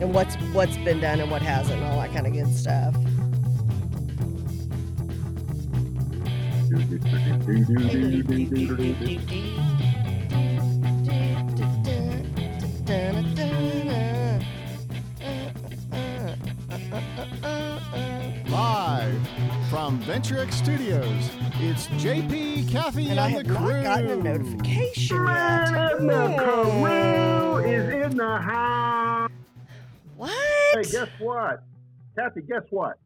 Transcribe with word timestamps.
and 0.00 0.12
what's 0.14 0.34
what's 0.52 0.76
been 0.78 1.00
done 1.00 1.20
and 1.20 1.30
what 1.30 1.42
hasn't, 1.42 1.80
and 1.80 1.92
all 1.92 2.00
that 2.00 2.12
kind 2.12 2.26
of 2.26 2.32
good 2.32 2.52
stuff. 2.54 2.94
Live 18.48 19.28
from 19.68 20.00
VentureX 20.02 20.52
Studios, 20.52 21.30
it's 21.60 21.86
JP, 21.88 22.70
Kathy, 22.70 23.02
And 23.02 23.12
and, 23.12 23.20
I 23.20 23.28
have 23.28 23.46
the 23.46 23.54
crew. 23.54 23.82
not 23.82 23.82
gotten 23.82 24.10
a 24.10 24.16
notification 24.16 25.26
yet. 25.26 25.72
And 25.72 26.08
the 26.10 26.36
crew 26.38 27.58
is 27.58 28.10
in 28.10 28.16
the 28.16 28.38
house. 28.38 28.83
Hey, 30.82 30.90
guess 30.90 31.08
what? 31.18 31.62
Kathy, 32.16 32.42
guess 32.42 32.62
what? 32.70 32.98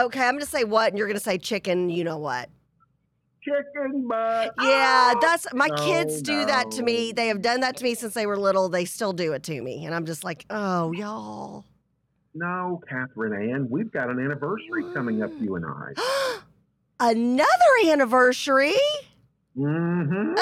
Okay, 0.00 0.22
I'm 0.26 0.34
gonna 0.34 0.46
say 0.46 0.64
what, 0.64 0.88
and 0.90 0.98
you're 0.98 1.06
gonna 1.06 1.20
say 1.20 1.38
chicken. 1.38 1.88
You 1.90 2.04
know 2.04 2.18
what? 2.18 2.48
Chicken 3.42 4.08
butt. 4.08 4.52
Yeah, 4.60 5.12
Ah! 5.14 5.18
that's 5.20 5.46
my 5.54 5.68
No, 5.68 5.76
kids 5.76 6.20
do 6.22 6.44
that 6.46 6.70
to 6.72 6.82
me. 6.82 7.12
They 7.12 7.28
have 7.28 7.40
done 7.40 7.60
that 7.60 7.76
to 7.76 7.84
me 7.84 7.94
since 7.94 8.14
they 8.14 8.26
were 8.26 8.36
little. 8.36 8.68
They 8.68 8.84
still 8.84 9.12
do 9.12 9.32
it 9.32 9.42
to 9.44 9.62
me, 9.62 9.84
and 9.86 9.94
I'm 9.94 10.04
just 10.04 10.24
like, 10.24 10.44
oh, 10.50 10.92
y'all. 10.92 11.64
No, 12.34 12.80
Catherine 12.88 13.50
Ann, 13.50 13.68
we've 13.70 13.90
got 13.90 14.10
an 14.10 14.18
anniversary 14.18 14.84
coming 14.92 15.22
up, 15.22 15.30
you 15.40 15.56
and 15.56 15.64
I. 15.64 16.38
Another 17.00 17.46
anniversary? 17.86 18.74
Mm-hmm. 19.56 20.34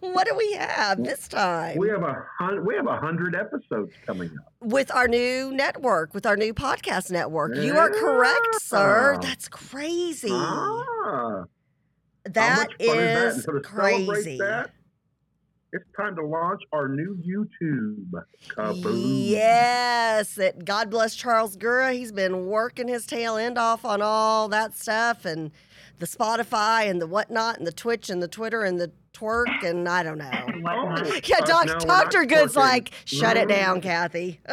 what 0.12 0.26
do 0.26 0.34
we 0.36 0.52
have 0.54 1.02
this 1.02 1.28
time? 1.28 1.78
We 1.78 1.88
have 1.88 2.02
a 2.02 2.24
hun- 2.38 2.64
we 2.66 2.74
have 2.74 2.86
a 2.86 2.96
hundred 2.98 3.34
episodes 3.34 3.92
coming 4.06 4.28
up. 4.30 4.52
with 4.60 4.90
our 4.94 5.08
new 5.08 5.50
network, 5.52 6.12
with 6.14 6.26
our 6.26 6.36
new 6.36 6.52
podcast 6.52 7.10
network. 7.10 7.56
You 7.56 7.76
are 7.78 7.90
correct, 7.90 8.60
sir. 8.62 9.18
That's 9.22 9.48
crazy. 9.48 10.28
Ah, 10.30 11.44
how 12.36 12.56
much 12.56 12.72
fun 12.78 12.98
is 12.98 13.14
that? 13.14 13.26
is 13.28 13.34
And 13.34 13.44
so 13.44 13.60
crazy. 13.60 14.38
that, 14.38 14.70
it's 15.72 15.84
time 15.96 16.14
to 16.16 16.24
launch 16.24 16.60
our 16.72 16.88
new 16.88 17.16
YouTube. 17.26 18.10
Kaboom. 18.48 19.28
Yes, 19.30 20.36
it, 20.38 20.64
God 20.64 20.90
bless 20.90 21.14
Charles 21.14 21.56
Gura. 21.56 21.92
He's 21.94 22.12
been 22.12 22.46
working 22.46 22.88
his 22.88 23.06
tail 23.06 23.36
end 23.36 23.56
off 23.58 23.84
on 23.84 24.02
all 24.02 24.48
that 24.48 24.76
stuff 24.76 25.24
and 25.24 25.50
the 25.98 26.06
Spotify 26.06 26.88
and 26.90 27.00
the 27.00 27.06
whatnot 27.06 27.58
and 27.58 27.66
the 27.66 27.72
Twitch 27.72 28.10
and 28.10 28.22
the 28.22 28.28
Twitter 28.28 28.62
and 28.64 28.80
the 28.80 28.90
twerk 29.12 29.62
and 29.64 29.88
I 29.88 30.02
don't 30.02 30.18
know. 30.18 30.30
Oh, 30.68 31.20
Yeah, 31.24 31.40
doc, 31.40 31.66
no, 31.66 31.74
Doctor 31.78 32.24
Good's 32.24 32.54
twerking. 32.54 32.56
like, 32.56 32.92
shut 33.04 33.36
it 33.36 33.48
No. 33.48 33.54
down, 33.54 33.80
Kathy. 33.80 34.40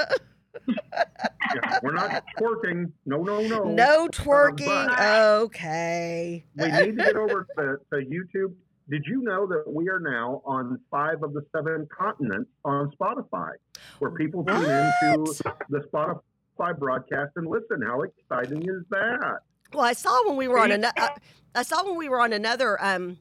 Yeah, 0.67 1.79
we're 1.83 1.93
not 1.93 2.23
twerking. 2.39 2.91
No, 3.05 3.23
no, 3.23 3.41
no. 3.41 3.63
no 3.63 4.07
twerking. 4.07 4.65
but- 4.87 4.99
Okay. 5.43 6.45
We 6.55 6.65
need 6.67 6.85
to 6.97 7.03
get 7.03 7.15
over 7.15 7.45
to, 7.57 7.77
to 7.91 8.05
YouTube. 8.05 8.53
Did 8.89 9.03
you 9.05 9.21
know 9.21 9.45
that 9.47 9.63
we 9.67 9.89
are 9.89 9.99
now 9.99 10.41
on 10.45 10.79
five 10.89 11.23
of 11.23 11.33
the 11.33 11.41
seven 11.55 11.87
continents 11.97 12.49
on 12.63 12.91
Spotify, 12.99 13.51
where 13.99 14.11
people 14.11 14.43
tune 14.45 14.57
into 14.63 15.33
the 15.69 15.79
Spotify 15.93 16.77
broadcast 16.77 17.31
and 17.37 17.47
listen? 17.47 17.81
How 17.85 18.01
exciting 18.01 18.61
is 18.63 18.83
that? 18.91 19.39
Well, 19.73 19.85
I 19.85 19.93
saw 19.93 20.27
when 20.27 20.37
we 20.37 20.47
were 20.47 20.59
on 20.59 20.71
another. 20.71 21.09
I 21.55 21.63
saw 21.63 21.83
when 21.83 21.97
we 21.97 22.09
were 22.09 22.19
on 22.21 22.33
another. 22.33 22.81
Um, 22.83 23.17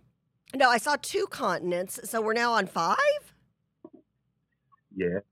no, 0.54 0.68
I 0.68 0.78
saw 0.78 0.96
two 1.00 1.26
continents, 1.30 2.00
so 2.04 2.20
we're 2.20 2.32
now 2.32 2.52
on 2.52 2.66
five. 2.66 2.96
Yes, 4.96 5.22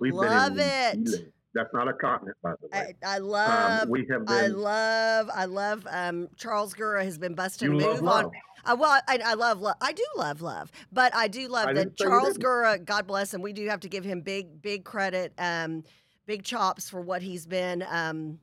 we've 0.00 0.14
Love 0.14 0.54
been 0.56 0.62
in 0.62 0.70
it. 0.70 0.98
New 0.98 1.32
That's 1.54 1.72
not 1.72 1.88
a 1.88 1.94
continent, 1.94 2.36
by 2.42 2.52
the 2.60 2.76
I, 2.76 2.80
way. 2.82 2.96
I 3.04 3.18
love. 3.18 3.82
um, 3.82 3.90
we 3.90 4.06
have 4.10 4.26
been. 4.26 4.36
I 4.36 4.46
love. 4.48 5.30
I 5.34 5.44
love. 5.46 5.86
Um, 5.90 6.28
Charles 6.36 6.74
Gura 6.74 7.02
has 7.04 7.18
been 7.18 7.34
busting 7.34 7.72
you 7.72 7.78
move 7.78 7.82
love 7.82 7.98
on. 7.98 8.04
love. 8.04 8.32
Uh, 8.66 8.76
well, 8.78 9.00
I, 9.08 9.18
I 9.24 9.34
love 9.34 9.60
love. 9.60 9.76
I 9.80 9.92
do 9.92 10.04
love 10.16 10.42
love, 10.42 10.70
but 10.92 11.14
I 11.14 11.28
do 11.28 11.48
love 11.48 11.68
I 11.68 11.72
that 11.72 11.96
didn't 11.96 11.98
say 11.98 12.04
you 12.04 12.10
Charles. 12.10 12.38
Gura. 12.38 12.84
God 12.84 13.06
bless 13.06 13.32
him. 13.32 13.40
We 13.40 13.54
do 13.54 13.66
have 13.68 13.80
to 13.80 13.88
give 13.88 14.04
him 14.04 14.20
big 14.20 14.60
big 14.60 14.84
credit. 14.84 15.32
Um, 15.38 15.84
big 16.26 16.44
chops 16.44 16.88
for 16.88 17.00
what 17.00 17.22
he's 17.22 17.46
been 17.46 17.84
um 17.90 18.38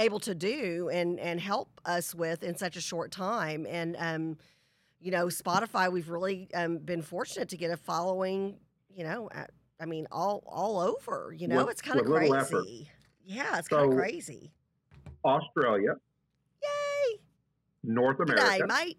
able 0.00 0.18
to 0.20 0.34
do 0.34 0.88
and 0.92 1.20
and 1.20 1.38
help 1.40 1.68
us 1.84 2.14
with 2.14 2.42
in 2.42 2.56
such 2.56 2.76
a 2.76 2.80
short 2.80 3.12
time. 3.12 3.66
And 3.68 3.96
um, 3.98 4.38
you 5.00 5.10
know, 5.12 5.26
Spotify, 5.26 5.92
we've 5.92 6.08
really 6.08 6.48
um 6.54 6.78
been 6.78 7.02
fortunate 7.02 7.48
to 7.50 7.56
get 7.56 7.70
a 7.70 7.76
following. 7.76 8.56
You 8.92 9.04
know, 9.04 9.28
at, 9.32 9.50
I 9.78 9.84
mean, 9.86 10.08
all 10.10 10.42
all 10.46 10.80
over. 10.80 11.32
You 11.36 11.46
know, 11.48 11.58
With- 11.58 11.70
it's 11.72 11.82
kind 11.82 12.00
of 12.00 12.06
with 12.06 12.12
little 12.22 12.34
effort. 12.34 12.62
crazy. 12.62 12.88
Yeah, 13.24 13.58
it's 13.58 13.68
kind 13.68 13.92
of 13.92 13.96
crazy. 13.96 14.50
Australia, 15.24 15.94
Yay! 16.62 17.18
North 17.84 18.18
America, 18.18 18.58
day, 18.58 18.60
mate. 18.66 18.98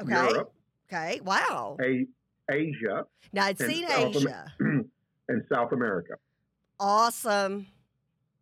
Okay. 0.00 0.12
Europe, 0.12 0.52
Okay. 0.90 1.20
Wow. 1.24 1.76
A- 1.82 2.06
Asia, 2.50 3.04
Now 3.32 3.44
I'd 3.46 3.58
seen 3.58 3.86
South 3.88 3.98
Am- 4.16 4.16
Asia. 4.16 4.54
and 5.28 5.44
South 5.52 5.72
America. 5.72 6.14
Awesome. 6.78 7.66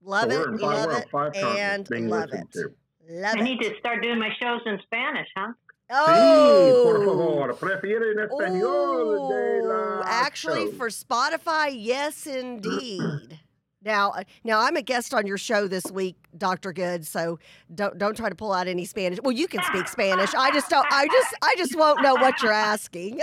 Love 0.04 0.30
so 0.32 0.40
it. 0.42 0.46
we're 0.48 0.52
in 0.54 0.58
five, 0.58 0.86
Love 0.86 0.98
it. 0.98 1.10
five 1.10 1.32
and 1.34 1.42
continents 1.86 1.90
being 1.90 2.08
love 2.08 2.30
it. 2.32 2.52
to. 2.52 2.68
Love 3.10 3.34
I 3.36 3.40
need 3.42 3.60
to 3.60 3.76
start 3.78 4.02
doing 4.02 4.18
my 4.18 4.30
shows 4.40 4.60
in 4.66 4.78
Spanish, 4.82 5.28
huh? 5.36 5.52
Sí, 5.90 6.82
por 6.84 6.96
Oh. 6.96 7.04
favor, 7.04 7.52
prefiere 7.54 8.12
en 8.12 8.26
español 8.28 9.28
de 9.28 9.60
Ooh, 9.60 9.68
la 9.68 10.02
actually, 10.06 10.66
show. 10.70 10.72
for 10.72 10.88
Spotify, 10.88 11.70
yes, 11.76 12.26
indeed. 12.26 13.38
now, 13.84 14.10
uh, 14.12 14.22
now 14.42 14.60
I'm 14.60 14.76
a 14.76 14.82
guest 14.82 15.12
on 15.12 15.26
your 15.26 15.36
show 15.36 15.68
this 15.68 15.84
week, 15.92 16.16
Doctor 16.38 16.72
Good. 16.72 17.06
So 17.06 17.38
don't 17.74 17.98
don't 17.98 18.16
try 18.16 18.30
to 18.30 18.34
pull 18.34 18.52
out 18.54 18.68
any 18.68 18.86
Spanish. 18.86 19.18
Well, 19.22 19.32
you 19.32 19.46
can 19.46 19.62
speak 19.64 19.86
Spanish. 19.86 20.32
I 20.34 20.50
just 20.52 20.70
don't. 20.70 20.86
I 20.90 21.06
just 21.08 21.34
I 21.42 21.54
just 21.58 21.76
won't 21.76 22.00
know 22.00 22.14
what 22.14 22.40
you're 22.42 22.52
asking. 22.52 23.20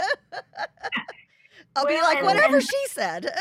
I'll 1.76 1.88
be 1.88 2.00
like 2.02 2.22
whatever 2.24 2.58
and- 2.58 2.64
she 2.66 2.88
said. 2.90 3.34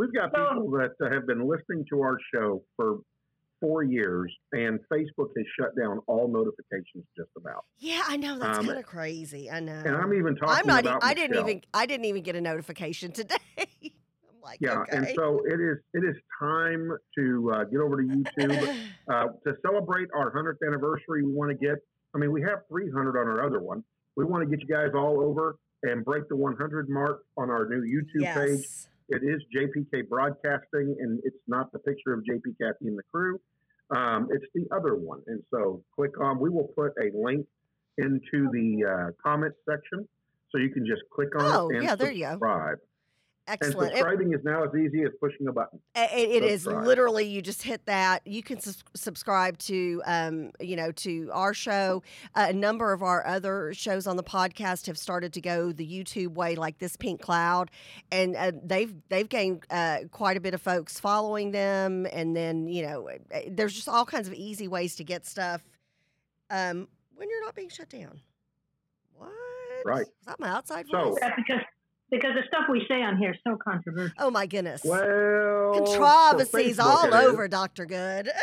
We've 0.00 0.14
got 0.14 0.32
people 0.32 0.70
that 0.70 1.12
have 1.12 1.26
been 1.26 1.46
listening 1.46 1.84
to 1.90 2.00
our 2.00 2.16
show 2.34 2.62
for 2.74 3.00
four 3.60 3.82
years, 3.82 4.34
and 4.52 4.80
Facebook 4.90 5.28
has 5.36 5.44
shut 5.58 5.76
down 5.78 5.98
all 6.06 6.26
notifications 6.26 7.04
just 7.18 7.28
about. 7.36 7.66
yeah, 7.78 8.00
I 8.06 8.16
know 8.16 8.38
that's 8.38 8.60
Um, 8.60 8.64
kind 8.66 8.78
of 8.78 8.86
crazy. 8.86 9.50
I 9.50 9.60
know. 9.60 9.74
And 9.74 9.94
I'm 9.94 10.14
even 10.14 10.36
talking 10.36 10.56
I'm 10.62 10.66
not. 10.66 10.86
about 10.86 11.04
I 11.04 11.12
didn't 11.12 11.36
even. 11.38 11.60
I 11.74 11.84
didn't 11.84 12.06
even 12.06 12.22
get 12.22 12.34
a 12.34 12.40
notification 12.40 13.12
today. 13.12 13.36
I'm 13.58 14.40
like, 14.42 14.56
Yeah, 14.62 14.78
okay. 14.80 14.96
and 14.96 15.08
so 15.14 15.40
it 15.44 15.60
is. 15.60 15.76
It 15.92 15.98
is 16.08 16.16
time 16.40 16.96
to 17.18 17.52
uh, 17.54 17.64
get 17.64 17.80
over 17.80 18.00
to 18.00 18.08
YouTube 18.08 18.78
uh, 19.12 19.26
to 19.46 19.54
celebrate 19.60 20.08
our 20.16 20.30
hundredth 20.32 20.62
anniversary. 20.66 21.26
We 21.26 21.32
want 21.34 21.50
to 21.50 21.58
get. 21.58 21.76
I 22.14 22.18
mean, 22.18 22.32
we 22.32 22.40
have 22.40 22.60
300 22.70 23.20
on 23.20 23.28
our 23.28 23.44
other 23.46 23.60
one. 23.60 23.84
We 24.16 24.24
want 24.24 24.48
to 24.48 24.56
get 24.56 24.66
you 24.66 24.74
guys 24.74 24.92
all 24.94 25.20
over 25.22 25.58
and 25.82 26.02
break 26.06 26.26
the 26.30 26.36
100 26.36 26.88
mark 26.88 27.20
on 27.36 27.50
our 27.50 27.68
new 27.68 27.82
YouTube 27.82 28.32
page. 28.34 28.66
It 29.10 29.22
is 29.24 29.42
JPK 29.54 30.08
Broadcasting, 30.08 30.96
and 31.00 31.20
it's 31.24 31.36
not 31.48 31.72
the 31.72 31.80
picture 31.80 32.12
of 32.12 32.20
JP 32.20 32.54
Kathy 32.60 32.86
and 32.86 32.96
the 32.96 33.02
crew. 33.12 33.40
Um, 33.94 34.28
it's 34.30 34.46
the 34.54 34.66
other 34.74 34.94
one. 34.94 35.20
And 35.26 35.42
so 35.52 35.82
click 35.96 36.12
on, 36.20 36.38
we 36.38 36.48
will 36.48 36.68
put 36.76 36.92
a 37.00 37.10
link 37.12 37.44
into 37.98 38.48
the 38.52 38.84
uh, 38.88 39.10
comment 39.22 39.52
section 39.68 40.08
so 40.50 40.58
you 40.58 40.70
can 40.70 40.86
just 40.86 41.02
click 41.12 41.28
on 41.36 41.42
Oh, 41.44 41.68
it 41.70 41.76
and 41.76 41.84
yeah, 41.84 41.96
there 41.96 42.12
you 42.12 42.26
go. 42.26 42.38
Subscribe. 43.52 43.82
And 43.82 43.92
Excellent. 43.92 43.92
Subscribing 43.92 44.32
is 44.34 44.40
now 44.44 44.64
as 44.64 44.70
easy 44.74 45.02
as 45.02 45.10
pushing 45.20 45.48
a 45.48 45.52
button. 45.52 45.80
It, 45.94 46.30
it 46.30 46.42
is 46.42 46.66
literally 46.66 47.24
you 47.24 47.42
just 47.42 47.62
hit 47.62 47.86
that. 47.86 48.26
You 48.26 48.42
can 48.42 48.60
sus- 48.60 48.82
subscribe 48.94 49.58
to, 49.58 50.02
um, 50.06 50.50
you 50.60 50.76
know, 50.76 50.92
to 50.92 51.30
our 51.32 51.54
show. 51.54 52.02
Uh, 52.34 52.46
a 52.50 52.52
number 52.52 52.92
of 52.92 53.02
our 53.02 53.26
other 53.26 53.72
shows 53.74 54.06
on 54.06 54.16
the 54.16 54.22
podcast 54.22 54.86
have 54.86 54.98
started 54.98 55.32
to 55.34 55.40
go 55.40 55.72
the 55.72 55.86
YouTube 55.86 56.34
way, 56.34 56.56
like 56.56 56.78
this 56.78 56.96
Pink 56.96 57.20
Cloud, 57.20 57.70
and 58.10 58.36
uh, 58.36 58.52
they've 58.62 58.94
they've 59.08 59.28
gained 59.28 59.64
uh, 59.70 60.00
quite 60.10 60.36
a 60.36 60.40
bit 60.40 60.54
of 60.54 60.62
folks 60.62 61.00
following 61.00 61.50
them. 61.50 62.06
And 62.12 62.36
then 62.36 62.68
you 62.68 62.82
know, 62.82 63.08
uh, 63.08 63.40
there's 63.48 63.74
just 63.74 63.88
all 63.88 64.04
kinds 64.04 64.28
of 64.28 64.34
easy 64.34 64.68
ways 64.68 64.96
to 64.96 65.04
get 65.04 65.26
stuff 65.26 65.62
um, 66.50 66.88
when 67.14 67.28
you're 67.28 67.44
not 67.44 67.54
being 67.54 67.68
shut 67.68 67.88
down. 67.88 68.20
What? 69.16 69.30
Right. 69.84 70.02
Is 70.02 70.26
that 70.26 70.40
my 70.40 70.48
outside 70.48 70.86
voice? 70.90 71.16
That's 71.20 71.64
because 72.10 72.20
because 72.32 72.34
the 72.36 72.42
stuff 72.48 72.64
we 72.70 72.84
say 72.88 73.02
on 73.02 73.16
here 73.16 73.30
is 73.32 73.38
so 73.46 73.56
controversial. 73.56 74.14
Oh 74.18 74.30
my 74.30 74.46
goodness. 74.46 74.82
Well, 74.84 75.72
Controversies 75.74 76.78
all 76.78 77.04
it 77.04 77.08
is. 77.08 77.14
over, 77.26 77.48
Doctor 77.48 77.86
Good. 77.86 78.30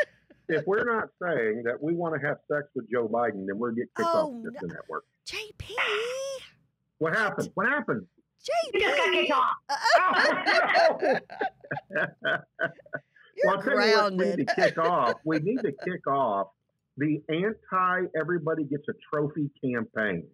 If 0.49 0.65
we're 0.65 0.85
not 0.85 1.09
saying 1.21 1.63
that 1.65 1.83
we 1.83 1.93
want 1.93 2.15
to 2.21 2.25
have 2.25 2.37
sex 2.49 2.69
with 2.73 2.89
Joe 2.89 3.09
Biden, 3.09 3.45
then 3.47 3.57
we're 3.57 3.71
getting 3.71 3.89
kicked 3.97 4.07
Oh, 4.13 4.37
off 4.37 4.43
the 4.45 4.51
no. 4.65 4.73
network. 4.75 5.03
JP. 5.27 5.71
What 6.99 7.13
happened? 7.13 7.49
What 7.55 7.67
happened? 7.67 8.05
You 8.73 8.79
just 8.79 8.95
got 8.97 9.11
kicked 9.11 9.31
off. 9.33 9.55
Oh, 11.99 12.17
You're 13.35 13.45
well, 13.45 13.57
I'll 13.57 13.61
tell 13.61 13.87
you 13.87 13.97
what 13.97 14.13
we 14.13 14.25
need 14.35 14.47
to 14.47 14.55
kick 14.55 14.77
off. 14.77 15.13
We 15.25 15.39
need 15.39 15.57
to 15.63 15.71
kick 15.83 16.07
off 16.07 16.47
the 16.97 17.21
anti 17.29 18.07
everybody 18.19 18.63
gets 18.63 18.83
a 18.89 18.93
trophy 19.13 19.49
campaign. 19.63 20.25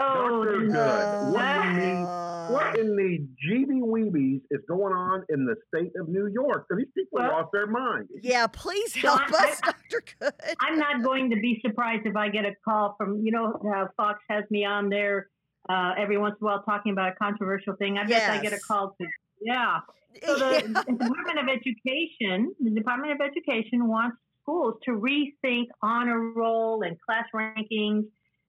Oh, 0.00 0.44
Dr. 0.44 0.64
this- 0.64 0.72
Good. 0.72 1.32
What, 1.34 1.66
in 1.66 1.76
the, 1.76 2.27
what 2.70 2.78
in 2.78 2.96
the 2.96 3.18
GB 3.46 3.80
Weebies 3.82 4.40
is 4.50 4.60
going 4.68 4.92
on 4.94 5.24
in 5.30 5.44
the 5.46 5.56
state 5.68 5.92
of 6.00 6.08
New 6.08 6.26
York? 6.26 6.66
So 6.70 6.76
these 6.76 6.86
people 6.96 7.18
Well- 7.20 7.32
lost 7.32 7.48
their 7.52 7.66
mind. 7.66 8.08
yeah, 8.22 8.46
please 8.46 8.92
So 9.00 9.08
help 9.16 9.32
I- 9.32 9.48
us, 9.50 9.60
Dr. 9.90 10.02
Good. 10.20 10.32
I'm 10.60 10.78
not 10.78 11.02
going 11.02 11.30
to 11.30 11.36
be 11.36 11.60
surprised 11.64 12.06
if 12.06 12.16
I 12.16 12.28
get 12.28 12.44
a 12.44 12.54
call 12.64 12.94
from, 12.98 13.20
you 13.24 13.32
know, 13.32 13.54
uh, 13.74 13.86
Fox 13.96 14.20
has 14.28 14.44
me 14.50 14.64
on 14.64 14.88
there 14.88 15.28
uh, 15.68 15.92
every 15.98 16.16
once 16.18 16.36
in 16.40 16.46
a 16.46 16.50
while 16.50 16.62
talking 16.62 16.92
about 16.92 17.12
a 17.12 17.14
controversial 17.16 17.74
thing. 17.76 17.98
I 17.98 18.04
bet 18.04 18.30
I 18.30 18.38
get 18.40 18.52
a 18.52 18.60
call 18.60 18.94
to, 19.00 19.06
yeah. 19.40 19.80
So 20.24 20.38
the 20.38 20.62
Department 20.88 21.38
of 21.38 21.48
Education, 21.48 22.54
the 22.60 22.70
Department 22.70 23.12
of 23.12 23.20
Education 23.20 23.86
wants 23.86 24.16
schools 24.42 24.74
to 24.84 24.92
rethink 24.92 25.66
honor 25.82 26.32
roll 26.34 26.82
and 26.82 26.96
class 27.00 27.24
rankings 27.34 28.04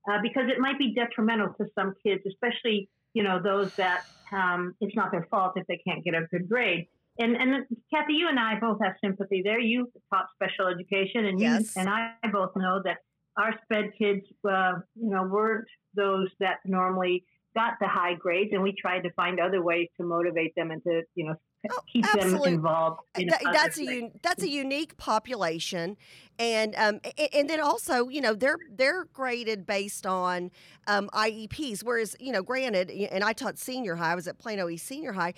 uh, 0.09 0.19
because 0.21 0.43
it 0.49 0.59
might 0.59 0.79
be 0.79 0.93
detrimental 0.95 1.53
to 1.59 1.65
some 1.75 1.93
kids, 2.05 2.21
especially 2.25 2.89
you 3.13 3.23
know 3.23 3.41
those 3.41 3.73
that 3.75 4.05
um, 4.31 4.75
it's 4.81 4.95
not 4.95 5.11
their 5.11 5.27
fault 5.31 5.53
if 5.55 5.65
they 5.67 5.77
can't 5.85 6.03
get 6.03 6.13
a 6.13 6.27
good 6.31 6.47
grade. 6.47 6.87
And 7.19 7.35
and 7.35 7.65
Kathy, 7.93 8.13
you 8.13 8.29
and 8.29 8.39
I 8.39 8.59
both 8.59 8.79
have 8.81 8.93
sympathy 9.03 9.41
there. 9.43 9.59
You 9.59 9.91
taught 10.13 10.27
special 10.33 10.67
education, 10.67 11.25
and 11.25 11.39
Yes. 11.39 11.75
you 11.75 11.81
and 11.81 11.89
I 11.89 12.13
both 12.31 12.55
know 12.55 12.81
that 12.83 12.97
our 13.37 13.53
sped 13.63 13.91
kids, 13.97 14.25
uh, 14.49 14.73
you 14.95 15.09
know, 15.09 15.23
weren't 15.23 15.67
those 15.95 16.29
that 16.39 16.59
normally 16.65 17.25
got 17.59 17.73
the 17.79 17.87
high 17.87 18.13
grades, 18.13 18.51
and 18.53 18.61
we 18.63 18.73
tried 18.73 19.01
to 19.01 19.11
find 19.13 19.39
other 19.39 19.61
ways 19.61 19.87
to 19.97 20.05
motivate 20.05 20.53
them 20.55 20.71
and 20.71 20.81
to 20.83 21.01
you 21.15 21.25
know 21.27 21.35
Oh, 21.71 21.81
keep 21.91 22.05
absolute- 22.05 22.43
them 22.45 22.53
involved. 22.53 23.01
In 23.17 23.27
that's 23.51 23.77
a 23.77 23.83
un- 23.83 24.11
that's 24.23 24.43
a 24.43 24.49
unique 24.49 24.95
population, 24.95 25.97
and 26.37 26.73
um, 26.77 27.01
a- 27.03 27.35
and 27.37 27.49
then 27.49 27.59
also 27.59 28.07
you 28.07 28.21
know 28.21 28.33
they're 28.33 28.59
they're 28.71 29.05
graded 29.11 29.65
based 29.65 30.05
on 30.05 30.51
um, 30.87 31.09
IEPs. 31.13 31.83
Whereas 31.83 32.15
you 32.19 32.31
know, 32.31 32.43
granted, 32.43 32.89
and 32.89 33.23
I 33.25 33.33
taught 33.33 33.57
senior 33.59 33.95
high. 33.95 34.13
I 34.13 34.15
was 34.15 34.27
at 34.27 34.39
Plano 34.39 34.69
East 34.69 34.85
Senior 34.87 35.13
High. 35.13 35.33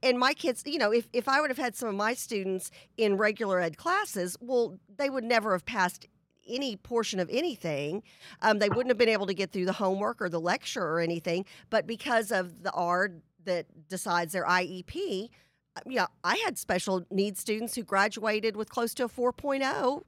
And 0.00 0.16
my 0.16 0.32
kids, 0.32 0.62
you 0.64 0.78
know, 0.78 0.92
if, 0.92 1.08
if 1.12 1.26
I 1.26 1.40
would 1.40 1.50
have 1.50 1.58
had 1.58 1.74
some 1.74 1.88
of 1.88 1.96
my 1.96 2.14
students 2.14 2.70
in 2.96 3.16
regular 3.16 3.58
ed 3.58 3.76
classes, 3.76 4.36
well, 4.40 4.78
they 4.96 5.10
would 5.10 5.24
never 5.24 5.50
have 5.50 5.64
passed 5.66 6.06
any 6.52 6.76
portion 6.76 7.20
of 7.20 7.28
anything. 7.30 8.02
Um, 8.40 8.58
they 8.58 8.68
wouldn't 8.68 8.88
have 8.88 8.98
been 8.98 9.08
able 9.08 9.26
to 9.26 9.34
get 9.34 9.52
through 9.52 9.66
the 9.66 9.72
homework 9.72 10.20
or 10.20 10.28
the 10.28 10.40
lecture 10.40 10.84
or 10.84 11.00
anything. 11.00 11.44
But 11.70 11.86
because 11.86 12.30
of 12.32 12.62
the 12.62 12.72
ARD 12.72 13.22
that 13.44 13.66
decides 13.88 14.32
their 14.32 14.44
IEP, 14.44 15.30
uh, 15.76 15.80
yeah, 15.86 16.06
I 16.22 16.36
had 16.44 16.58
special 16.58 17.04
needs 17.10 17.40
students 17.40 17.74
who 17.74 17.82
graduated 17.82 18.56
with 18.56 18.68
close 18.68 18.94
to 18.94 19.04
a 19.04 19.08
4.0 19.08 20.02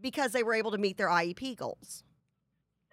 because 0.00 0.32
they 0.32 0.42
were 0.42 0.54
able 0.54 0.70
to 0.70 0.78
meet 0.78 0.96
their 0.96 1.08
IEP 1.08 1.56
goals. 1.56 2.04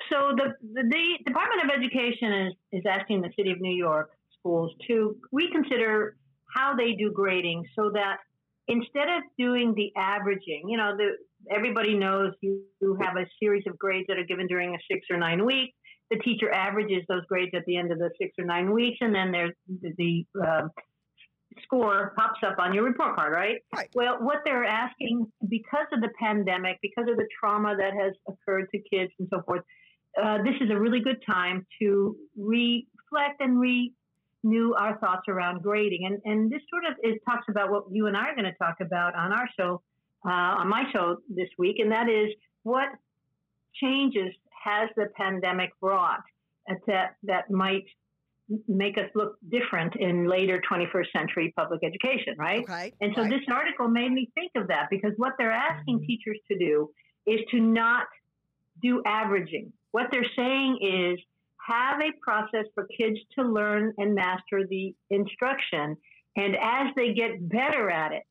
So 0.09 0.33
the, 0.35 0.53
the 0.73 0.83
the 0.83 1.23
Department 1.25 1.63
of 1.63 1.69
Education 1.77 2.33
is 2.47 2.53
is 2.71 2.83
asking 2.89 3.21
the 3.21 3.29
City 3.37 3.51
of 3.51 3.61
New 3.61 3.75
York 3.75 4.11
schools 4.39 4.71
to 4.87 5.15
reconsider 5.31 6.17
how 6.53 6.75
they 6.75 6.93
do 6.93 7.11
grading, 7.11 7.65
so 7.75 7.91
that 7.93 8.17
instead 8.67 9.07
of 9.07 9.23
doing 9.37 9.73
the 9.75 9.91
averaging, 9.95 10.63
you 10.67 10.77
know, 10.77 10.95
the 10.97 11.11
everybody 11.49 11.97
knows 11.97 12.33
you, 12.41 12.63
you 12.81 12.97
have 13.01 13.17
a 13.17 13.25
series 13.39 13.63
of 13.67 13.77
grades 13.77 14.07
that 14.07 14.17
are 14.17 14.25
given 14.25 14.47
during 14.47 14.75
a 14.75 14.77
six 14.91 15.07
or 15.09 15.17
nine 15.17 15.45
week. 15.45 15.73
The 16.09 16.17
teacher 16.19 16.51
averages 16.51 17.03
those 17.07 17.25
grades 17.27 17.51
at 17.55 17.63
the 17.65 17.77
end 17.77 17.91
of 17.91 17.99
the 17.99 18.09
six 18.21 18.33
or 18.37 18.45
nine 18.45 18.71
weeks, 18.73 18.97
and 19.01 19.15
then 19.15 19.31
there's 19.31 19.53
the, 19.81 19.93
the 19.97 20.25
uh, 20.45 20.67
score 21.63 22.13
pops 22.17 22.39
up 22.45 22.57
on 22.59 22.73
your 22.73 22.83
report 22.83 23.15
card, 23.15 23.33
right? 23.33 23.57
Right. 23.75 23.89
Well, 23.93 24.17
what 24.19 24.39
they're 24.45 24.65
asking 24.65 25.31
because 25.49 25.87
of 25.93 26.01
the 26.01 26.09
pandemic, 26.19 26.79
because 26.81 27.09
of 27.09 27.17
the 27.17 27.27
trauma 27.39 27.75
that 27.77 27.93
has 27.93 28.13
occurred 28.27 28.67
to 28.71 28.79
kids 28.91 29.11
and 29.19 29.27
so 29.33 29.41
forth, 29.43 29.61
uh, 30.21 30.39
this 30.39 30.55
is 30.59 30.69
a 30.69 30.77
really 30.77 30.99
good 30.99 31.21
time 31.25 31.65
to 31.81 32.15
reflect 32.37 33.39
and 33.39 33.59
renew 33.59 34.73
our 34.73 34.97
thoughts 34.99 35.23
around 35.27 35.61
grading. 35.61 36.05
And, 36.05 36.19
and 36.25 36.51
this 36.51 36.61
sort 36.69 36.83
of 36.85 36.97
is, 37.03 37.19
talks 37.27 37.45
about 37.49 37.71
what 37.71 37.83
you 37.91 38.07
and 38.07 38.17
I 38.17 38.29
are 38.29 38.35
going 38.35 38.45
to 38.45 38.57
talk 38.57 38.75
about 38.81 39.15
on 39.15 39.31
our 39.31 39.47
show, 39.57 39.81
uh, 40.25 40.29
on 40.59 40.69
my 40.69 40.83
show 40.91 41.17
this 41.29 41.49
week, 41.57 41.77
and 41.79 41.91
that 41.91 42.09
is 42.09 42.33
what 42.63 42.89
changes 43.75 44.33
has 44.63 44.89
the 44.95 45.07
pandemic 45.17 45.71
brought 45.79 46.21
that, 46.87 47.15
that 47.23 47.49
might 47.49 47.85
make 48.67 48.97
us 48.97 49.09
look 49.15 49.37
different 49.49 49.95
in 49.95 50.27
later 50.27 50.61
21st 50.69 51.11
century 51.15 51.53
public 51.55 51.81
education, 51.83 52.35
right? 52.37 52.63
Okay. 52.63 52.93
And 53.01 53.13
so 53.15 53.21
right. 53.21 53.29
this 53.29 53.41
article 53.49 53.87
made 53.87 54.11
me 54.11 54.29
think 54.35 54.51
of 54.55 54.67
that 54.67 54.87
because 54.89 55.11
what 55.17 55.33
they're 55.37 55.51
asking 55.51 56.05
teachers 56.05 56.37
to 56.51 56.57
do 56.57 56.89
is 57.25 57.39
to 57.51 57.59
not 57.59 58.07
do 58.81 59.01
averaging. 59.05 59.71
What 59.91 60.07
they're 60.11 60.25
saying 60.35 60.79
is 60.81 61.19
have 61.67 62.01
a 62.01 62.11
process 62.21 62.65
for 62.73 62.87
kids 62.97 63.17
to 63.37 63.43
learn 63.43 63.93
and 63.97 64.15
master 64.15 64.65
the 64.67 64.93
instruction. 65.09 65.95
And 66.35 66.55
as 66.55 66.87
they 66.95 67.13
get 67.13 67.47
better 67.47 67.89
at 67.89 68.11
it, 68.11 68.23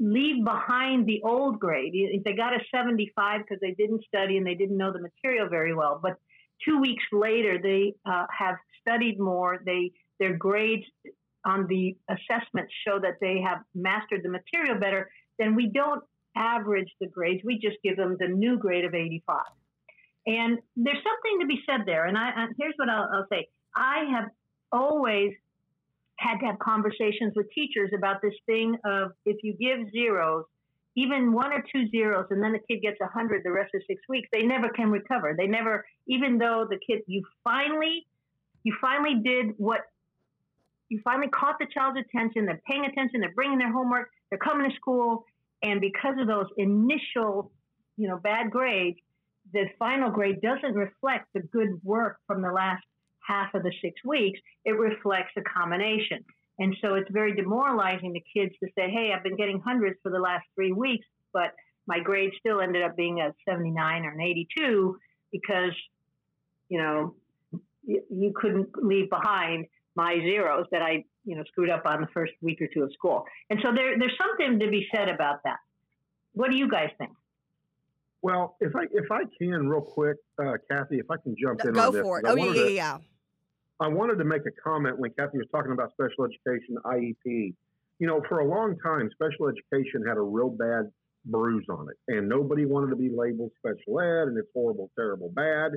leave 0.00 0.44
behind 0.44 1.06
the 1.06 1.20
old 1.24 1.58
grade. 1.60 1.92
If 1.94 2.24
they 2.24 2.32
got 2.32 2.54
a 2.54 2.60
75 2.74 3.42
because 3.42 3.60
they 3.60 3.72
didn't 3.72 4.04
study 4.04 4.36
and 4.36 4.46
they 4.46 4.54
didn't 4.54 4.76
know 4.76 4.92
the 4.92 5.00
material 5.00 5.48
very 5.48 5.74
well, 5.74 5.98
but 6.02 6.18
two 6.64 6.80
weeks 6.80 7.04
later 7.12 7.58
they 7.62 7.94
uh, 8.06 8.26
have 8.36 8.56
studied 8.80 9.18
more, 9.18 9.60
they 9.64 9.92
their 10.20 10.36
grades 10.36 10.84
on 11.44 11.66
the 11.66 11.96
assessments 12.08 12.72
show 12.86 12.98
that 13.00 13.18
they 13.20 13.40
have 13.40 13.58
mastered 13.74 14.22
the 14.22 14.28
material 14.28 14.78
better, 14.78 15.10
then 15.38 15.54
we 15.54 15.66
don't 15.66 16.02
average 16.36 16.90
the 17.00 17.06
grades. 17.06 17.42
We 17.44 17.58
just 17.58 17.76
give 17.82 17.96
them 17.96 18.16
the 18.18 18.28
new 18.28 18.58
grade 18.58 18.84
of 18.84 18.94
85. 18.94 19.40
And 20.26 20.58
there's 20.76 20.96
something 20.96 21.40
to 21.40 21.46
be 21.46 21.60
said 21.68 21.80
there. 21.84 22.06
And 22.06 22.16
I, 22.16 22.46
here's 22.58 22.74
what 22.76 22.88
I'll, 22.88 23.08
I'll 23.12 23.26
say. 23.30 23.48
I 23.76 24.04
have 24.12 24.30
always 24.72 25.32
had 26.18 26.38
to 26.38 26.46
have 26.46 26.58
conversations 26.58 27.32
with 27.34 27.50
teachers 27.52 27.90
about 27.96 28.22
this 28.22 28.34
thing 28.46 28.76
of 28.84 29.12
if 29.24 29.36
you 29.42 29.54
give 29.54 29.90
zeros, 29.90 30.44
even 30.96 31.32
one 31.32 31.52
or 31.52 31.64
two 31.72 31.88
zeros, 31.90 32.26
and 32.30 32.42
then 32.42 32.52
the 32.52 32.60
kid 32.70 32.80
gets 32.82 32.98
a 33.00 33.04
100 33.04 33.42
the 33.44 33.50
rest 33.50 33.74
of 33.74 33.82
six 33.86 34.00
weeks, 34.08 34.28
they 34.32 34.42
never 34.42 34.68
can 34.68 34.90
recover. 34.90 35.34
They 35.36 35.46
never, 35.46 35.84
even 36.06 36.38
though 36.38 36.66
the 36.68 36.78
kid, 36.78 37.02
you 37.06 37.22
finally, 37.42 38.06
you 38.62 38.76
finally 38.80 39.20
did 39.22 39.54
what, 39.56 39.80
you 40.88 41.00
finally 41.02 41.28
caught 41.28 41.56
the 41.58 41.66
child's 41.72 41.98
attention. 41.98 42.46
They're 42.46 42.62
paying 42.68 42.84
attention. 42.84 43.20
They're 43.20 43.34
bringing 43.34 43.58
their 43.58 43.72
homework. 43.72 44.10
They're 44.30 44.38
coming 44.38 44.70
to 44.70 44.76
school. 44.76 45.24
And 45.62 45.80
because 45.80 46.14
of 46.20 46.28
those 46.28 46.46
initial, 46.56 47.50
you 47.96 48.06
know, 48.06 48.18
bad 48.18 48.50
grades, 48.50 48.98
the 49.52 49.64
final 49.78 50.10
grade 50.10 50.40
doesn't 50.40 50.74
reflect 50.74 51.26
the 51.34 51.40
good 51.40 51.80
work 51.82 52.18
from 52.26 52.42
the 52.42 52.52
last 52.52 52.84
half 53.26 53.54
of 53.54 53.62
the 53.62 53.72
six 53.82 53.94
weeks. 54.04 54.40
It 54.64 54.72
reflects 54.72 55.32
a 55.36 55.42
combination. 55.42 56.24
And 56.58 56.76
so 56.80 56.94
it's 56.94 57.10
very 57.10 57.34
demoralizing 57.34 58.14
to 58.14 58.20
kids 58.20 58.54
to 58.62 58.68
say, 58.76 58.90
hey, 58.90 59.12
I've 59.14 59.24
been 59.24 59.36
getting 59.36 59.60
hundreds 59.60 59.98
for 60.02 60.10
the 60.10 60.20
last 60.20 60.44
three 60.54 60.72
weeks, 60.72 61.06
but 61.32 61.52
my 61.86 61.98
grade 61.98 62.30
still 62.38 62.60
ended 62.60 62.82
up 62.82 62.96
being 62.96 63.20
a 63.20 63.34
79 63.48 64.04
or 64.04 64.10
an 64.10 64.20
82 64.20 64.96
because, 65.32 65.72
you 66.68 66.78
know, 66.78 67.14
you, 67.84 68.02
you 68.08 68.32
couldn't 68.34 68.68
leave 68.80 69.10
behind 69.10 69.66
my 69.96 70.14
zeros 70.20 70.66
that 70.70 70.82
I, 70.82 71.04
you 71.24 71.36
know, 71.36 71.44
screwed 71.48 71.70
up 71.70 71.86
on 71.86 72.00
the 72.00 72.08
first 72.14 72.32
week 72.40 72.60
or 72.60 72.68
two 72.72 72.82
of 72.82 72.92
school. 72.92 73.24
And 73.50 73.58
so 73.62 73.72
there, 73.74 73.98
there's 73.98 74.16
something 74.16 74.60
to 74.60 74.70
be 74.70 74.86
said 74.94 75.08
about 75.08 75.42
that. 75.44 75.58
What 76.32 76.50
do 76.50 76.56
you 76.56 76.70
guys 76.70 76.90
think? 76.98 77.12
Well, 78.22 78.56
if 78.58 78.74
I 78.74 78.84
if 78.90 79.12
I 79.12 79.24
can, 79.38 79.68
real 79.68 79.82
quick, 79.82 80.16
uh, 80.38 80.54
Kathy, 80.70 80.96
if 80.96 81.10
I 81.10 81.16
can 81.18 81.36
jump 81.38 81.60
in 81.62 81.74
Go 81.74 81.88
on 81.88 81.92
this, 81.92 82.02
for 82.02 82.18
it. 82.20 82.24
Oh, 82.26 82.34
yeah, 82.34 82.44
wanted 82.46 82.56
yeah, 82.56 82.68
yeah. 82.68 82.98
I 83.80 83.88
wanted 83.88 84.18
to 84.18 84.24
make 84.24 84.42
a 84.46 84.52
comment 84.62 84.98
when 84.98 85.10
Kathy 85.18 85.38
was 85.38 85.48
talking 85.50 85.72
about 85.72 85.92
special 85.92 86.24
education 86.24 86.76
IEP. 86.84 87.54
You 87.98 88.06
know, 88.06 88.22
for 88.28 88.40
a 88.40 88.46
long 88.46 88.76
time, 88.78 89.10
special 89.12 89.48
education 89.48 90.04
had 90.06 90.16
a 90.16 90.20
real 90.20 90.50
bad 90.50 90.90
bruise 91.26 91.66
on 91.68 91.88
it, 91.88 91.96
and 92.14 92.28
nobody 92.28 92.66
wanted 92.66 92.90
to 92.90 92.96
be 92.96 93.08
labeled 93.08 93.50
special 93.58 94.00
ed, 94.00 94.28
and 94.28 94.38
it's 94.38 94.48
horrible, 94.54 94.90
terrible, 94.96 95.30
bad. 95.30 95.72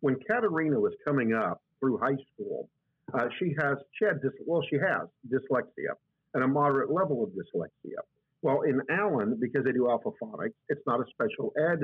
When 0.00 0.16
Katerina 0.26 0.78
was 0.78 0.92
coming 1.04 1.34
up 1.34 1.62
through 1.80 1.98
high 1.98 2.16
school, 2.32 2.68
uh, 3.12 3.28
she 3.38 3.54
has 3.60 3.78
she 3.98 4.06
had 4.06 4.22
dys- 4.22 4.44
well, 4.46 4.62
she 4.70 4.76
has 4.76 5.08
dyslexia 5.28 5.94
and 6.32 6.44
a 6.44 6.48
moderate 6.48 6.90
level 6.90 7.22
of 7.22 7.30
dyslexia. 7.30 8.00
Well, 8.42 8.62
in 8.62 8.80
Allen, 8.90 9.36
because 9.40 9.64
they 9.64 9.72
do 9.72 9.84
alphaphonics, 9.84 10.54
it's 10.68 10.82
not 10.86 11.00
a 11.00 11.04
special 11.10 11.52
ed 11.58 11.80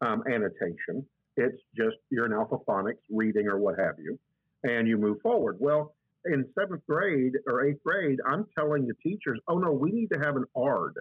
um, 0.00 0.22
annotation. 0.26 1.06
It's 1.36 1.58
just 1.76 1.96
you're 2.10 2.26
an 2.26 2.32
alphaphonics 2.32 3.02
reading 3.10 3.48
or 3.48 3.58
what 3.58 3.78
have 3.78 3.96
you 3.98 4.18
and 4.64 4.86
you 4.88 4.96
move 4.96 5.18
forward. 5.22 5.56
Well, 5.60 5.94
in 6.24 6.44
seventh 6.58 6.82
grade 6.88 7.32
or 7.48 7.66
eighth 7.66 7.82
grade, 7.84 8.18
I'm 8.26 8.46
telling 8.56 8.86
the 8.86 8.94
teachers, 9.02 9.40
oh 9.48 9.58
no, 9.58 9.72
we 9.72 9.90
need 9.90 10.08
to 10.12 10.18
have 10.18 10.36
an 10.36 10.44
ARD 10.54 10.94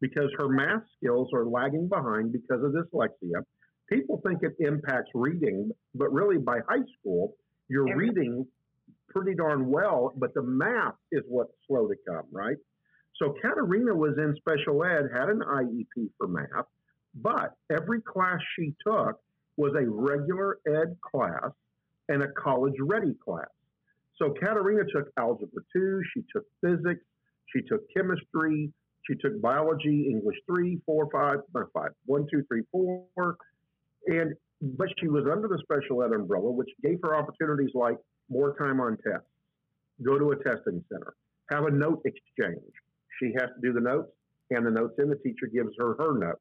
because 0.00 0.30
her 0.38 0.48
math 0.48 0.82
skills 0.96 1.28
are 1.34 1.44
lagging 1.44 1.88
behind 1.88 2.32
because 2.32 2.62
of 2.64 2.72
dyslexia. 2.72 3.44
People 3.88 4.20
think 4.26 4.42
it 4.42 4.54
impacts 4.58 5.10
reading, 5.14 5.70
but 5.94 6.12
really 6.12 6.38
by 6.38 6.60
high 6.68 6.84
school, 6.98 7.36
you're 7.68 7.86
Yeah. 7.88 7.94
reading 7.94 8.46
pretty 9.08 9.34
darn 9.34 9.70
well, 9.70 10.14
but 10.16 10.32
the 10.32 10.42
math 10.42 10.96
is 11.12 11.22
what's 11.28 11.52
slow 11.66 11.86
to 11.86 11.94
come, 12.08 12.26
right? 12.32 12.56
So 13.16 13.34
Katerina 13.42 13.94
was 13.94 14.16
in 14.16 14.34
special 14.36 14.82
ed, 14.84 15.10
had 15.12 15.28
an 15.28 15.40
IEP 15.42 16.10
for 16.16 16.26
math, 16.26 16.66
but 17.14 17.54
every 17.68 18.00
class 18.00 18.40
she 18.56 18.74
took 18.84 19.20
was 19.58 19.74
a 19.74 19.86
regular 19.88 20.58
ed 20.66 20.96
class 21.02 21.52
and 22.12 22.22
a 22.22 22.28
college 22.28 22.74
ready 22.80 23.14
class. 23.24 23.46
So 24.20 24.34
Katerina 24.40 24.82
took 24.94 25.08
algebra 25.18 25.62
two, 25.74 26.02
she 26.14 26.22
took 26.32 26.44
physics, 26.60 27.04
she 27.46 27.62
took 27.62 27.80
chemistry, 27.96 28.70
she 29.08 29.14
took 29.16 29.40
biology, 29.40 30.08
English 30.10 30.36
three, 30.46 30.80
four, 30.86 31.08
five, 31.10 31.38
not 31.54 31.66
five, 31.72 31.90
one, 32.06 32.26
two, 32.30 32.44
three, 32.48 32.62
four, 32.70 33.36
and 34.06 34.34
but 34.78 34.88
she 35.00 35.08
was 35.08 35.24
under 35.30 35.48
the 35.48 35.58
special 35.62 36.04
ed 36.04 36.12
umbrella, 36.12 36.50
which 36.50 36.68
gave 36.84 36.98
her 37.02 37.16
opportunities 37.16 37.70
like 37.74 37.96
more 38.28 38.54
time 38.56 38.80
on 38.80 38.96
tests, 38.96 39.26
go 40.04 40.18
to 40.18 40.30
a 40.30 40.36
testing 40.36 40.84
center, 40.92 41.14
have 41.50 41.64
a 41.64 41.70
note 41.70 42.00
exchange. 42.04 42.72
She 43.18 43.32
has 43.38 43.48
to 43.48 43.60
do 43.60 43.72
the 43.72 43.80
notes, 43.80 44.12
and 44.50 44.64
the 44.64 44.70
notes 44.70 44.94
in 44.98 45.08
the 45.08 45.16
teacher 45.16 45.48
gives 45.52 45.70
her 45.78 45.96
her 45.98 46.16
notes. 46.16 46.40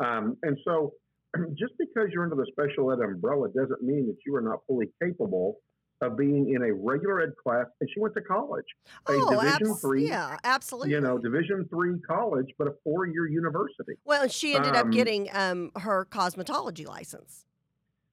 Um, 0.00 0.36
and 0.42 0.58
so, 0.64 0.94
just 1.58 1.72
because 1.78 2.08
you're 2.12 2.22
under 2.24 2.36
the 2.36 2.46
special 2.52 2.92
ed 2.92 2.98
umbrella 3.00 3.48
doesn't 3.48 3.82
mean 3.82 4.06
that 4.06 4.16
you 4.26 4.34
are 4.36 4.40
not 4.40 4.60
fully 4.66 4.86
capable 5.02 5.58
of 6.00 6.16
being 6.16 6.52
in 6.54 6.62
a 6.64 6.72
regular 6.74 7.20
ed 7.22 7.30
class. 7.42 7.66
And 7.80 7.88
she 7.92 8.00
went 8.00 8.14
to 8.14 8.20
college, 8.20 8.64
a 9.08 9.12
Oh, 9.12 9.30
Division 9.30 9.70
abs- 9.70 9.80
three, 9.80 10.08
yeah, 10.08 10.36
absolutely. 10.44 10.90
you 10.92 11.00
know, 11.00 11.18
Division 11.18 11.66
three 11.70 11.98
college, 12.00 12.48
but 12.58 12.66
a 12.68 12.72
four 12.82 13.06
year 13.06 13.26
university. 13.28 13.94
Well, 14.04 14.28
she 14.28 14.54
ended 14.54 14.74
up 14.74 14.86
Um, 14.86 14.90
getting 14.90 15.28
um, 15.32 15.70
her 15.76 16.06
cosmetology 16.10 16.86
license, 16.86 17.46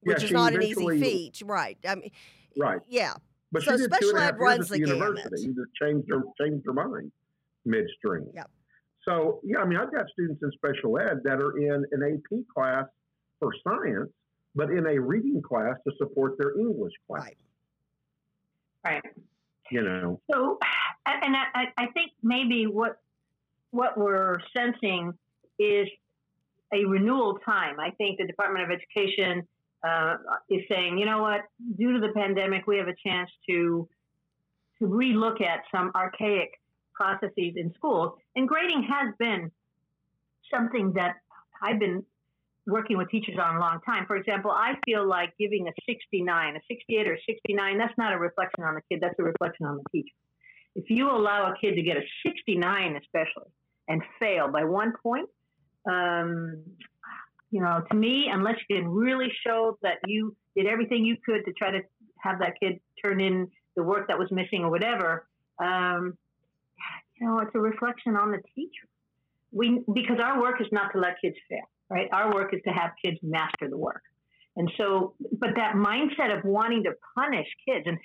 Yeah, 0.04 0.14
which 0.14 0.24
is 0.24 0.32
not 0.32 0.54
an 0.54 0.62
easy 0.64 1.00
feat, 1.00 1.42
right? 1.46 1.78
I 1.88 1.96
mean, 1.96 2.12
Right. 2.58 2.82
Yeah, 2.88 3.14
But 3.52 3.64
So 3.64 3.72
she 3.72 3.78
did 3.78 3.92
two 4.00 4.08
special 4.10 4.18
ed 4.20 4.38
runs 4.38 4.70
the 4.70 4.78
gamut. 4.80 4.96
university. 4.96 5.42
You 5.42 5.54
just 5.56 5.74
changed 5.82 6.08
her 6.12 6.22
changed 6.40 6.66
her 6.68 6.74
mind 6.74 7.12
midstream. 7.66 8.28
Yep. 8.34 8.50
So 9.04 9.40
yeah, 9.44 9.60
I 9.60 9.66
mean, 9.66 9.80
I've 9.80 9.92
got 9.92 10.08
students 10.10 10.42
in 10.44 10.52
special 10.52 11.00
ed 11.00 11.22
that 11.24 11.40
are 11.42 11.58
in 11.58 11.84
an 11.92 12.04
AP 12.04 12.40
class 12.54 12.86
for 13.42 13.52
science, 13.68 14.10
but 14.56 14.70
in 14.70 14.86
a 14.88 14.98
reading 15.00 15.42
class 15.42 15.76
to 15.86 15.94
support 15.98 16.38
their 16.38 16.58
English 16.58 16.94
class. 17.08 17.24
right. 17.24 17.38
Right. 18.86 19.04
You 19.70 19.84
know, 19.84 20.20
So, 20.32 20.58
and 21.06 21.36
I, 21.36 21.44
I- 21.56 21.74
I 21.78 21.86
think 21.88 22.12
maybe 22.24 22.66
what 22.68 22.98
what 23.72 23.98
we're 23.98 24.38
sensing 24.56 25.14
is 25.58 25.88
a 26.74 26.84
renewal 26.86 27.40
time. 27.46 27.80
I 27.80 27.92
think 27.92 28.18
the 28.18 28.28
Department 28.28 28.66
of 28.66 28.78
Education 28.78 29.48
uh, 29.88 30.18
is 30.50 30.62
saying, 30.70 30.98
you 30.98 31.06
know 31.06 31.22
what, 31.22 31.42
due 31.78 31.94
to 31.94 32.00
the 32.06 32.12
pandemic, 32.14 32.68
we 32.68 32.78
have 32.80 32.90
a 32.90 32.96
chance 33.08 33.30
to 33.50 33.88
to 34.80 34.86
relook 34.88 35.42
at 35.42 35.62
some 35.74 35.92
archaic 35.96 36.60
processes 36.94 37.54
in 37.56 37.72
schools. 37.78 38.18
And 38.36 38.48
grading 38.50 38.84
has 38.92 39.14
been 39.20 39.52
something 40.54 40.92
that 40.94 41.16
I've 41.62 41.80
been 41.80 42.04
working 42.68 42.98
with 42.98 43.10
teachers 43.10 43.38
on 43.42 43.56
a 43.56 43.60
long 43.60 43.80
time. 43.86 44.06
For 44.06 44.16
example, 44.16 44.52
I 44.52 44.74
feel 44.86 45.08
like 45.08 45.34
giving 45.40 45.68
a 45.68 45.72
69, 45.88 46.56
a 46.56 46.60
68 46.68 47.08
or 47.08 47.18
69, 47.26 47.78
that's 47.78 47.98
not 47.98 48.14
a 48.14 48.18
reflection 48.18 48.64
on 48.64 48.76
the 48.76 48.82
kid, 48.90 49.00
that's 49.02 49.18
a 49.20 49.24
reflection 49.24 49.66
on 49.66 49.78
the 49.78 49.84
teacher. 49.92 50.14
If 50.76 50.90
you 50.90 51.10
allow 51.10 51.52
a 51.52 51.56
kid 51.60 51.76
to 51.76 51.82
get 51.82 51.98
a 51.98 52.04
69, 52.26 52.98
especially, 52.98 53.52
and 53.88 54.02
fail 54.20 54.50
by 54.50 54.64
one 54.64 54.94
point, 55.04 55.28
um, 55.90 56.64
you 57.50 57.62
know, 57.62 57.84
to 57.90 57.96
me, 57.96 58.30
unless 58.32 58.56
you 58.70 58.78
can 58.78 58.88
really 58.88 59.32
show 59.46 59.78
that 59.82 59.98
you 60.06 60.36
did 60.56 60.68
everything 60.68 61.04
you 61.04 61.18
could 61.26 61.44
to 61.46 61.54
try 61.54 61.72
to 61.72 61.82
have 62.20 62.40
that 62.40 62.54
kid 62.62 62.80
turn 63.04 63.20
in 63.20 63.50
the 63.76 63.84
work 63.84 64.08
that 64.08 64.18
was 64.18 64.30
missing 64.32 64.64
or 64.64 64.70
whatever, 64.70 65.28
um, 65.60 66.18
you 67.20 67.28
know, 67.28 67.40
it's 67.40 67.52
a 67.54 67.60
reflection 67.60 68.16
on 68.16 68.32
the 68.32 68.40
teacher. 68.56 68.88
We 69.52 69.84
because 69.94 70.18
our 70.24 70.40
work 70.42 70.62
is 70.62 70.68
not 70.72 70.94
to 70.94 71.00
let 71.00 71.20
kids 71.22 71.36
fail, 71.50 71.68
right? 71.92 72.08
Our 72.12 72.34
work 72.34 72.54
is 72.54 72.62
to 72.66 72.74
have 72.74 72.92
kids 73.04 73.18
master 73.22 73.70
the 73.70 73.78
work. 73.78 74.02
And 74.56 74.72
so, 74.78 75.14
but 75.34 75.52
that 75.56 75.76
mindset 75.76 76.36
of 76.38 76.44
wanting 76.44 76.84
to 76.84 76.92
punish 77.16 77.48
kids, 77.68 77.86
and 77.86 77.98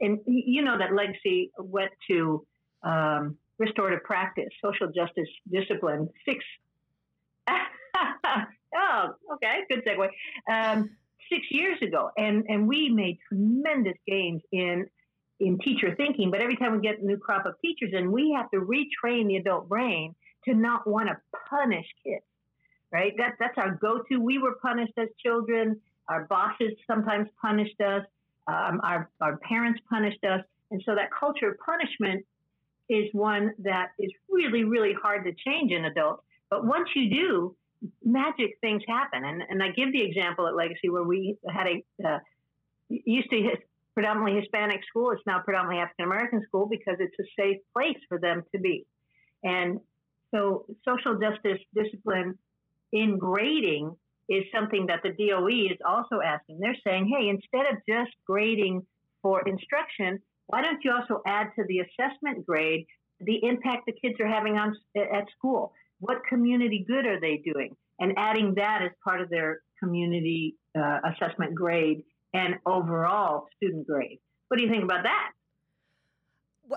and 0.00 0.20
you 0.26 0.62
know 0.62 0.78
that 0.78 0.94
legacy 0.94 1.50
went 1.58 1.90
to 2.10 2.46
um, 2.82 3.36
restorative 3.58 4.04
practice, 4.04 4.48
social 4.64 4.88
justice 4.88 5.28
discipline, 5.50 6.08
six. 6.26 6.44
oh, 7.48 9.08
okay, 9.34 9.60
good 9.68 9.84
segue. 9.84 10.08
Um, 10.50 10.90
six 11.30 11.46
years 11.50 11.78
ago, 11.82 12.10
and 12.16 12.44
and 12.48 12.66
we 12.66 12.88
made 12.88 13.18
tremendous 13.28 13.96
gains 14.06 14.40
in 14.52 14.86
in 15.38 15.58
teacher 15.58 15.94
thinking. 15.96 16.30
But 16.30 16.40
every 16.40 16.56
time 16.56 16.72
we 16.72 16.80
get 16.80 17.00
a 17.00 17.04
new 17.04 17.18
crop 17.18 17.44
of 17.44 17.54
teachers, 17.62 17.92
and 17.94 18.10
we 18.10 18.34
have 18.36 18.50
to 18.52 18.60
retrain 18.60 19.28
the 19.28 19.36
adult 19.36 19.68
brain 19.68 20.14
to 20.46 20.54
not 20.54 20.88
want 20.88 21.08
to 21.08 21.16
punish 21.50 21.86
kids. 22.04 22.24
Right? 22.92 23.12
That 23.16 23.34
that's 23.38 23.56
our 23.56 23.76
go-to. 23.76 24.18
We 24.20 24.38
were 24.38 24.56
punished 24.60 24.94
as 24.98 25.08
children. 25.24 25.80
Our 26.08 26.24
bosses 26.24 26.72
sometimes 26.86 27.28
punished 27.40 27.80
us. 27.80 28.04
Um, 28.46 28.80
our 28.82 29.08
our 29.20 29.36
parents 29.38 29.80
punished 29.88 30.24
us, 30.24 30.44
and 30.70 30.82
so 30.84 30.94
that 30.94 31.10
culture 31.18 31.50
of 31.50 31.58
punishment 31.64 32.24
is 32.88 33.08
one 33.12 33.54
that 33.60 33.90
is 33.98 34.10
really 34.28 34.64
really 34.64 34.94
hard 35.00 35.24
to 35.24 35.32
change 35.32 35.70
in 35.70 35.84
adults. 35.84 36.24
But 36.50 36.66
once 36.66 36.88
you 36.96 37.10
do, 37.10 37.56
magic 38.04 38.58
things 38.60 38.82
happen. 38.86 39.24
And, 39.24 39.42
and 39.48 39.62
I 39.62 39.68
give 39.70 39.92
the 39.92 40.02
example 40.02 40.46
at 40.46 40.54
Legacy 40.54 40.90
where 40.90 41.04
we 41.04 41.36
had 41.48 41.66
a 41.66 42.08
uh, 42.08 42.18
used 42.88 43.30
to 43.30 43.56
predominantly 43.94 44.40
Hispanic 44.40 44.80
school. 44.88 45.10
It's 45.12 45.22
now 45.26 45.40
predominantly 45.40 45.82
African 45.82 46.06
American 46.06 46.42
school 46.46 46.66
because 46.66 46.96
it's 46.98 47.14
a 47.20 47.24
safe 47.40 47.58
place 47.72 47.98
for 48.08 48.18
them 48.18 48.44
to 48.52 48.60
be. 48.60 48.86
And 49.42 49.80
so 50.32 50.66
social 50.86 51.18
justice 51.18 51.60
discipline 51.74 52.38
in 52.92 53.18
grading 53.18 53.94
is 54.28 54.44
something 54.54 54.86
that 54.86 55.00
the 55.02 55.10
DOE 55.10 55.72
is 55.72 55.78
also 55.86 56.20
asking. 56.24 56.58
They're 56.60 56.76
saying, 56.86 57.12
hey, 57.12 57.28
instead 57.28 57.66
of 57.72 57.78
just 57.88 58.14
grading 58.26 58.86
for 59.22 59.46
instruction, 59.46 60.20
why 60.46 60.62
don't 60.62 60.78
you 60.84 60.92
also 60.92 61.22
add 61.26 61.48
to 61.56 61.64
the 61.68 61.80
assessment 61.80 62.46
grade 62.46 62.86
the 63.20 63.38
impact 63.44 63.86
the 63.86 63.92
kids 63.92 64.18
are 64.20 64.28
having 64.28 64.56
on 64.56 64.74
at 64.96 65.26
school? 65.36 65.72
What 65.98 66.18
community 66.28 66.84
good 66.86 67.06
are 67.06 67.20
they 67.20 67.42
doing? 67.44 67.76
And 67.98 68.14
adding 68.16 68.54
that 68.56 68.80
as 68.82 68.90
part 69.04 69.20
of 69.20 69.28
their 69.28 69.60
community 69.78 70.56
uh, 70.78 70.98
assessment 71.04 71.54
grade 71.54 72.02
and 72.32 72.54
overall 72.66 73.46
student 73.56 73.86
grade. 73.86 74.18
What 74.48 74.58
do 74.58 74.64
you 74.64 74.70
think 74.70 74.84
about 74.84 75.02
that? 75.02 75.32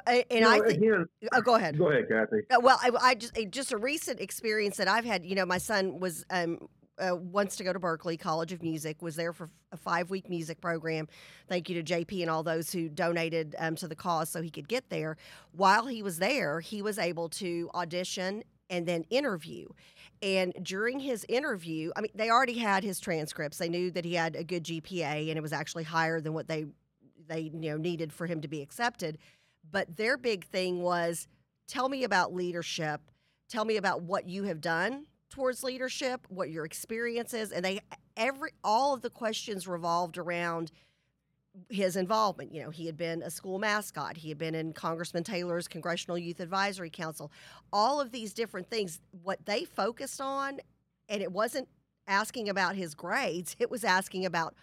And 0.08 0.26
You 0.32 0.48
I 0.48 0.58
know, 0.60 0.64
think. 0.66 0.78
again, 0.82 1.06
Oh, 1.34 1.42
go 1.42 1.56
ahead. 1.56 1.78
go 1.78 1.90
ahead, 1.90 2.08
Kathy. 2.10 2.38
Uh, 2.50 2.60
Well, 2.62 2.80
I, 2.82 2.92
I 3.02 3.16
just 3.16 3.38
a- 3.38 3.46
just 3.46 3.72
a 3.72 3.78
recent 3.78 4.20
experience 4.20 4.78
that 4.78 4.88
I've 4.88 5.06
had. 5.06 5.26
You 5.26 5.36
know, 5.36 5.46
my 5.46 5.58
son 5.58 6.00
was 6.00 6.26
um, 6.30 6.68
uh, 7.00 7.16
wants 7.16 7.56
to 7.58 7.64
go 7.64 7.74
to 7.74 7.80
Berklee 7.80 8.20
College 8.20 8.52
of 8.54 8.62
Music. 8.62 9.02
Was 9.02 9.16
there 9.16 9.34
for 9.34 9.50
a 9.72 9.78
five 9.78 10.10
week 10.12 10.30
music 10.30 10.62
program. 10.62 11.08
Thank 11.48 11.68
you 11.70 11.82
to 11.82 11.94
JP 11.94 12.22
and 12.22 12.30
all 12.30 12.44
those 12.44 12.72
who 12.72 12.88
donated 12.90 13.56
um, 13.58 13.76
to 13.78 13.88
the 13.88 13.96
cause 13.96 14.30
so 14.30 14.42
he 14.42 14.52
could 14.52 14.68
get 14.68 14.90
there. 14.90 15.18
While 15.52 15.88
he 15.88 16.04
was 16.04 16.20
there, 16.20 16.60
he 16.60 16.82
was 16.84 17.00
able 17.00 17.30
to 17.30 17.70
audition 17.74 18.44
and 18.70 18.86
then 18.86 19.04
interview. 19.10 19.68
And 20.22 20.54
during 20.62 21.00
his 21.00 21.26
interview, 21.28 21.92
I 21.96 22.02
mean, 22.02 22.12
they 22.16 22.30
already 22.30 22.58
had 22.60 22.84
his 22.84 23.00
transcripts. 23.00 23.58
They 23.58 23.68
knew 23.70 23.92
that 23.92 24.06
he 24.06 24.14
had 24.14 24.36
a 24.36 24.44
good 24.44 24.64
GPA, 24.64 25.30
and 25.30 25.38
it 25.38 25.42
was 25.42 25.54
actually 25.54 25.84
higher 25.84 26.22
than 26.22 26.34
what 26.34 26.48
they 26.48 26.66
they 27.28 27.40
you 27.54 27.72
know 27.72 27.78
needed 27.78 28.12
for 28.14 28.28
him 28.28 28.42
to 28.42 28.48
be 28.48 28.62
accepted. 28.62 29.18
But 29.70 29.98
their 29.98 30.17
big 30.17 30.46
thing 30.46 30.82
was 30.82 31.27
tell 31.67 31.89
me 31.89 32.03
about 32.03 32.34
leadership. 32.34 33.01
Tell 33.50 33.65
me 33.65 33.77
about 33.77 34.01
what 34.01 34.27
you 34.27 34.43
have 34.43 34.62
done 34.62 35.05
towards 35.29 35.63
leadership, 35.63 36.25
what 36.29 36.50
your 36.50 36.65
experience 36.65 37.34
is, 37.34 37.51
and 37.51 37.65
they 37.65 37.79
every 38.15 38.51
all 38.63 38.93
of 38.93 39.01
the 39.01 39.10
questions 39.10 39.67
revolved 39.67 40.17
around 40.17 40.72
his 41.70 41.96
involvement. 41.96 42.53
You 42.53 42.63
know, 42.63 42.70
he 42.70 42.86
had 42.86 42.98
been 42.98 43.22
a 43.22 43.29
school 43.29 43.60
mascot, 43.60 44.17
he 44.17 44.29
had 44.29 44.38
been 44.38 44.55
in 44.55 44.74
Congressman 44.74 45.24
Taylor's 45.24 45.67
Congressional 45.67 46.17
Youth 46.17 46.39
Advisory 46.39 46.89
Council. 46.89 47.32
All 47.72 48.00
of 48.01 48.12
these 48.12 48.34
different 48.34 48.70
things, 48.70 49.00
what 49.24 49.46
they 49.46 49.65
focused 49.65 50.22
on, 50.22 50.60
and 51.10 51.22
it 51.22 51.32
wasn't 51.32 51.67
asking 52.08 52.50
about 52.50 52.75
his 52.75 52.96
grades, 52.96 53.55
it 53.60 53.70
was 53.70 53.84
asking 53.84 54.25
about 54.25 54.55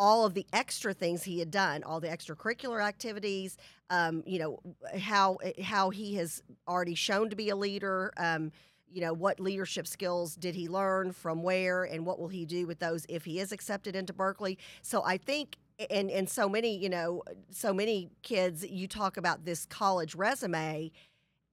all 0.00 0.24
of 0.24 0.32
the 0.32 0.46
extra 0.54 0.94
things 0.94 1.22
he 1.22 1.38
had 1.38 1.50
done, 1.50 1.84
all 1.84 2.00
the 2.00 2.08
extracurricular 2.08 2.82
activities, 2.82 3.58
um, 3.90 4.22
you 4.26 4.38
know, 4.38 4.58
how 4.98 5.36
how 5.62 5.90
he 5.90 6.14
has 6.14 6.42
already 6.66 6.94
shown 6.94 7.28
to 7.28 7.36
be 7.36 7.50
a 7.50 7.56
leader. 7.56 8.10
Um, 8.16 8.50
you 8.90 9.02
know, 9.02 9.12
what 9.12 9.38
leadership 9.38 9.86
skills 9.86 10.34
did 10.34 10.54
he 10.54 10.68
learn 10.68 11.12
from 11.12 11.42
where, 11.42 11.84
and 11.84 12.06
what 12.06 12.18
will 12.18 12.28
he 12.28 12.46
do 12.46 12.66
with 12.66 12.78
those 12.78 13.04
if 13.10 13.26
he 13.26 13.38
is 13.40 13.52
accepted 13.52 13.94
into 13.94 14.14
Berklee? 14.14 14.56
So 14.80 15.04
I 15.04 15.18
think, 15.18 15.58
and 15.90 16.10
and 16.10 16.28
so 16.28 16.48
many, 16.48 16.78
you 16.78 16.88
know, 16.88 17.22
so 17.50 17.74
many 17.74 18.08
kids, 18.22 18.66
you 18.66 18.88
talk 18.88 19.18
about 19.18 19.44
this 19.44 19.66
college 19.66 20.14
resume, 20.14 20.90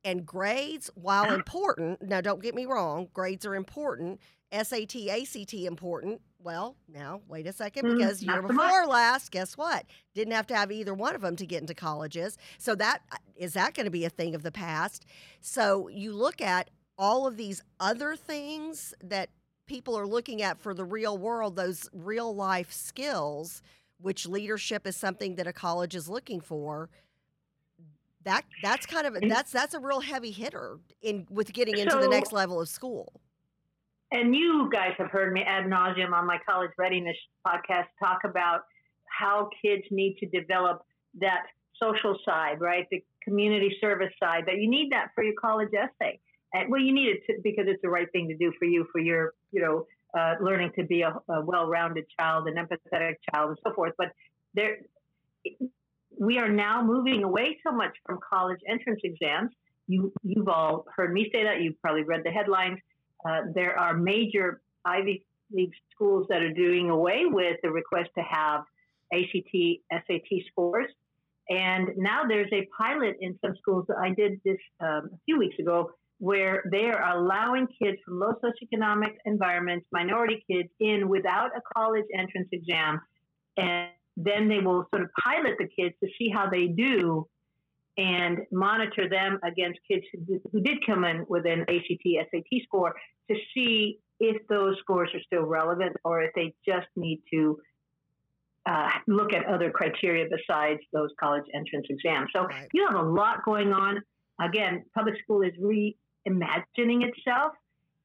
and 0.05 0.25
grades, 0.25 0.89
while 0.95 1.33
important, 1.33 2.01
now 2.01 2.21
don't 2.21 2.41
get 2.41 2.55
me 2.55 2.65
wrong, 2.65 3.09
grades 3.13 3.45
are 3.45 3.55
important. 3.55 4.21
SAT, 4.53 4.95
ACT 5.09 5.53
important. 5.53 6.21
Well, 6.47 6.77
now 6.87 7.19
wait 7.27 7.45
a 7.45 7.51
second, 7.51 7.87
Mm, 7.87 7.97
because 7.97 8.23
not 8.23 8.35
year 8.35 8.41
so 8.41 8.47
before 8.47 8.85
last, 8.85 9.31
guess 9.31 9.57
what? 9.57 9.85
Didn't 10.13 10.31
have 10.31 10.47
to 10.47 10.55
have 10.55 10.71
either 10.71 10.93
one 10.93 11.13
of 11.13 11.19
them 11.19 11.35
to 11.35 11.45
get 11.45 11.59
into 11.59 11.73
colleges. 11.73 12.37
So 12.57 12.73
that 12.75 13.01
is 13.35 13.51
that 13.51 13.73
going 13.73 13.83
to 13.83 13.91
be 13.91 14.05
a 14.05 14.09
thing 14.09 14.33
of 14.33 14.43
the 14.43 14.51
past? 14.53 15.05
So 15.41 15.89
you 15.89 16.13
look 16.13 16.39
at 16.39 16.69
all 16.97 17.27
of 17.27 17.35
these 17.35 17.61
other 17.81 18.15
things 18.15 18.93
that 19.03 19.29
people 19.65 19.99
are 19.99 20.07
looking 20.07 20.41
at 20.41 20.57
for 20.57 20.73
the 20.73 20.85
real 20.85 21.17
world, 21.17 21.57
those 21.57 21.89
real 21.91 22.33
life 22.33 22.71
skills, 22.71 23.61
which 23.99 24.25
leadership 24.25 24.87
is 24.87 24.95
something 24.95 25.35
that 25.35 25.47
a 25.47 25.53
college 25.53 25.95
is 25.95 26.07
looking 26.07 26.39
for. 26.39 26.89
That 28.23 28.45
that's 28.63 28.85
kind 28.85 29.05
of 29.05 29.17
a, 29.17 29.19
that's 29.27 29.51
that's 29.51 29.73
a 29.73 29.81
real 29.81 29.99
heavy 29.99 30.31
hitter 30.31 30.79
in 31.01 31.27
with 31.29 31.51
getting 31.51 31.77
into 31.77 31.97
the 31.97 32.07
next 32.07 32.31
level 32.31 32.61
of 32.61 32.69
school. 32.69 33.19
And 34.11 34.35
you 34.35 34.69
guys 34.71 34.93
have 34.97 35.09
heard 35.09 35.33
me 35.33 35.41
ad 35.41 35.65
nauseum 35.65 36.13
on 36.13 36.25
my 36.25 36.39
college 36.47 36.71
readiness 36.77 37.17
podcast 37.45 37.87
talk 38.01 38.19
about 38.23 38.61
how 39.05 39.49
kids 39.61 39.83
need 39.91 40.17
to 40.19 40.25
develop 40.27 40.83
that 41.19 41.45
social 41.81 42.17
side, 42.25 42.59
right? 42.61 42.85
The 42.91 43.03
community 43.23 43.75
service 43.81 44.13
side. 44.21 44.43
That 44.47 44.57
you 44.57 44.69
need 44.69 44.91
that 44.91 45.09
for 45.13 45.23
your 45.23 45.33
college 45.39 45.69
essay. 45.73 46.19
And 46.53 46.71
well, 46.71 46.81
you 46.81 46.93
need 46.93 47.09
it 47.09 47.25
to, 47.27 47.39
because 47.43 47.65
it's 47.67 47.81
the 47.81 47.89
right 47.89 48.09
thing 48.11 48.27
to 48.29 48.37
do 48.37 48.53
for 48.57 48.65
you 48.65 48.87
for 48.91 48.99
your, 48.99 49.33
you 49.51 49.61
know, 49.61 49.85
uh, 50.17 50.35
learning 50.41 50.71
to 50.79 50.85
be 50.85 51.01
a, 51.01 51.13
a 51.29 51.41
well-rounded 51.41 52.05
child, 52.17 52.47
an 52.47 52.55
empathetic 52.55 53.15
child, 53.33 53.49
and 53.49 53.59
so 53.65 53.73
forth. 53.73 53.93
But 53.97 54.13
there, 54.53 54.77
we 56.17 56.37
are 56.37 56.49
now 56.49 56.83
moving 56.83 57.23
away 57.23 57.57
so 57.65 57.71
much 57.71 57.95
from 58.05 58.19
college 58.27 58.59
entrance 58.67 59.01
exams. 59.03 59.51
You, 59.87 60.13
you've 60.23 60.47
all 60.47 60.85
heard 60.95 61.13
me 61.13 61.29
say 61.33 61.43
that. 61.43 61.61
You've 61.61 61.79
probably 61.81 62.03
read 62.03 62.21
the 62.23 62.31
headlines. 62.31 62.79
Uh, 63.27 63.41
there 63.53 63.77
are 63.77 63.93
major 63.95 64.61
Ivy 64.85 65.25
League 65.51 65.73
schools 65.93 66.27
that 66.29 66.41
are 66.41 66.53
doing 66.53 66.89
away 66.89 67.23
with 67.25 67.57
the 67.63 67.69
request 67.69 68.09
to 68.17 68.23
have 68.23 68.61
ACT, 69.13 69.55
SAT 69.91 70.43
scores. 70.49 70.87
And 71.49 71.89
now 71.95 72.23
there's 72.27 72.51
a 72.51 72.67
pilot 72.77 73.15
in 73.21 73.37
some 73.43 73.55
schools 73.61 73.85
that 73.87 73.97
I 73.97 74.13
did 74.13 74.39
this 74.43 74.57
um, 74.81 75.09
a 75.13 75.19
few 75.25 75.39
weeks 75.39 75.57
ago 75.59 75.91
where 76.19 76.63
they 76.71 76.85
are 76.85 77.15
allowing 77.15 77.67
kids 77.81 77.97
from 78.03 78.19
low 78.19 78.33
socioeconomic 78.43 79.15
environments, 79.25 79.85
minority 79.91 80.43
kids, 80.49 80.67
in 80.79 81.07
without 81.07 81.51
a 81.55 81.61
college 81.75 82.05
entrance 82.17 82.49
exam. 82.51 82.99
And 83.55 83.89
then 84.17 84.49
they 84.49 84.59
will 84.59 84.87
sort 84.89 85.03
of 85.03 85.09
pilot 85.23 85.55
the 85.59 85.67
kids 85.67 85.95
to 86.03 86.09
see 86.17 86.29
how 86.29 86.49
they 86.49 86.67
do 86.67 87.27
and 87.97 88.39
monitor 88.51 89.07
them 89.09 89.39
against 89.43 89.79
kids 89.89 90.03
who 90.11 90.19
did, 90.21 90.41
who 90.51 90.61
did 90.61 90.85
come 90.85 91.03
in 91.03 91.25
with 91.29 91.45
an 91.45 91.61
ACT, 91.61 92.03
SAT 92.31 92.61
score 92.63 92.95
to 93.29 93.35
see 93.53 93.99
if 94.19 94.45
those 94.47 94.77
scores 94.79 95.09
are 95.13 95.21
still 95.25 95.43
relevant 95.43 95.95
or 96.03 96.21
if 96.21 96.33
they 96.33 96.53
just 96.65 96.87
need 96.95 97.21
to 97.31 97.59
uh, 98.65 98.89
look 99.07 99.31
at 99.33 99.45
other 99.45 99.69
criteria 99.71 100.25
besides 100.29 100.79
those 100.91 101.09
college 101.19 101.43
entrance 101.53 101.85
exams. 101.89 102.29
So 102.35 102.45
Right. 102.45 102.67
you 102.73 102.85
have 102.87 102.95
a 102.95 103.01
lot 103.01 103.45
going 103.45 103.71
on. 103.71 104.01
Again, 104.41 104.83
public 104.93 105.15
school 105.23 105.41
is 105.41 105.53
reimagining 105.61 107.03
itself, 107.07 107.53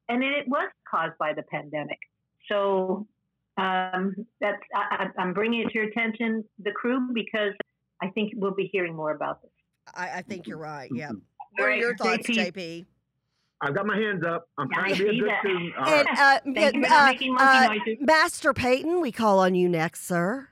and 0.09 0.23
it 0.23 0.47
was 0.47 0.69
caused 0.89 1.17
by 1.19 1.33
the 1.33 1.43
pandemic. 1.43 1.99
So 2.49 3.07
um, 3.57 4.15
that's 4.39 4.61
I, 4.75 5.07
I- 5.17 5.21
I'm 5.21 5.33
bringing 5.33 5.61
it 5.61 5.67
to 5.69 5.73
your 5.75 5.83
attention, 5.85 6.43
the 6.59 6.71
crew, 6.71 7.09
because 7.13 7.53
I 8.01 8.09
think 8.09 8.33
we'll 8.35 8.55
be 8.55 8.69
hearing 8.71 8.95
more 8.95 9.11
about 9.11 9.41
this. 9.41 9.51
I, 9.95 10.19
I 10.19 10.21
think 10.21 10.47
you're 10.47 10.57
right. 10.57 10.89
Yeah. 10.93 11.11
What 11.57 11.69
are 11.69 11.75
your 11.75 11.95
thoughts, 11.95 12.27
JP? 12.27 12.53
JP? 12.53 12.85
I've 13.63 13.73
got 13.73 13.85
my 13.85 13.95
hands 13.97 14.23
up. 14.25 14.45
I'm 14.57 14.67
trying 14.69 14.91
I 14.91 14.95
to 14.95 15.03
be 15.03 15.09
a 15.09 15.11
see 15.13 15.19
good 15.21 15.29
that. 15.29 15.39
student. 15.39 15.73
All 15.77 15.85
And 15.87 16.05
right. 16.07 16.19
uh, 16.19 16.39
Thank 16.53 16.75
you 16.75 16.85
uh, 16.85 17.05
making 17.05 17.33
monkey 17.35 17.57
uh, 17.57 17.67
noises. 17.73 17.97
Master 18.01 18.53
Peyton, 18.53 18.99
we 19.01 19.11
call 19.11 19.39
on 19.39 19.55
you 19.55 19.69
next, 19.69 20.05
sir. 20.05 20.49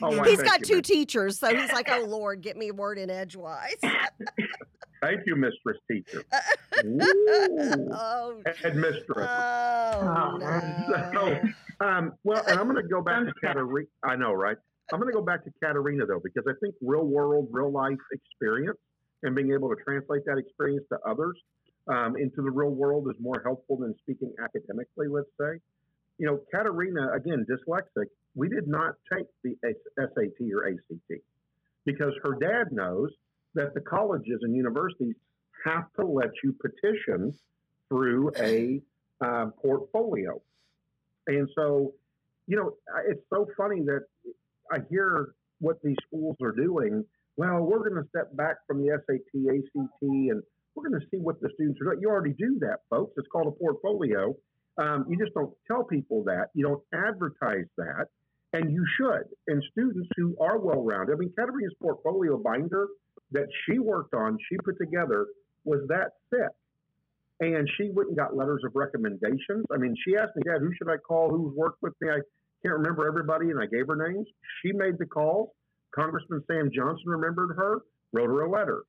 Oh, 0.00 0.16
why, 0.16 0.24
He's 0.28 0.38
thank 0.38 0.48
got 0.48 0.60
you, 0.60 0.66
two 0.66 0.74
ma'am. 0.76 0.82
teachers, 0.82 1.38
so 1.38 1.54
he's 1.54 1.72
like, 1.72 1.88
"Oh 1.90 2.04
Lord, 2.06 2.42
get 2.42 2.56
me 2.56 2.68
a 2.68 2.74
word 2.74 2.96
in 2.96 3.10
edgewise." 3.10 3.74
Thank 5.02 5.20
you, 5.26 5.36
Mistress 5.36 5.78
Teacher. 5.90 6.24
Woo. 6.84 7.88
oh, 7.92 8.42
Headmistress. 8.62 9.28
oh 9.30 10.38
Oh, 10.42 11.10
no. 11.12 11.40
Um, 11.86 12.12
well, 12.24 12.42
and 12.48 12.58
I'm 12.58 12.68
going 12.68 12.82
to 12.82 12.88
go 12.88 13.00
back 13.00 13.20
to 13.20 13.24
Sounds 13.26 13.34
bad. 13.42 13.52
Katarina. 13.54 13.86
I 14.04 14.16
know, 14.16 14.32
right? 14.32 14.56
I'm 14.92 14.98
going 14.98 15.12
to 15.12 15.16
go 15.16 15.24
back 15.24 15.44
to 15.44 15.50
Katarina 15.62 16.04
though, 16.06 16.20
because 16.22 16.44
I 16.48 16.52
think 16.60 16.74
real 16.80 17.04
world, 17.04 17.48
real 17.52 17.70
life 17.70 17.98
experience 18.10 18.78
and 19.22 19.34
being 19.36 19.52
able 19.52 19.68
to 19.68 19.76
translate 19.84 20.22
that 20.26 20.38
experience 20.38 20.84
to 20.92 20.98
others 21.08 21.36
um, 21.88 22.16
into 22.16 22.42
the 22.42 22.50
real 22.50 22.70
world 22.70 23.08
is 23.08 23.16
more 23.20 23.40
helpful 23.44 23.76
than 23.76 23.94
speaking 24.02 24.32
academically. 24.42 25.08
Let's 25.08 25.30
say, 25.40 25.60
you 26.18 26.26
know, 26.26 26.40
Katarina 26.52 27.12
again, 27.12 27.46
dyslexic. 27.48 28.06
We 28.34 28.48
did 28.48 28.68
not 28.68 28.94
take 29.12 29.26
the 29.42 29.56
SAT 29.96 30.52
or 30.52 30.68
ACT 30.68 31.22
because 31.84 32.12
her 32.22 32.34
dad 32.40 32.70
knows 32.70 33.10
that 33.54 33.74
the 33.74 33.80
colleges 33.80 34.40
and 34.42 34.54
universities 34.54 35.14
have 35.64 35.84
to 35.98 36.06
let 36.06 36.30
you 36.44 36.54
petition 36.60 37.34
through 37.88 38.30
a 38.38 38.80
uh, 39.20 39.46
portfolio. 39.60 40.40
And 41.26 41.48
so, 41.54 41.94
you 42.46 42.56
know, 42.56 42.74
it's 43.08 43.24
so 43.30 43.48
funny 43.56 43.82
that 43.82 44.04
I 44.70 44.78
hear 44.90 45.34
what 45.60 45.76
these 45.82 45.96
schools 46.06 46.36
are 46.42 46.52
doing. 46.52 47.04
Well, 47.36 47.60
we're 47.60 47.88
going 47.88 48.02
to 48.02 48.08
step 48.10 48.34
back 48.36 48.56
from 48.66 48.82
the 48.82 48.98
SAT, 49.06 49.56
ACT, 49.56 50.02
and 50.02 50.42
we're 50.78 50.88
going 50.88 51.00
to 51.00 51.06
see 51.10 51.18
what 51.18 51.40
the 51.40 51.48
students 51.54 51.80
are 51.80 51.84
doing. 51.84 51.98
You 52.00 52.08
already 52.08 52.34
do 52.34 52.58
that, 52.60 52.80
folks. 52.90 53.14
It's 53.16 53.28
called 53.28 53.48
a 53.48 53.50
portfolio. 53.50 54.34
Um, 54.78 55.06
you 55.08 55.18
just 55.18 55.34
don't 55.34 55.52
tell 55.66 55.84
people 55.84 56.24
that. 56.24 56.48
You 56.54 56.66
don't 56.66 56.82
advertise 56.94 57.66
that. 57.76 58.06
And 58.52 58.72
you 58.72 58.84
should. 58.96 59.24
And 59.48 59.62
students 59.72 60.08
who 60.16 60.36
are 60.40 60.58
well 60.58 60.82
rounded, 60.82 61.14
I 61.14 61.18
mean, 61.18 61.32
Katarina's 61.36 61.74
portfolio 61.82 62.38
binder 62.38 62.88
that 63.32 63.48
she 63.66 63.78
worked 63.78 64.14
on, 64.14 64.38
she 64.48 64.56
put 64.64 64.78
together, 64.78 65.26
was 65.64 65.80
that 65.88 66.12
thick 66.30 66.54
and 67.40 67.68
she 67.76 67.90
went 67.90 68.08
and 68.08 68.16
got 68.16 68.36
letters 68.36 68.62
of 68.64 68.72
recommendations. 68.74 69.64
I 69.72 69.76
mean, 69.76 69.94
she 70.04 70.16
asked 70.16 70.34
me, 70.34 70.42
Dad, 70.44 70.60
who 70.60 70.72
should 70.76 70.90
I 70.90 70.96
call? 70.96 71.30
Who's 71.30 71.54
worked 71.54 71.82
with 71.82 71.94
me? 72.00 72.08
I 72.10 72.20
can't 72.62 72.74
remember 72.74 73.06
everybody, 73.06 73.50
and 73.50 73.60
I 73.60 73.66
gave 73.66 73.86
her 73.86 73.96
names. 74.10 74.26
She 74.62 74.72
made 74.72 74.98
the 74.98 75.06
calls. 75.06 75.50
Congressman 75.94 76.42
Sam 76.50 76.70
Johnson 76.74 77.04
remembered 77.06 77.56
her, 77.56 77.78
wrote 78.12 78.26
her 78.26 78.42
a 78.42 78.50
letter. 78.50 78.82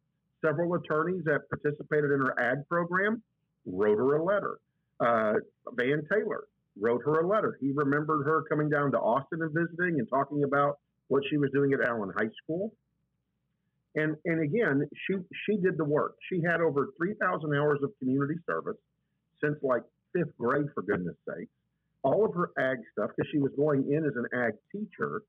Several 0.46 0.74
attorneys 0.76 1.24
that 1.26 1.50
participated 1.50 2.12
in 2.12 2.20
her 2.20 2.40
ad 2.40 2.68
program 2.70 3.22
wrote 3.66 3.98
her 3.98 4.16
a 4.16 4.24
letter. 4.24 4.60
Uh, 5.00 5.34
Van 5.74 6.04
Taylor 6.12 6.46
wrote 6.80 7.02
her 7.04 7.20
a 7.22 7.28
letter. 7.28 7.58
He 7.60 7.72
remembered 7.74 8.26
her 8.26 8.44
coming 8.44 8.70
down 8.70 8.92
to 8.92 9.00
Austin 9.00 9.42
and 9.42 9.54
visiting 9.54 10.00
and 10.00 10.08
talking 10.10 10.44
about 10.44 10.80
what 11.08 11.24
she 11.30 11.38
was 11.38 11.50
doing 11.52 11.74
at 11.74 11.82
Allen 11.88 12.12
High 12.16 12.30
School. 12.44 12.74
And 13.96 14.16
and 14.26 14.42
again, 14.42 14.88
she 15.08 15.16
she 15.46 15.58
did 15.58 15.78
the 15.78 15.84
work. 15.84 16.16
She 16.30 16.42
had 16.42 16.62
over 16.62 16.90
three 16.98 17.16
thousand 17.20 17.56
hours 17.56 17.80
of 17.82 17.92
community 18.00 18.36
service 18.46 18.78
since 19.44 19.58
like 19.64 19.82
fifth 20.14 20.38
grade, 20.38 20.68
for 20.74 20.84
goodness 20.84 21.16
sakes. 21.28 21.52
All 22.04 22.24
of 22.24 22.34
her 22.36 22.52
ag 22.58 22.78
stuff 22.94 23.12
because 23.16 23.30
she 23.32 23.40
was 23.40 23.52
going 23.58 23.92
in 23.92 24.06
as 24.06 24.14
an 24.16 24.28
ag 24.34 24.54
teacher, 24.72 25.24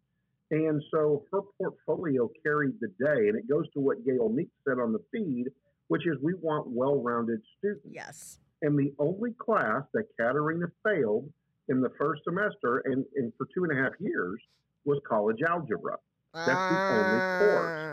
and 0.51 0.83
so 0.91 1.25
her 1.33 1.41
portfolio 1.59 2.31
carried 2.43 2.75
the 2.81 2.89
day. 2.89 3.29
And 3.29 3.37
it 3.37 3.49
goes 3.49 3.71
to 3.75 3.81
what 3.81 4.05
Gail 4.05 4.29
Meek 4.29 4.49
said 4.67 4.79
on 4.79 4.93
the 4.93 5.01
feed, 5.13 5.47
which 5.89 6.07
is 6.07 6.17
we 6.23 6.35
want 6.35 6.67
well-rounded 6.69 7.41
students. 7.59 7.87
Yes. 7.91 8.39
And 8.63 8.79
the 8.79 8.93
only 8.99 9.33
class 9.39 9.83
that 9.95 10.05
Katarina 10.19 10.67
failed 10.85 11.31
in 11.69 11.81
the 11.81 11.91
first 11.99 12.23
semester 12.25 12.83
and, 12.85 13.05
and 13.17 13.33
for 13.39 13.47
two 13.55 13.65
and 13.65 13.79
a 13.79 13.83
half 13.83 13.93
years 14.01 14.41
was 14.85 14.99
college 15.09 15.39
algebra. 15.49 15.97
That's 16.35 16.47
the 16.47 16.53
only 16.53 17.53
course. 17.53 17.87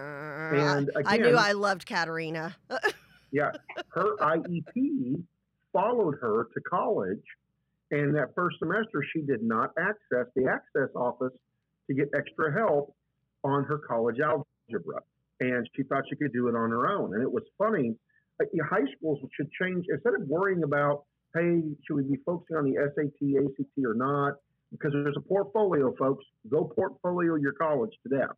And 0.54 0.90
Uh, 0.96 1.02
I 1.06 1.18
knew 1.18 1.36
I 1.36 1.52
loved 1.52 1.86
Katerina. 1.86 2.56
yeah, 3.32 3.52
her 3.90 4.16
IEP 4.18 5.22
followed 5.74 6.16
her 6.22 6.48
to 6.54 6.62
college, 6.62 7.24
and 7.92 8.16
that 8.16 8.34
first 8.36 8.58
semester 8.60 9.04
she 9.14 9.22
did 9.22 9.44
not 9.44 9.72
access 9.78 10.28
the 10.36 10.48
access 10.48 10.90
office 10.96 11.34
to 11.88 11.94
get 11.94 12.10
extra 12.16 12.54
help 12.54 12.94
on 13.44 13.64
her 13.64 13.78
college 13.78 14.20
algebra, 14.20 15.02
and 15.40 15.70
she 15.76 15.84
thought 15.84 16.04
she 16.10 16.16
could 16.16 16.34
do 16.34 16.48
it 16.48 16.56
on 16.56 16.70
her 16.70 16.88
own. 16.88 17.14
And 17.14 17.24
it 17.24 17.32
was 17.32 17.44
funny. 17.58 17.96
High 18.40 18.86
schools 18.98 19.20
should 19.36 19.50
change 19.60 19.86
instead 19.90 20.14
of 20.14 20.28
worrying 20.28 20.64
about, 20.64 21.06
hey, 21.34 21.62
should 21.86 21.96
we 21.96 22.04
be 22.04 22.18
focusing 22.26 22.58
on 22.58 22.66
the 22.66 22.76
SAT, 22.96 23.46
ACT, 23.46 23.86
or 23.86 23.94
not? 23.94 24.34
Because 24.72 24.92
there's 24.92 25.16
a 25.18 25.22
portfolio, 25.22 25.94
folks. 25.98 26.26
Go 26.50 26.66
portfolio 26.66 27.36
your 27.36 27.54
college 27.54 27.92
to 28.04 28.18
death. 28.18 28.36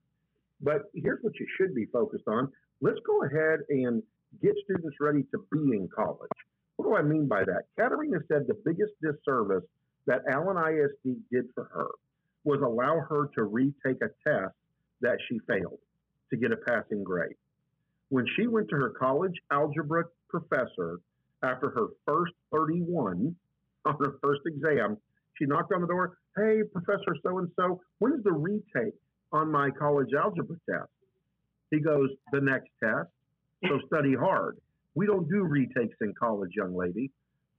But 0.61 0.83
here's 0.93 1.19
what 1.21 1.33
you 1.39 1.47
should 1.57 1.73
be 1.73 1.85
focused 1.85 2.27
on. 2.27 2.51
Let's 2.81 2.99
go 3.05 3.23
ahead 3.23 3.59
and 3.69 4.03
get 4.41 4.53
students 4.63 4.97
ready 5.01 5.23
to 5.31 5.45
be 5.51 5.75
in 5.75 5.89
college. 5.93 6.29
What 6.75 6.85
do 6.85 6.95
I 6.95 7.01
mean 7.01 7.27
by 7.27 7.43
that? 7.45 7.63
Katarina 7.77 8.19
said 8.27 8.45
the 8.47 8.55
biggest 8.63 8.93
disservice 9.01 9.65
that 10.05 10.21
Allen 10.29 10.57
ISD 10.57 11.17
did 11.31 11.45
for 11.55 11.69
her 11.73 11.87
was 12.43 12.61
allow 12.61 12.99
her 13.09 13.29
to 13.35 13.43
retake 13.43 14.01
a 14.01 14.29
test 14.29 14.55
that 15.01 15.17
she 15.27 15.39
failed 15.47 15.79
to 16.29 16.37
get 16.37 16.51
a 16.51 16.57
passing 16.57 17.03
grade. 17.03 17.35
When 18.09 18.25
she 18.35 18.47
went 18.47 18.69
to 18.69 18.75
her 18.75 18.93
college 18.99 19.35
algebra 19.51 20.05
professor 20.29 20.99
after 21.43 21.69
her 21.69 21.87
first 22.05 22.33
31 22.51 23.35
on 23.85 23.95
her 23.99 24.15
first 24.21 24.41
exam, 24.45 24.97
she 25.37 25.45
knocked 25.45 25.73
on 25.73 25.81
the 25.81 25.87
door. 25.87 26.17
Hey, 26.35 26.61
Professor 26.71 27.15
so 27.23 27.39
and 27.39 27.49
so, 27.55 27.81
when 27.99 28.13
is 28.13 28.23
the 28.23 28.31
retake 28.31 28.95
on 29.31 29.51
my 29.51 29.69
college 29.71 30.13
algebra 30.13 30.57
test? 30.69 30.89
He 31.71 31.79
goes, 31.79 32.09
The 32.31 32.41
next 32.41 32.69
test. 32.83 33.09
So 33.67 33.79
study 33.87 34.15
hard. 34.15 34.57
We 34.95 35.05
don't 35.05 35.29
do 35.29 35.43
retakes 35.43 35.97
in 36.01 36.13
college, 36.19 36.51
young 36.55 36.75
lady. 36.75 37.11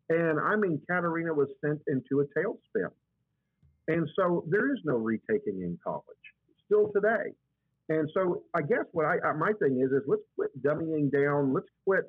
And 0.09 0.41
I 0.41 0.57
mean, 0.57 0.81
Katarina 0.89 1.33
was 1.33 1.49
sent 1.65 1.81
into 1.87 2.21
a 2.21 2.39
tailspin. 2.39 2.91
And 3.89 4.09
so 4.17 4.45
there 4.49 4.73
is 4.73 4.81
no 4.85 4.95
retaking 4.97 5.63
in 5.63 5.79
college. 5.83 6.05
still 6.67 6.91
today. 6.95 7.33
And 7.89 8.09
so 8.15 8.43
I 8.55 8.63
guess 8.63 8.85
what 8.93 9.05
I, 9.05 9.33
my 9.33 9.53
thing 9.55 9.81
is, 9.81 9.91
is 9.91 10.03
let's 10.07 10.23
quit 10.37 10.51
dummying 10.63 11.11
down. 11.11 11.53
Let's 11.53 11.67
quit 11.85 12.05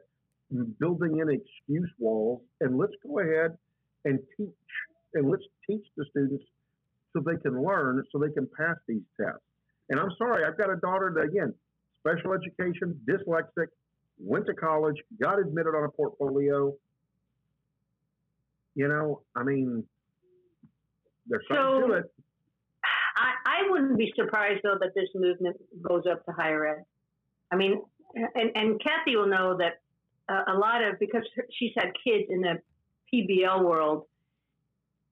building 0.80 1.20
in 1.20 1.30
excuse 1.30 1.90
walls 1.98 2.42
and 2.60 2.78
let's 2.78 2.94
go 3.06 3.20
ahead 3.20 3.58
and 4.06 4.20
teach 4.38 4.50
and 5.14 5.30
let's 5.30 5.44
teach 5.68 5.86
the 5.98 6.06
students 6.12 6.44
so 7.14 7.22
they 7.26 7.38
can 7.42 7.62
learn, 7.62 8.04
so 8.12 8.20
they 8.20 8.32
can 8.32 8.48
pass 8.58 8.76
these 8.88 9.02
tests. 9.20 9.42
And 9.90 10.00
I'm 10.00 10.12
sorry, 10.18 10.46
I've 10.46 10.58
got 10.58 10.70
a 10.70 10.78
daughter 10.78 11.12
that, 11.16 11.24
again, 11.24 11.54
special 12.00 12.34
education, 12.34 12.98
dyslexic, 13.10 13.68
went 14.18 14.46
to 14.46 14.54
college, 14.54 14.96
got 15.22 15.40
admitted 15.40 15.76
on 15.76 15.84
a 15.84 15.90
portfolio. 15.90 16.74
You 18.76 18.88
know, 18.88 19.22
I 19.36 19.44
mean, 19.44 19.84
there's 21.28 21.44
something 21.48 21.82
So- 21.82 21.88
to 21.88 21.94
it. 21.94 22.06
I, 23.16 23.66
I 23.66 23.70
wouldn't 23.70 23.98
be 23.98 24.12
surprised 24.16 24.62
though 24.64 24.78
that 24.80 24.96
this 24.96 25.10
movement 25.14 25.58
goes 25.82 26.04
up 26.10 26.26
to 26.26 26.32
higher 26.32 26.66
ed. 26.66 26.84
I 27.52 27.56
mean, 27.58 27.82
and, 28.16 28.52
and 28.56 28.82
Kathy 28.82 29.16
will 29.16 29.28
know 29.28 29.58
that 29.58 29.82
uh, 30.30 30.54
a 30.54 30.58
lot 30.58 30.82
of 30.84 30.98
because 31.00 31.24
she's 31.52 31.74
had 31.76 31.92
kids 32.04 32.26
in 32.30 32.42
the 32.42 32.60
PBL 33.14 33.64
world. 33.64 34.06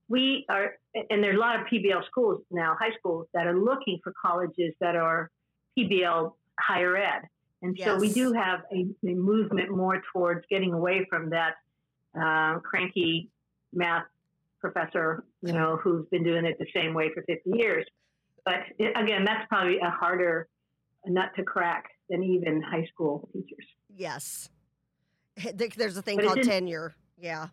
We 0.07 0.45
are, 0.49 0.75
and 0.95 1.23
there's 1.23 1.35
a 1.35 1.39
lot 1.39 1.59
of 1.59 1.67
PBL 1.67 2.05
schools 2.07 2.41
now, 2.49 2.75
high 2.79 2.95
schools 2.97 3.27
that 3.33 3.45
are 3.45 3.57
looking 3.57 3.99
for 4.03 4.13
colleges 4.19 4.73
that 4.79 4.95
are 4.95 5.29
PBL 5.77 6.33
higher 6.59 6.97
ed, 6.97 7.27
and 7.61 7.77
so 7.83 7.97
we 7.97 8.11
do 8.11 8.31
have 8.33 8.61
a, 8.71 8.87
a 9.07 9.13
movement 9.13 9.69
more 9.69 10.01
towards 10.13 10.45
getting 10.49 10.73
away 10.73 11.05
from 11.09 11.29
that 11.31 11.55
uh, 12.19 12.59
cranky 12.59 13.29
math 13.73 14.05
professor, 14.59 15.23
you 15.41 15.53
know, 15.53 15.79
who's 15.81 16.05
been 16.11 16.23
doing 16.23 16.45
it 16.45 16.57
the 16.59 16.67
same 16.75 16.93
way 16.93 17.09
for 17.13 17.23
50 17.23 17.51
years. 17.53 17.85
But 18.45 18.59
it, 18.77 18.97
again, 18.97 19.25
that's 19.25 19.47
probably 19.49 19.79
a 19.79 19.89
harder 19.89 20.47
nut 21.05 21.29
to 21.35 21.43
crack 21.43 21.85
than 22.09 22.23
even 22.23 22.61
high 22.61 22.85
school 22.91 23.29
teachers. 23.33 23.65
Yes. 23.95 24.49
There's 25.53 25.97
a 25.97 26.01
thing 26.01 26.17
But 26.17 26.25
called 26.25 26.43
tenure. 26.43 26.95
Yeah. 27.17 27.47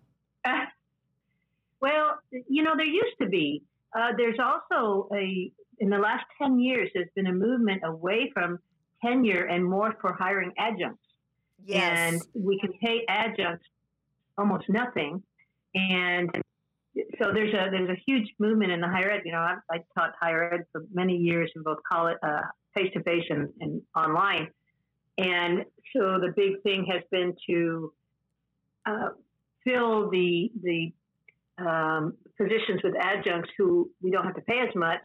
well, 1.80 2.18
you 2.48 2.62
know, 2.62 2.74
there 2.76 2.86
used 2.86 3.16
to 3.20 3.28
be. 3.28 3.62
Uh, 3.96 4.12
there's 4.16 4.38
also 4.38 5.08
a, 5.14 5.50
in 5.78 5.90
the 5.90 5.98
last 5.98 6.24
10 6.40 6.58
years, 6.58 6.90
there's 6.94 7.08
been 7.14 7.26
a 7.26 7.32
movement 7.32 7.82
away 7.84 8.30
from 8.34 8.58
tenure 9.04 9.44
and 9.44 9.64
more 9.64 9.96
for 10.00 10.12
hiring 10.12 10.52
adjuncts. 10.58 11.02
Yes. 11.64 12.12
and 12.12 12.22
we 12.44 12.60
can 12.60 12.72
pay 12.74 13.04
adjuncts 13.08 13.66
almost 14.38 14.68
nothing. 14.68 15.22
And 15.74 16.30
so 17.18 17.32
there's 17.32 17.52
a 17.52 17.70
there's 17.70 17.90
a 17.90 18.00
huge 18.06 18.28
movement 18.38 18.72
in 18.72 18.80
the 18.80 18.88
higher 18.88 19.10
ed. 19.10 19.22
You 19.24 19.32
know, 19.32 19.38
I, 19.38 19.56
I 19.70 19.78
taught 19.96 20.12
higher 20.20 20.54
ed 20.54 20.64
for 20.72 20.84
many 20.92 21.16
years 21.16 21.50
in 21.54 21.62
both 21.62 21.78
college, 21.90 22.16
face 22.74 22.92
to 22.94 23.02
face 23.02 23.24
and 23.30 23.82
online. 23.94 24.48
And 25.18 25.64
so 25.94 26.18
the 26.20 26.32
big 26.36 26.62
thing 26.62 26.86
has 26.90 27.02
been 27.10 27.34
to 27.48 27.92
uh, 28.84 29.08
fill 29.64 30.10
the 30.10 30.50
the 30.62 30.92
um, 31.58 32.14
positions 32.38 32.80
with 32.84 32.94
adjuncts 33.00 33.50
who 33.56 33.90
we 34.02 34.10
don't 34.10 34.24
have 34.24 34.34
to 34.34 34.42
pay 34.42 34.60
as 34.60 34.74
much 34.74 35.00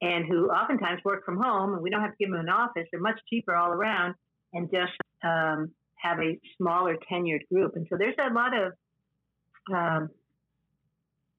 and 0.00 0.24
who 0.26 0.48
oftentimes 0.48 1.02
work 1.04 1.24
from 1.24 1.40
home 1.40 1.74
and 1.74 1.82
we 1.82 1.90
don't 1.90 2.02
have 2.02 2.12
to 2.12 2.16
give 2.20 2.30
them 2.30 2.40
an 2.40 2.48
office. 2.48 2.86
They're 2.92 3.00
much 3.00 3.18
cheaper 3.28 3.56
all 3.56 3.72
around 3.72 4.14
and 4.52 4.70
just 4.72 4.92
um, 5.24 5.72
have 5.96 6.18
a 6.20 6.38
smaller 6.56 6.96
tenured 7.10 7.48
group. 7.52 7.74
And 7.74 7.86
so 7.90 7.98
there's 7.98 8.14
a 8.18 8.32
lot 8.32 8.52
of 8.56 8.72
um, 9.74 10.10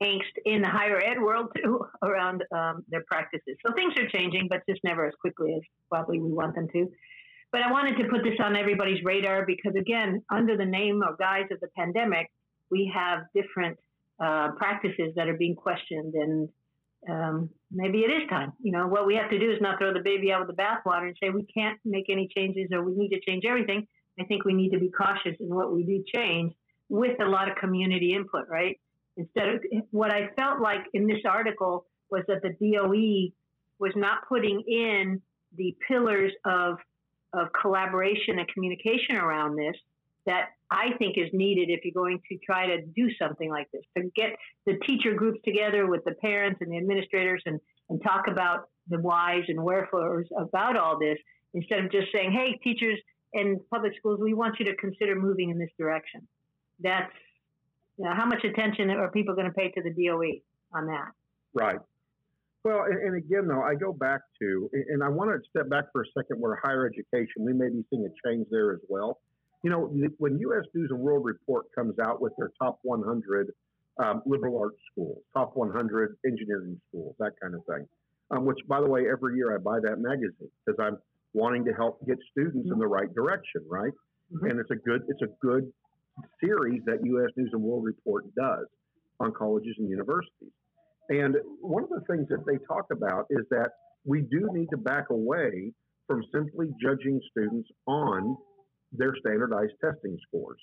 angst 0.01 0.35
in 0.45 0.61
the 0.61 0.67
higher 0.67 0.97
ed 1.03 1.21
world 1.21 1.47
too 1.63 1.85
around 2.01 2.43
um, 2.55 2.83
their 2.89 3.03
practices. 3.07 3.57
So 3.65 3.73
things 3.73 3.93
are 3.97 4.07
changing, 4.09 4.47
but 4.49 4.61
just 4.67 4.81
never 4.83 5.05
as 5.05 5.13
quickly 5.19 5.53
as 5.55 5.61
probably 5.89 6.19
we 6.19 6.31
want 6.31 6.55
them 6.55 6.67
to. 6.73 6.91
But 7.51 7.61
I 7.61 7.71
wanted 7.71 7.97
to 7.97 8.09
put 8.09 8.23
this 8.23 8.37
on 8.43 8.55
everybody's 8.55 9.03
radar 9.03 9.45
because, 9.45 9.73
again, 9.75 10.21
under 10.29 10.55
the 10.55 10.65
name 10.65 11.01
or 11.03 11.15
guise 11.17 11.47
of 11.51 11.59
the 11.59 11.69
pandemic, 11.75 12.29
we 12.69 12.91
have 12.93 13.23
different 13.33 13.77
uh, 14.23 14.51
practices 14.51 15.13
that 15.15 15.27
are 15.27 15.37
being 15.37 15.55
questioned, 15.55 16.13
and 16.13 16.49
um, 17.09 17.49
maybe 17.71 17.99
it 17.99 18.11
is 18.11 18.29
time. 18.29 18.53
You 18.61 18.71
know, 18.71 18.87
what 18.87 19.07
we 19.07 19.15
have 19.15 19.31
to 19.31 19.39
do 19.39 19.51
is 19.51 19.57
not 19.61 19.79
throw 19.79 19.93
the 19.93 20.01
baby 20.03 20.31
out 20.31 20.45
with 20.45 20.55
the 20.55 20.61
bathwater 20.61 21.07
and 21.07 21.17
say 21.21 21.29
we 21.29 21.45
can't 21.45 21.79
make 21.85 22.05
any 22.09 22.27
changes 22.35 22.69
or 22.71 22.83
we 22.83 22.93
need 22.95 23.09
to 23.09 23.19
change 23.21 23.45
everything. 23.45 23.87
I 24.19 24.25
think 24.25 24.45
we 24.45 24.53
need 24.53 24.71
to 24.71 24.79
be 24.79 24.91
cautious 24.91 25.37
in 25.39 25.53
what 25.55 25.73
we 25.73 25.83
do 25.83 26.03
change 26.13 26.53
with 26.89 27.19
a 27.21 27.25
lot 27.25 27.49
of 27.49 27.55
community 27.55 28.13
input, 28.13 28.47
right? 28.49 28.77
Instead 29.17 29.49
of 29.49 29.63
what 29.91 30.13
I 30.13 30.29
felt 30.37 30.61
like 30.61 30.81
in 30.93 31.07
this 31.07 31.21
article 31.29 31.85
was 32.09 32.23
that 32.27 32.41
the 32.41 32.49
DOE 32.49 33.33
was 33.79 33.93
not 33.95 34.27
putting 34.27 34.61
in 34.67 35.21
the 35.55 35.75
pillars 35.87 36.31
of 36.45 36.77
of 37.33 37.47
collaboration 37.61 38.39
and 38.39 38.47
communication 38.47 39.15
around 39.15 39.55
this 39.55 39.75
that 40.25 40.49
I 40.71 40.89
think 40.97 41.17
is 41.17 41.29
needed 41.33 41.69
if 41.69 41.81
you're 41.83 41.93
going 41.93 42.19
to 42.29 42.37
try 42.45 42.67
to 42.67 42.81
do 42.81 43.09
something 43.21 43.49
like 43.49 43.69
this 43.71 43.81
to 43.97 44.09
get 44.15 44.31
the 44.65 44.77
teacher 44.87 45.13
groups 45.13 45.39
together 45.43 45.87
with 45.87 46.03
the 46.05 46.13
parents 46.13 46.59
and 46.61 46.71
the 46.71 46.77
administrators 46.77 47.41
and, 47.45 47.59
and 47.89 48.01
talk 48.03 48.27
about 48.27 48.69
the 48.89 48.99
whys 48.99 49.43
and 49.47 49.59
wherefores 49.63 50.27
about 50.37 50.77
all 50.77 50.99
this 50.99 51.17
instead 51.53 51.83
of 51.83 51.91
just 51.91 52.07
saying, 52.13 52.31
hey, 52.31 52.59
teachers 52.63 52.99
and 53.33 53.59
public 53.71 53.93
schools, 53.97 54.19
we 54.21 54.33
want 54.33 54.59
you 54.59 54.65
to 54.65 54.75
consider 54.75 55.15
moving 55.15 55.49
in 55.49 55.57
this 55.57 55.69
direction. 55.79 56.27
That's 56.79 57.11
you 57.99 58.05
know, 58.05 58.15
how 58.15 58.25
much 58.25 58.43
attention 58.45 58.89
are 58.91 59.11
people 59.11 59.35
going 59.35 59.47
to 59.47 59.53
pay 59.53 59.69
to 59.71 59.81
the 59.83 59.89
DOE 59.89 60.39
on 60.73 60.87
that? 60.87 61.11
Right. 61.53 61.79
Well, 62.63 62.83
and, 62.83 62.97
and 62.97 63.15
again, 63.17 63.47
though, 63.47 63.61
I 63.61 63.75
go 63.75 63.91
back 63.91 64.21
to, 64.41 64.69
and 64.89 65.03
I 65.03 65.09
want 65.09 65.31
to 65.31 65.49
step 65.49 65.69
back 65.69 65.85
for 65.91 66.03
a 66.03 66.05
second 66.17 66.39
where 66.39 66.57
higher 66.63 66.85
education, 66.85 67.43
we 67.43 67.51
may 67.51 67.67
be 67.67 67.83
seeing 67.89 68.05
a 68.05 68.27
change 68.27 68.47
there 68.49 68.71
as 68.71 68.79
well. 68.87 69.19
You 69.63 69.69
know, 69.69 69.91
when 70.17 70.39
U.S. 70.39 70.63
News 70.73 70.89
and 70.91 70.99
World 70.99 71.25
Report 71.25 71.65
comes 71.75 71.99
out 71.99 72.21
with 72.21 72.31
their 72.37 72.51
top 72.61 72.79
100 72.83 73.51
um, 74.01 74.21
liberal 74.25 74.57
arts 74.57 74.77
schools, 74.91 75.21
top 75.33 75.57
100 75.57 76.15
engineering 76.25 76.79
schools, 76.87 77.15
that 77.19 77.33
kind 77.41 77.53
of 77.53 77.65
thing, 77.65 77.85
um, 78.31 78.45
which, 78.45 78.59
by 78.69 78.79
the 78.79 78.87
way, 78.87 79.09
every 79.11 79.35
year 79.35 79.53
I 79.53 79.57
buy 79.57 79.79
that 79.81 79.99
magazine 79.99 80.49
because 80.65 80.79
I'm 80.81 80.97
wanting 81.33 81.65
to 81.65 81.73
help 81.73 82.05
get 82.07 82.17
students 82.31 82.69
in 82.71 82.79
the 82.79 82.87
right 82.87 83.13
direction, 83.13 83.61
right? 83.67 83.91
Mm-hmm. 84.33 84.45
And 84.45 84.59
it's 84.61 84.71
a 84.71 84.75
good, 84.75 85.03
it's 85.09 85.21
a 85.21 85.27
good 85.41 85.69
series 86.43 86.81
that 86.85 86.99
U.S. 87.03 87.31
News 87.35 87.49
and 87.53 87.61
World 87.61 87.83
Report 87.85 88.23
does 88.35 88.65
on 89.19 89.31
colleges 89.33 89.75
and 89.77 89.89
universities. 89.89 90.51
And 91.09 91.35
one 91.61 91.83
of 91.83 91.89
the 91.89 92.01
things 92.09 92.27
that 92.29 92.45
they 92.45 92.57
talk 92.67 92.85
about 92.91 93.25
is 93.29 93.45
that 93.49 93.71
we 94.05 94.21
do 94.21 94.49
need 94.53 94.69
to 94.71 94.77
back 94.77 95.09
away 95.09 95.73
from 96.07 96.23
simply 96.33 96.67
judging 96.81 97.19
students 97.31 97.69
on 97.87 98.37
their 98.91 99.13
standardized 99.19 99.73
testing 99.83 100.17
scores. 100.27 100.59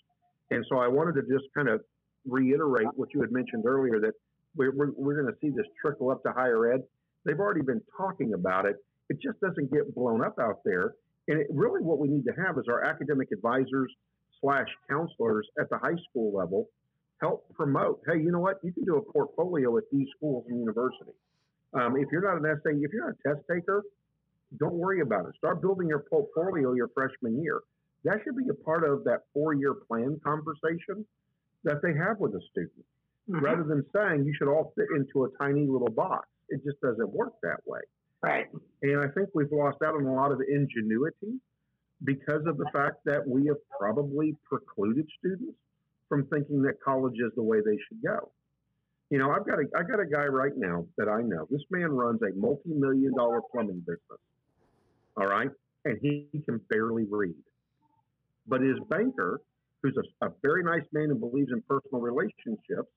And 0.50 0.64
so 0.68 0.78
I 0.78 0.88
wanted 0.88 1.14
to 1.14 1.22
just 1.22 1.46
kind 1.54 1.68
of 1.68 1.80
reiterate 2.26 2.88
what 2.94 3.08
you 3.14 3.20
had 3.20 3.30
mentioned 3.32 3.64
earlier 3.66 4.00
that 4.00 4.14
we're, 4.56 4.74
we're, 4.74 4.90
we're 4.96 5.20
going 5.20 5.32
to 5.32 5.38
see 5.40 5.50
this 5.50 5.66
trickle 5.80 6.10
up 6.10 6.22
to 6.24 6.32
higher 6.32 6.72
ed. 6.72 6.82
They've 7.24 7.38
already 7.38 7.62
been 7.62 7.82
talking 7.96 8.34
about 8.34 8.66
it. 8.66 8.76
It 9.08 9.18
just 9.20 9.40
doesn't 9.40 9.72
get 9.72 9.94
blown 9.94 10.24
up 10.24 10.36
out 10.40 10.60
there. 10.64 10.94
And 11.28 11.40
it, 11.40 11.46
really, 11.50 11.82
what 11.82 11.98
we 11.98 12.08
need 12.08 12.24
to 12.24 12.32
have 12.32 12.56
is 12.58 12.64
our 12.68 12.84
academic 12.84 13.28
advisors 13.32 13.92
slash 14.40 14.68
counselors 14.88 15.46
at 15.60 15.68
the 15.70 15.78
high 15.78 15.96
school 16.10 16.36
level 16.36 16.68
help 17.20 17.52
promote. 17.54 18.00
Hey, 18.06 18.20
you 18.20 18.30
know 18.30 18.40
what? 18.40 18.58
You 18.62 18.72
can 18.72 18.84
do 18.84 18.96
a 18.96 19.12
portfolio 19.12 19.76
at 19.78 19.84
these 19.90 20.06
schools 20.16 20.44
and 20.48 20.58
universities. 20.60 21.14
Um, 21.72 21.96
if 21.96 22.08
you're 22.12 22.22
not 22.22 22.36
an 22.36 22.46
essay, 22.46 22.76
if 22.78 22.92
you're 22.92 23.06
not 23.06 23.16
a 23.24 23.34
test 23.34 23.46
taker, 23.50 23.82
don't 24.58 24.74
worry 24.74 25.00
about 25.00 25.26
it. 25.26 25.34
Start 25.36 25.60
building 25.60 25.88
your 25.88 26.00
portfolio 26.10 26.72
your 26.74 26.88
freshman 26.94 27.42
year. 27.42 27.60
That 28.04 28.18
should 28.22 28.36
be 28.36 28.48
a 28.50 28.54
part 28.54 28.84
of 28.84 29.02
that 29.04 29.22
four-year 29.34 29.74
plan 29.88 30.20
conversation 30.22 31.04
that 31.64 31.82
they 31.82 31.94
have 31.94 32.18
with 32.18 32.34
a 32.34 32.40
student, 32.50 32.84
Mm-hmm. 33.28 33.44
rather 33.44 33.64
than 33.64 33.84
saying 33.92 34.24
you 34.24 34.32
should 34.38 34.46
all 34.46 34.72
fit 34.76 34.86
into 34.94 35.24
a 35.24 35.28
tiny 35.36 35.66
little 35.66 35.90
box. 35.90 36.28
It 36.48 36.62
just 36.64 36.80
doesn't 36.80 37.10
work 37.10 37.32
that 37.42 37.58
way. 37.66 37.80
Right. 38.22 38.46
And 38.82 39.00
I 39.00 39.08
think 39.08 39.30
we've 39.34 39.50
lost 39.50 39.78
out 39.84 39.96
on 39.96 40.04
a 40.04 40.14
lot 40.14 40.30
of 40.30 40.40
ingenuity 40.48 41.40
because 42.04 42.46
of 42.46 42.58
the 42.58 42.68
fact 42.72 42.96
that 43.04 43.26
we 43.26 43.46
have 43.46 43.56
probably 43.78 44.36
precluded 44.44 45.06
students 45.18 45.56
from 46.08 46.26
thinking 46.26 46.62
that 46.62 46.80
college 46.84 47.18
is 47.18 47.32
the 47.36 47.42
way 47.42 47.58
they 47.64 47.78
should 47.88 48.02
go. 48.02 48.30
You 49.10 49.18
know, 49.18 49.30
I've 49.30 49.46
got 49.46 49.60
a 49.60 49.64
I 49.76 49.82
got 49.82 50.00
a 50.00 50.06
guy 50.06 50.26
right 50.26 50.56
now 50.56 50.84
that 50.98 51.08
I 51.08 51.22
know. 51.22 51.46
This 51.50 51.62
man 51.70 51.90
runs 51.90 52.20
a 52.22 52.34
multi-million 52.36 53.14
dollar 53.16 53.40
plumbing 53.52 53.80
business. 53.80 54.20
All 55.16 55.26
right, 55.26 55.50
and 55.84 55.98
he, 56.02 56.26
he 56.32 56.40
can 56.40 56.60
barely 56.68 57.04
read. 57.08 57.34
But 58.48 58.60
his 58.60 58.76
banker, 58.90 59.40
who's 59.82 59.96
a, 59.96 60.26
a 60.26 60.30
very 60.42 60.62
nice 60.62 60.86
man 60.92 61.10
and 61.10 61.20
believes 61.20 61.50
in 61.52 61.62
personal 61.68 62.00
relationships, 62.00 62.90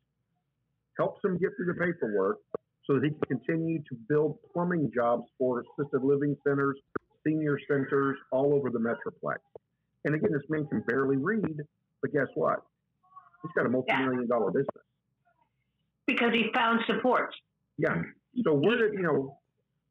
helps 0.97 1.23
him 1.23 1.37
get 1.37 1.51
through 1.55 1.73
the 1.73 1.79
paperwork 1.79 2.39
so 2.85 2.95
that 2.95 3.03
he 3.03 3.11
can 3.11 3.39
continue 3.39 3.79
to 3.83 3.95
build 4.09 4.37
plumbing 4.51 4.91
jobs 4.93 5.23
for 5.37 5.61
assisted 5.61 6.03
living 6.03 6.35
centers, 6.45 6.77
senior 7.25 7.57
centers 7.67 8.17
all 8.31 8.53
over 8.53 8.69
the 8.69 8.79
Metroplex. 8.79 9.37
And 10.05 10.15
again, 10.15 10.31
this 10.31 10.43
man 10.49 10.65
can 10.67 10.81
barely 10.87 11.17
read, 11.17 11.61
but 12.01 12.11
guess 12.13 12.27
what? 12.35 12.59
He's 13.43 13.51
got 13.55 13.65
a 13.65 13.69
multi-million 13.69 14.27
dollar 14.27 14.51
business. 14.51 14.85
Because 16.07 16.31
he 16.33 16.47
found 16.53 16.81
support. 16.87 17.33
Yeah. 17.77 18.01
So 18.43 18.53
where 18.53 18.77
did 18.77 18.93
you 18.93 19.03
know? 19.03 19.39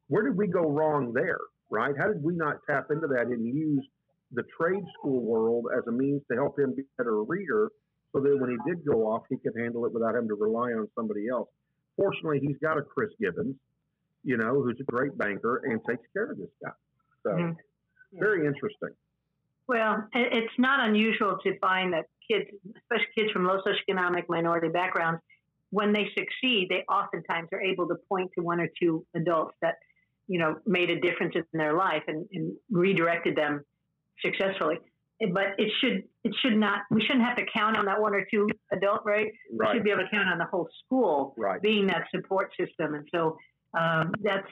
where 0.09 0.23
did 0.23 0.37
we 0.37 0.47
go 0.47 0.63
wrong 0.63 1.13
there, 1.13 1.39
right? 1.71 1.95
How 1.97 2.09
did 2.09 2.23
we 2.23 2.35
not 2.35 2.57
tap 2.69 2.87
into 2.91 3.07
that 3.09 3.27
and 3.27 3.47
use 3.47 3.87
the 4.33 4.43
trade 4.59 4.85
school 4.99 5.21
world 5.21 5.67
as 5.77 5.85
a 5.87 5.93
means 5.93 6.23
to 6.31 6.37
help 6.37 6.59
him 6.59 6.75
be 6.75 6.83
a 6.83 7.03
better 7.03 7.23
reader 7.23 7.71
so 8.13 8.21
that 8.21 8.39
when 8.41 8.51
he 8.51 8.57
did 8.67 8.85
go 8.85 9.07
off, 9.07 9.23
he 9.29 9.37
could 9.37 9.53
handle 9.57 9.85
it 9.85 9.93
without 9.93 10.15
having 10.15 10.29
to 10.29 10.35
rely 10.35 10.73
on 10.73 10.89
somebody 10.95 11.29
else? 11.29 11.49
Fortunately, 11.97 12.41
he's 12.41 12.57
got 12.63 12.79
a 12.79 12.83
Chris 12.83 13.11
Gibbons, 13.21 13.57
you 14.25 14.37
know, 14.37 14.63
who's 14.63 14.79
a 14.81 14.85
great 14.85 15.17
banker 15.19 15.63
and 15.65 15.81
takes 15.89 16.07
care 16.13 16.31
of 16.31 16.39
this 16.39 16.49
guy. 16.63 16.71
So, 17.27 17.31
Mhm. 17.33 17.57
very 18.15 18.47
interesting. 18.47 18.91
Well, 19.67 20.09
it's 20.15 20.59
not 20.59 20.81
unusual 20.89 21.39
to 21.45 21.59
find 21.59 21.93
that 21.93 22.07
kids, 22.31 22.49
especially 22.77 23.13
kids 23.15 23.33
from 23.33 23.45
low 23.45 23.61
socioeconomic 23.63 24.29
minority 24.29 24.69
backgrounds, 24.69 25.21
when 25.71 25.93
they 25.93 26.07
succeed, 26.17 26.69
they 26.71 26.85
oftentimes 26.89 27.49
are 27.53 27.61
able 27.61 27.87
to 27.89 27.97
point 28.09 28.31
to 28.39 28.43
one 28.43 28.61
or 28.61 28.69
two 28.81 29.05
adults 29.15 29.55
that, 29.61 29.75
you 30.27 30.39
know, 30.39 30.57
made 30.67 30.89
a 30.91 30.99
difference 31.01 31.35
in 31.37 31.45
their 31.53 31.75
life 31.75 32.03
and, 32.07 32.27
and 32.33 32.57
redirected 32.71 33.37
them 33.37 33.63
successfully. 34.25 34.79
But 35.33 35.59
it 35.59 35.71
should 35.81 36.05
it 36.23 36.35
should 36.41 36.57
not 36.57 36.83
we 36.91 37.03
shouldn't 37.03 37.25
have 37.25 37.37
to 37.37 37.45
count 37.53 37.77
on 37.77 37.85
that 37.87 38.01
one 38.01 38.15
or 38.15 38.25
two 38.33 38.49
adult, 38.73 39.01
right? 39.05 39.27
We 39.53 39.59
Right, 39.59 39.75
should 39.75 39.85
be 39.85 39.91
able 39.91 40.05
to 40.05 40.11
count 40.11 40.29
on 40.29 40.39
the 40.39 40.45
whole 40.45 40.69
school 40.85 41.35
right. 41.37 41.61
being 41.61 41.89
that 41.89 42.05
support 42.15 42.53
system. 42.59 42.95
And 42.95 43.07
so 43.13 43.37
um, 43.77 44.13
that's 44.23 44.47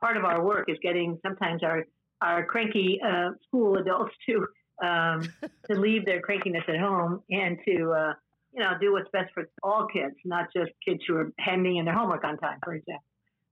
part 0.00 0.16
of 0.16 0.24
our 0.24 0.44
work 0.44 0.70
is 0.70 0.78
getting 0.80 1.18
sometimes 1.26 1.62
our 1.64 1.84
our 2.22 2.44
cranky 2.46 3.00
uh, 3.04 3.30
school 3.46 3.76
adults 3.76 4.14
to 4.28 4.46
um, 4.86 5.32
to 5.70 5.78
leave 5.78 6.04
their 6.04 6.20
crankiness 6.20 6.68
at 6.68 6.78
home 6.78 7.22
and 7.30 7.58
to 7.66 7.92
uh, 7.92 8.12
you 8.52 8.60
know 8.60 8.72
do 8.80 8.92
what's 8.92 9.10
best 9.12 9.32
for 9.34 9.48
all 9.62 9.86
kids, 9.92 10.14
not 10.24 10.48
just 10.54 10.70
kids 10.86 11.00
who 11.06 11.16
are 11.16 11.32
handing 11.38 11.76
in 11.76 11.84
their 11.84 11.94
homework 11.94 12.24
on 12.24 12.38
time, 12.38 12.58
for 12.64 12.74
example, 12.74 13.04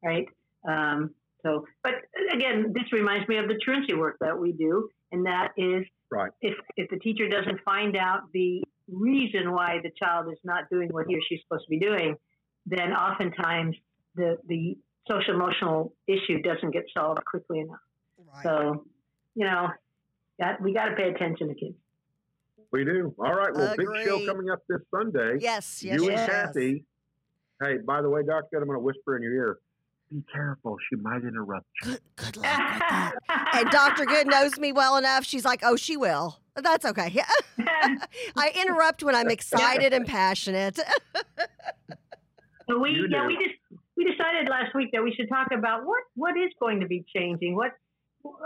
right? 0.05 0.27
Um, 0.69 1.11
so, 1.43 1.65
but 1.83 1.95
again, 2.35 2.73
this 2.75 2.93
reminds 2.93 3.27
me 3.29 3.39
of 3.39 3.49
the 3.49 3.59
truancy 3.65 3.95
work 3.95 4.17
that 4.21 4.39
we 4.39 4.53
do, 4.53 4.89
and 5.13 5.27
that 5.27 5.53
is 5.57 5.85
Right. 6.11 6.33
if 6.41 6.57
if 6.77 6.91
the 6.91 6.99
teacher 6.99 7.29
doesn't 7.29 7.61
find 7.65 7.97
out 7.97 8.23
the 8.33 8.63
reason 8.89 9.53
why 9.53 9.79
the 9.83 9.91
child 9.97 10.27
is 10.33 10.39
not 10.43 10.65
doing 10.71 10.89
what 10.91 11.07
he 11.07 11.15
or 11.15 11.21
she's 11.29 11.41
supposed 11.43 11.65
to 11.65 11.71
be 11.71 11.79
doing, 11.79 12.17
then 12.67 12.93
oftentimes 12.93 13.77
the 14.17 14.37
the 14.49 14.77
social 15.09 15.35
emotional 15.35 15.95
issue 16.09 16.43
doesn't 16.43 16.73
get 16.73 16.85
solved 16.97 17.25
quickly 17.25 17.61
enough. 17.61 17.79
Right. 18.33 18.43
So, 18.45 18.85
you 19.35 19.47
know, 19.47 19.69
got, 20.41 20.61
we 20.61 20.73
got 20.73 20.87
to 20.87 20.97
pay 20.97 21.11
attention 21.11 21.49
to 21.49 21.55
kids. 21.55 21.75
We 22.73 22.85
do. 22.85 23.15
All 23.19 23.35
right. 23.35 23.53
Well, 23.55 23.75
big 23.77 23.87
show 24.05 24.25
coming 24.27 24.51
up 24.51 24.61
this 24.69 24.81
Sunday. 24.95 25.39
yes, 25.41 25.83
yes, 25.83 26.01
you 26.01 26.11
yes. 26.11 26.21
and 26.21 26.31
Kathy. 26.31 26.85
Hey, 27.61 27.79
by 27.85 28.01
the 28.01 28.09
way, 28.09 28.23
Doctor, 28.23 28.49
Good, 28.53 28.63
I'm 28.63 28.69
going 28.69 28.79
to 28.79 28.83
whisper 28.85 29.17
in 29.17 29.23
your 29.23 29.35
ear. 29.35 29.59
Be 30.11 30.25
careful. 30.33 30.77
She 30.89 30.97
might 30.97 31.23
interrupt 31.23 31.67
you. 31.85 31.93
Good, 31.93 32.01
good 32.17 32.37
luck 32.39 32.59
with 32.59 32.81
that. 32.81 33.13
And 33.53 33.71
Dr. 33.71 34.05
Good 34.07 34.29
knows 34.29 34.59
me 34.59 34.73
well 34.73 34.97
enough. 34.97 35.25
She's 35.25 35.45
like, 35.45 35.61
oh, 35.63 35.77
she 35.77 35.97
will. 35.97 36.39
That's 36.57 36.85
okay. 36.85 37.23
I 38.37 38.53
interrupt 38.61 39.03
when 39.03 39.15
I'm 39.15 39.31
excited 39.31 39.93
and 39.93 40.07
passionate. 40.07 40.79
So 42.69 42.79
we 42.79 42.91
You 42.91 43.09
yeah 43.11 43.23
do. 43.23 43.27
we 43.27 43.35
just 43.35 43.57
we 43.97 44.05
decided 44.05 44.49
last 44.49 44.75
week 44.77 44.91
that 44.93 45.03
we 45.03 45.13
should 45.13 45.29
talk 45.29 45.49
about 45.51 45.85
what 45.85 46.05
what 46.15 46.37
is 46.37 46.53
going 46.61 46.79
to 46.81 46.87
be 46.87 47.05
changing. 47.15 47.57
What 47.57 47.73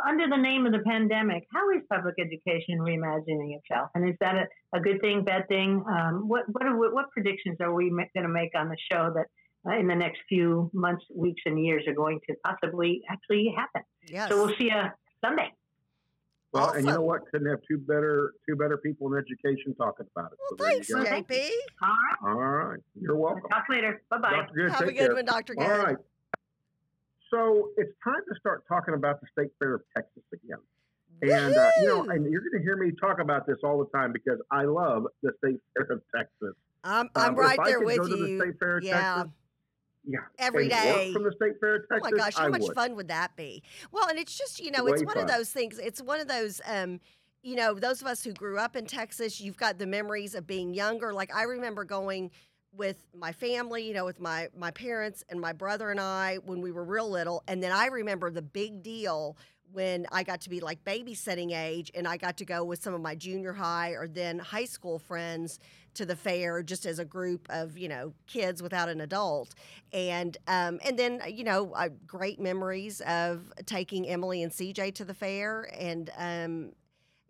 under 0.06 0.28
the 0.28 0.37
name 0.37 0.66
of 0.66 0.72
the 0.72 0.78
pandemic, 0.80 1.46
how 1.52 1.70
is 1.70 1.82
public 1.90 2.14
education 2.18 2.78
reimagining 2.78 3.56
itself, 3.56 3.90
and 3.94 4.08
is 4.08 4.14
that 4.20 4.34
a, 4.37 4.76
a 4.76 4.80
good 4.80 5.00
thing, 5.00 5.24
bad 5.24 5.48
thing? 5.48 5.84
Um, 5.88 6.28
what 6.28 6.44
what 6.52 6.64
are, 6.66 6.76
what 6.76 7.10
predictions 7.10 7.56
are 7.60 7.72
we 7.74 7.90
going 7.90 8.08
to 8.14 8.28
make 8.28 8.50
on 8.56 8.68
the 8.68 8.76
show 8.90 9.12
that 9.14 9.26
uh, 9.70 9.76
in 9.78 9.88
the 9.88 9.94
next 9.94 10.20
few 10.28 10.70
months, 10.72 11.04
weeks, 11.14 11.42
and 11.46 11.64
years 11.64 11.84
are 11.88 11.94
going 11.94 12.20
to 12.28 12.37
possibly 12.44 13.02
actually 13.10 13.52
happen? 13.56 13.82
Yes. 14.06 14.28
So 14.28 14.44
we'll 14.44 14.56
see 14.56 14.64
you 14.66 14.82
Sunday. 15.24 15.52
Well, 16.52 16.70
and 16.70 16.87
you 16.87 16.92
know 16.92 17.00
what? 17.02 17.22
Couldn't 17.32 17.50
have 17.50 17.58
two 17.68 17.78
better 17.78 18.34
two 18.48 18.54
better 18.54 18.76
people 18.76 19.12
in 19.12 19.18
education 19.18 19.74
talking 19.74 20.06
about 20.14 20.30
it. 20.32 20.38
Well, 20.60 20.82
So 20.82 21.02
thanks. 21.02 21.28
JP. 21.28 21.50
All 21.82 21.88
right. 21.88 22.32
All 22.32 22.40
right. 22.68 22.80
You're 22.94 23.16
welcome. 23.16 23.42
Talk 23.50 23.64
later. 23.68 24.02
Bye 24.08 24.18
bye. 24.18 24.30
Dr. 24.30 24.54
Good, 24.54 24.70
Have 24.70 24.80
a 24.82 24.84
good 24.87 24.96
care. 24.96 25.14
one, 25.14 25.24
Dr. 25.24 25.54
Good. 25.56 25.64
All 25.68 25.78
right. 25.78 25.96
So 27.35 27.70
it's 27.77 27.90
time 28.05 28.23
to 28.33 28.38
start 28.38 28.62
talking 28.68 28.94
about 28.94 29.20
the 29.20 29.27
State 29.33 29.51
Fair 29.59 29.75
of 29.75 29.83
Texas 29.97 30.23
again. 30.33 30.59
And, 31.23 31.57
uh, 31.57 31.70
you 31.81 31.88
know, 31.88 32.03
and 32.11 32.31
you're 32.31 32.42
going 32.42 32.59
to 32.59 32.62
hear 32.62 32.77
me 32.77 32.92
talk 33.01 33.18
about 33.18 33.44
this 33.47 33.57
all 33.64 33.79
the 33.79 33.90
time 33.99 34.12
because 34.12 34.38
I 34.53 34.62
love 34.64 35.07
the 35.23 35.33
State 35.44 35.59
Fair 35.77 35.97
of 35.97 36.03
Texas. 36.14 36.55
I'm, 36.85 37.09
I'm 37.16 37.31
Um, 37.31 37.35
right 37.37 37.59
there 37.64 37.81
with 37.81 38.07
you. 38.09 38.38
the 38.38 38.55
Fair 38.61 38.81
Yeah. 38.83 39.14
Texas, 39.14 39.33
yeah, 40.07 40.18
Every 40.38 40.68
day. 40.68 41.12
from 41.12 41.25
the 41.25 41.33
State 41.33 41.55
Fair 41.61 41.77
of 41.77 41.83
Texas. 41.88 42.03
Oh 42.07 42.11
my 42.11 42.16
gosh, 42.16 42.35
how 42.37 42.44
I 42.44 42.49
much 42.49 42.61
would. 42.62 42.75
fun 42.75 42.94
would 42.94 43.09
that 43.09 43.35
be? 43.37 43.62
Well, 43.90 44.07
and 44.09 44.18
it's 44.18 44.37
just, 44.37 44.61
you 44.61 44.70
know, 44.70 44.87
it's 44.87 45.01
Way 45.03 45.07
one 45.07 45.18
of 45.18 45.27
those 45.27 45.51
things. 45.51 45.79
It's 45.79 46.01
one 46.03 46.20
of 46.20 46.29
those, 46.29 46.61
um, 46.66 47.01
you 47.42 47.57
know, 47.57 47.75
those 47.75 48.01
of 48.01 48.07
us 48.07 48.23
who 48.23 48.33
grew 48.33 48.59
up 48.59 48.77
in 48.77 48.87
Texas, 48.87 49.40
you've 49.40 49.57
got 49.57 49.79
the 49.79 49.87
memories 49.87 50.35
of 50.35 50.47
being 50.47 50.73
younger. 50.75 51.12
Like 51.12 51.35
I 51.35 51.44
remember 51.44 51.85
going 51.85 52.31
with 52.76 52.96
my 53.16 53.32
family, 53.32 53.87
you 53.87 53.94
know, 53.94 54.04
with 54.04 54.20
my 54.20 54.48
my 54.56 54.70
parents 54.70 55.24
and 55.28 55.40
my 55.40 55.52
brother 55.52 55.90
and 55.90 56.00
I 56.00 56.37
when 56.44 56.60
we 56.60 56.72
were 56.72 56.84
real 56.84 57.10
little, 57.10 57.42
and 57.48 57.62
then 57.62 57.72
I 57.72 57.87
remember 57.87 58.30
the 58.30 58.42
big 58.42 58.82
deal 58.82 59.37
when 59.72 60.06
I 60.12 60.22
got 60.22 60.40
to 60.42 60.50
be 60.50 60.60
like 60.60 60.84
babysitting 60.84 61.52
age 61.52 61.90
and 61.94 62.06
I 62.06 62.16
got 62.16 62.37
to 62.38 62.44
go 62.44 62.62
with 62.64 62.80
some 62.80 62.94
of 62.94 63.00
my 63.00 63.16
junior 63.16 63.52
high 63.52 63.90
or 63.90 64.06
then 64.06 64.38
high 64.38 64.66
school 64.66 65.00
friends 65.00 65.58
to 65.94 66.06
the 66.06 66.14
fair 66.14 66.62
just 66.62 66.87
as 66.87 67.00
a 67.00 67.04
group 67.04 67.46
of, 67.50 67.76
you 67.76 67.88
know, 67.88 68.14
kids 68.26 68.62
without 68.62 68.88
an 68.88 69.00
adult. 69.00 69.54
And 69.92 70.37
um 70.46 70.78
and 70.84 70.96
then 70.98 71.20
you 71.28 71.42
know, 71.44 71.72
uh, 71.72 71.88
great 72.06 72.40
memories 72.40 73.00
of 73.02 73.52
taking 73.66 74.08
Emily 74.08 74.42
and 74.44 74.52
CJ 74.52 74.94
to 74.94 75.04
the 75.04 75.14
fair 75.14 75.68
and 75.76 76.10
um 76.16 76.72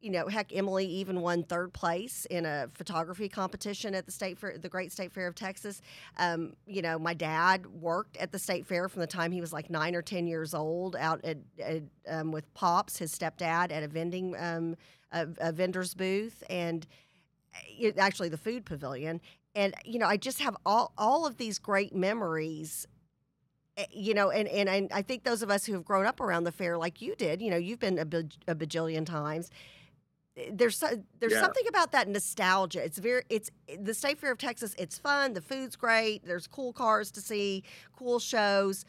you 0.04 0.10
know, 0.10 0.28
heck, 0.28 0.54
Emily 0.54 0.84
even 0.84 1.22
won 1.22 1.42
third 1.42 1.72
place 1.72 2.26
in 2.26 2.44
a 2.44 2.68
photography 2.74 3.26
competition 3.26 3.94
at 3.94 4.04
the 4.04 4.12
state 4.12 4.38
fair, 4.38 4.58
the 4.58 4.68
Great 4.68 4.92
State 4.92 5.12
Fair 5.12 5.26
of 5.26 5.34
Texas. 5.34 5.80
Um, 6.18 6.52
you 6.66 6.82
know, 6.82 6.98
my 6.98 7.14
dad 7.14 7.64
worked 7.66 8.18
at 8.18 8.30
the 8.30 8.38
state 8.38 8.66
fair 8.66 8.90
from 8.90 9.00
the 9.00 9.06
time 9.06 9.32
he 9.32 9.40
was 9.40 9.50
like 9.50 9.70
nine 9.70 9.94
or 9.94 10.02
ten 10.02 10.26
years 10.26 10.52
old, 10.52 10.94
out 10.94 11.24
at, 11.24 11.38
at 11.58 11.84
um, 12.06 12.32
with 12.32 12.52
Pops, 12.52 12.98
his 12.98 13.16
stepdad, 13.16 13.72
at 13.72 13.82
a 13.82 13.88
vending 13.88 14.36
um, 14.38 14.76
a, 15.10 15.26
a 15.38 15.52
vendor's 15.52 15.94
booth, 15.94 16.44
and 16.50 16.86
uh, 17.54 17.60
it, 17.66 17.96
actually 17.96 18.28
the 18.28 18.36
food 18.36 18.66
pavilion. 18.66 19.22
And 19.54 19.72
you 19.86 19.98
know, 19.98 20.06
I 20.06 20.18
just 20.18 20.42
have 20.42 20.54
all 20.66 20.92
all 20.98 21.24
of 21.24 21.38
these 21.38 21.58
great 21.58 21.94
memories 21.94 22.86
eh, 23.78 23.86
you 23.90 24.12
know, 24.12 24.30
and, 24.30 24.48
and 24.48 24.68
and 24.68 24.92
I 24.92 25.00
think 25.00 25.24
those 25.24 25.40
of 25.40 25.48
us 25.48 25.64
who 25.64 25.72
have 25.72 25.84
grown 25.86 26.04
up 26.04 26.20
around 26.20 26.44
the 26.44 26.52
fair, 26.52 26.76
like 26.76 27.00
you 27.00 27.16
did, 27.16 27.40
you 27.40 27.50
know, 27.50 27.56
you've 27.56 27.80
been 27.80 27.98
a, 27.98 28.02
a 28.52 28.54
bajillion 28.54 29.06
times. 29.06 29.50
Eh, 30.36 30.50
There's 30.52 30.78
there's 30.80 31.32
Yeah. 31.32 31.40
something 31.40 31.66
about 31.68 31.92
that 31.92 32.08
nostalgia. 32.08 32.84
It's 32.84 32.98
very 32.98 33.22
it's 33.28 33.50
the 33.78 33.94
State 33.94 34.18
Fair 34.18 34.32
of 34.32 34.38
Texas. 34.38 34.74
It's 34.78 34.98
fun. 34.98 35.32
The 35.34 35.40
food's 35.40 35.76
great. 35.76 36.24
There's 36.26 36.46
cool 36.46 36.72
cars 36.72 37.10
to 37.12 37.20
see, 37.20 37.62
cool 37.96 38.18
shows. 38.18 38.84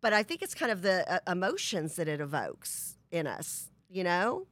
But 0.00 0.12
I 0.12 0.22
think 0.22 0.42
it's 0.42 0.54
kind 0.54 0.72
of 0.72 0.82
the 0.82 1.10
uh, 1.12 1.18
emotions 1.30 1.96
that 1.96 2.08
it 2.08 2.20
evokes 2.20 2.96
in 3.10 3.26
us. 3.26 3.70
You 3.90 4.04
know? 4.04 4.46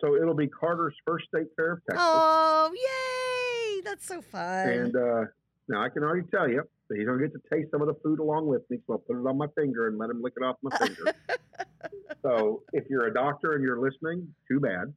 So 0.00 0.14
it'll 0.16 0.34
be 0.34 0.46
Carter's 0.48 0.94
first 1.06 1.26
State 1.28 1.48
Fair 1.56 1.72
of 1.72 1.80
Texas. 1.84 2.02
Oh, 2.06 2.70
yay! 2.72 3.80
That's 3.82 4.06
so 4.06 4.20
fun. 4.22 4.68
And 4.68 4.96
uh, 4.96 5.24
now 5.68 5.82
I 5.82 5.88
can 5.88 6.02
already 6.04 6.26
tell 6.28 6.48
you 6.48 6.62
that 6.88 6.98
he's 6.98 7.06
going 7.06 7.18
to 7.18 7.28
get 7.28 7.32
to 7.32 7.54
taste 7.54 7.70
some 7.70 7.82
of 7.82 7.88
the 7.88 7.94
food 8.02 8.18
along 8.18 8.46
with 8.46 8.62
me. 8.70 8.78
So 8.86 8.94
I'll 8.94 8.98
put 8.98 9.16
it 9.16 9.26
on 9.26 9.36
my 9.36 9.46
finger 9.56 9.88
and 9.88 9.98
let 9.98 10.10
him 10.10 10.22
lick 10.22 10.34
it 10.36 10.44
off 10.44 10.56
my 10.62 10.76
finger. 10.78 11.12
so 12.22 12.62
if 12.72 12.84
you're 12.88 13.06
a 13.06 13.14
doctor 13.14 13.52
and 13.52 13.62
you're 13.62 13.80
listening, 13.80 14.26
too 14.46 14.60
bad. 14.60 14.92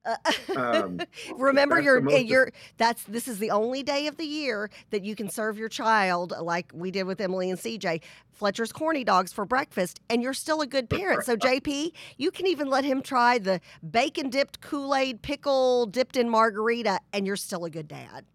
Um, 0.55 0.99
Remember 1.35 1.79
your 1.79 2.07
your 2.09 2.51
that's 2.77 3.03
this 3.03 3.27
is 3.27 3.39
the 3.39 3.51
only 3.51 3.83
day 3.83 4.07
of 4.07 4.17
the 4.17 4.25
year 4.25 4.69
that 4.91 5.03
you 5.03 5.15
can 5.15 5.29
serve 5.29 5.57
your 5.57 5.69
child 5.69 6.33
like 6.39 6.71
we 6.73 6.91
did 6.91 7.03
with 7.03 7.21
Emily 7.21 7.49
and 7.49 7.59
CJ 7.59 8.01
Fletcher's 8.31 8.71
corny 8.71 9.03
dogs 9.03 9.31
for 9.33 9.45
breakfast 9.45 9.99
and 10.09 10.21
you're 10.21 10.33
still 10.33 10.61
a 10.61 10.67
good 10.67 10.89
parent. 10.89 11.23
So 11.25 11.35
JP, 11.35 11.91
you 12.17 12.31
can 12.31 12.47
even 12.47 12.69
let 12.69 12.83
him 12.83 13.01
try 13.01 13.37
the 13.37 13.61
bacon 13.89 14.29
dipped 14.29 14.61
Kool-Aid 14.61 15.21
pickle 15.21 15.85
dipped 15.85 16.17
in 16.17 16.29
margarita 16.29 16.99
and 17.13 17.27
you're 17.27 17.35
still 17.35 17.65
a 17.65 17.69
good 17.69 17.87
dad. 17.87 18.25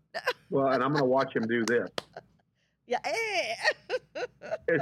well, 0.51 0.69
and 0.69 0.83
I'm 0.83 0.91
going 0.91 1.03
to 1.03 1.09
watch 1.09 1.35
him 1.35 1.43
do 1.43 1.65
this. 1.67 1.89
Yeah. 2.87 2.99
eh. 3.05 3.55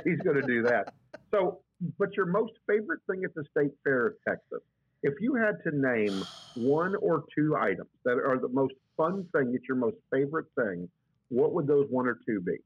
he's 0.05 0.19
going 0.21 0.37
to 0.41 0.47
do 0.47 0.63
that. 0.65 0.93
So, 1.33 1.61
but 1.99 2.15
your 2.17 2.27
most 2.27 2.53
favorite 2.69 3.01
thing 3.11 3.25
at 3.25 3.35
the 3.35 3.45
State 3.51 3.73
Fair 3.83 4.07
of 4.09 4.15
Texas, 4.27 4.61
if 5.03 5.15
you 5.21 5.35
had 5.35 5.57
to 5.69 5.77
name 5.77 6.23
one 6.55 6.95
or 6.97 7.25
two 7.37 7.57
items 7.57 7.89
that 8.05 8.13
are 8.19 8.39
the 8.39 8.49
most 8.49 8.75
fun 8.97 9.27
thing, 9.35 9.53
it's 9.55 9.65
your 9.67 9.77
most 9.77 9.97
favorite 10.13 10.47
thing, 10.57 10.89
what 11.29 11.53
would 11.53 11.67
those 11.67 11.87
one 11.91 12.07
or 12.07 12.19
two 12.27 12.41
be? 12.41 12.57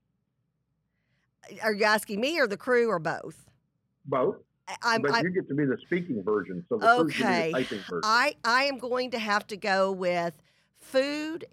Are 1.62 1.72
you 1.72 1.84
asking 1.84 2.20
me 2.20 2.38
or 2.38 2.46
the 2.46 2.56
crew 2.56 2.88
or 2.90 2.98
both? 2.98 3.46
Both, 4.04 4.36
I- 4.82 4.98
but 4.98 5.12
I'm 5.14 5.24
you 5.24 5.30
get 5.30 5.48
to 5.48 5.54
be 5.54 5.64
the 5.64 5.78
speaking 5.86 6.22
version, 6.22 6.64
so 6.68 6.78
the 6.78 6.90
Okay. 7.00 7.52
the 7.52 7.58
typing 7.62 7.78
version. 7.88 8.00
I 8.02 8.34
I 8.44 8.64
am 8.64 8.78
going 8.78 9.10
to 9.12 9.18
have 9.18 9.46
to 9.48 9.56
go 9.56 9.90
with 9.92 10.34
food, 10.80 11.46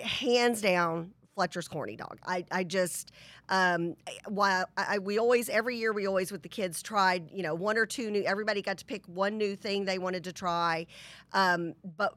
hands 0.00 0.60
down. 0.60 1.12
Fletcher's 1.34 1.68
corny 1.68 1.96
dog. 1.96 2.18
I, 2.26 2.44
I 2.50 2.64
just, 2.64 3.12
um, 3.48 3.96
while 4.28 4.66
I, 4.76 4.98
we 4.98 5.18
always, 5.18 5.48
every 5.48 5.76
year 5.76 5.92
we 5.92 6.06
always 6.06 6.30
with 6.32 6.42
the 6.42 6.48
kids 6.48 6.82
tried, 6.82 7.30
you 7.32 7.42
know, 7.42 7.54
one 7.54 7.76
or 7.76 7.86
two 7.86 8.10
new, 8.10 8.22
everybody 8.22 8.62
got 8.62 8.78
to 8.78 8.84
pick 8.84 9.04
one 9.06 9.36
new 9.36 9.56
thing 9.56 9.84
they 9.84 9.98
wanted 9.98 10.24
to 10.24 10.32
try. 10.32 10.86
Um, 11.32 11.74
but 11.96 12.14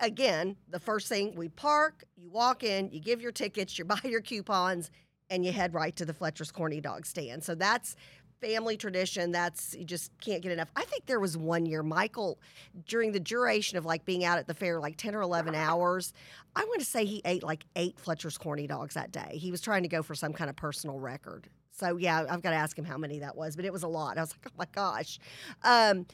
again, 0.00 0.56
the 0.68 0.80
first 0.80 1.08
thing 1.08 1.34
we 1.34 1.48
park, 1.48 2.04
you 2.16 2.30
walk 2.30 2.62
in, 2.62 2.90
you 2.90 3.00
give 3.00 3.20
your 3.20 3.32
tickets, 3.32 3.78
you 3.78 3.84
buy 3.86 4.00
your 4.04 4.20
coupons, 4.20 4.90
and 5.30 5.44
you 5.44 5.52
head 5.52 5.74
right 5.74 5.94
to 5.96 6.04
the 6.04 6.12
Fletcher's 6.12 6.50
Corny 6.50 6.80
Dog 6.80 7.06
stand. 7.06 7.44
So 7.44 7.54
that's 7.54 7.94
family 8.40 8.76
tradition. 8.76 9.32
That's 9.32 9.74
you 9.74 9.84
just 9.84 10.10
can't 10.20 10.42
get 10.42 10.52
enough. 10.52 10.68
I 10.76 10.84
think 10.84 11.06
there 11.06 11.20
was 11.20 11.36
one 11.36 11.66
year, 11.66 11.82
Michael, 11.82 12.38
during 12.86 13.12
the 13.12 13.20
duration 13.20 13.78
of 13.78 13.84
like 13.84 14.04
being 14.04 14.24
out 14.24 14.38
at 14.38 14.46
the 14.46 14.54
fair, 14.54 14.80
like 14.80 14.96
10 14.96 15.14
or 15.14 15.20
11 15.20 15.54
hours, 15.54 16.12
I 16.56 16.64
want 16.64 16.80
to 16.80 16.86
say 16.86 17.04
he 17.04 17.20
ate 17.24 17.42
like 17.42 17.64
eight 17.76 17.98
Fletcher's 17.98 18.38
Corny 18.38 18.66
Dogs 18.66 18.94
that 18.94 19.12
day. 19.12 19.36
He 19.40 19.50
was 19.50 19.60
trying 19.60 19.82
to 19.82 19.88
go 19.88 20.02
for 20.02 20.14
some 20.14 20.32
kind 20.32 20.48
of 20.50 20.56
personal 20.56 20.98
record. 20.98 21.48
So 21.70 21.96
yeah, 21.96 22.26
I've 22.28 22.42
got 22.42 22.50
to 22.50 22.56
ask 22.56 22.78
him 22.78 22.84
how 22.84 22.98
many 22.98 23.20
that 23.20 23.36
was, 23.36 23.56
but 23.56 23.64
it 23.64 23.72
was 23.72 23.82
a 23.82 23.88
lot. 23.88 24.18
I 24.18 24.20
was 24.20 24.32
like, 24.32 24.46
oh 24.46 24.56
my 24.58 24.66
gosh. 24.72 25.18
Um, 25.62 26.06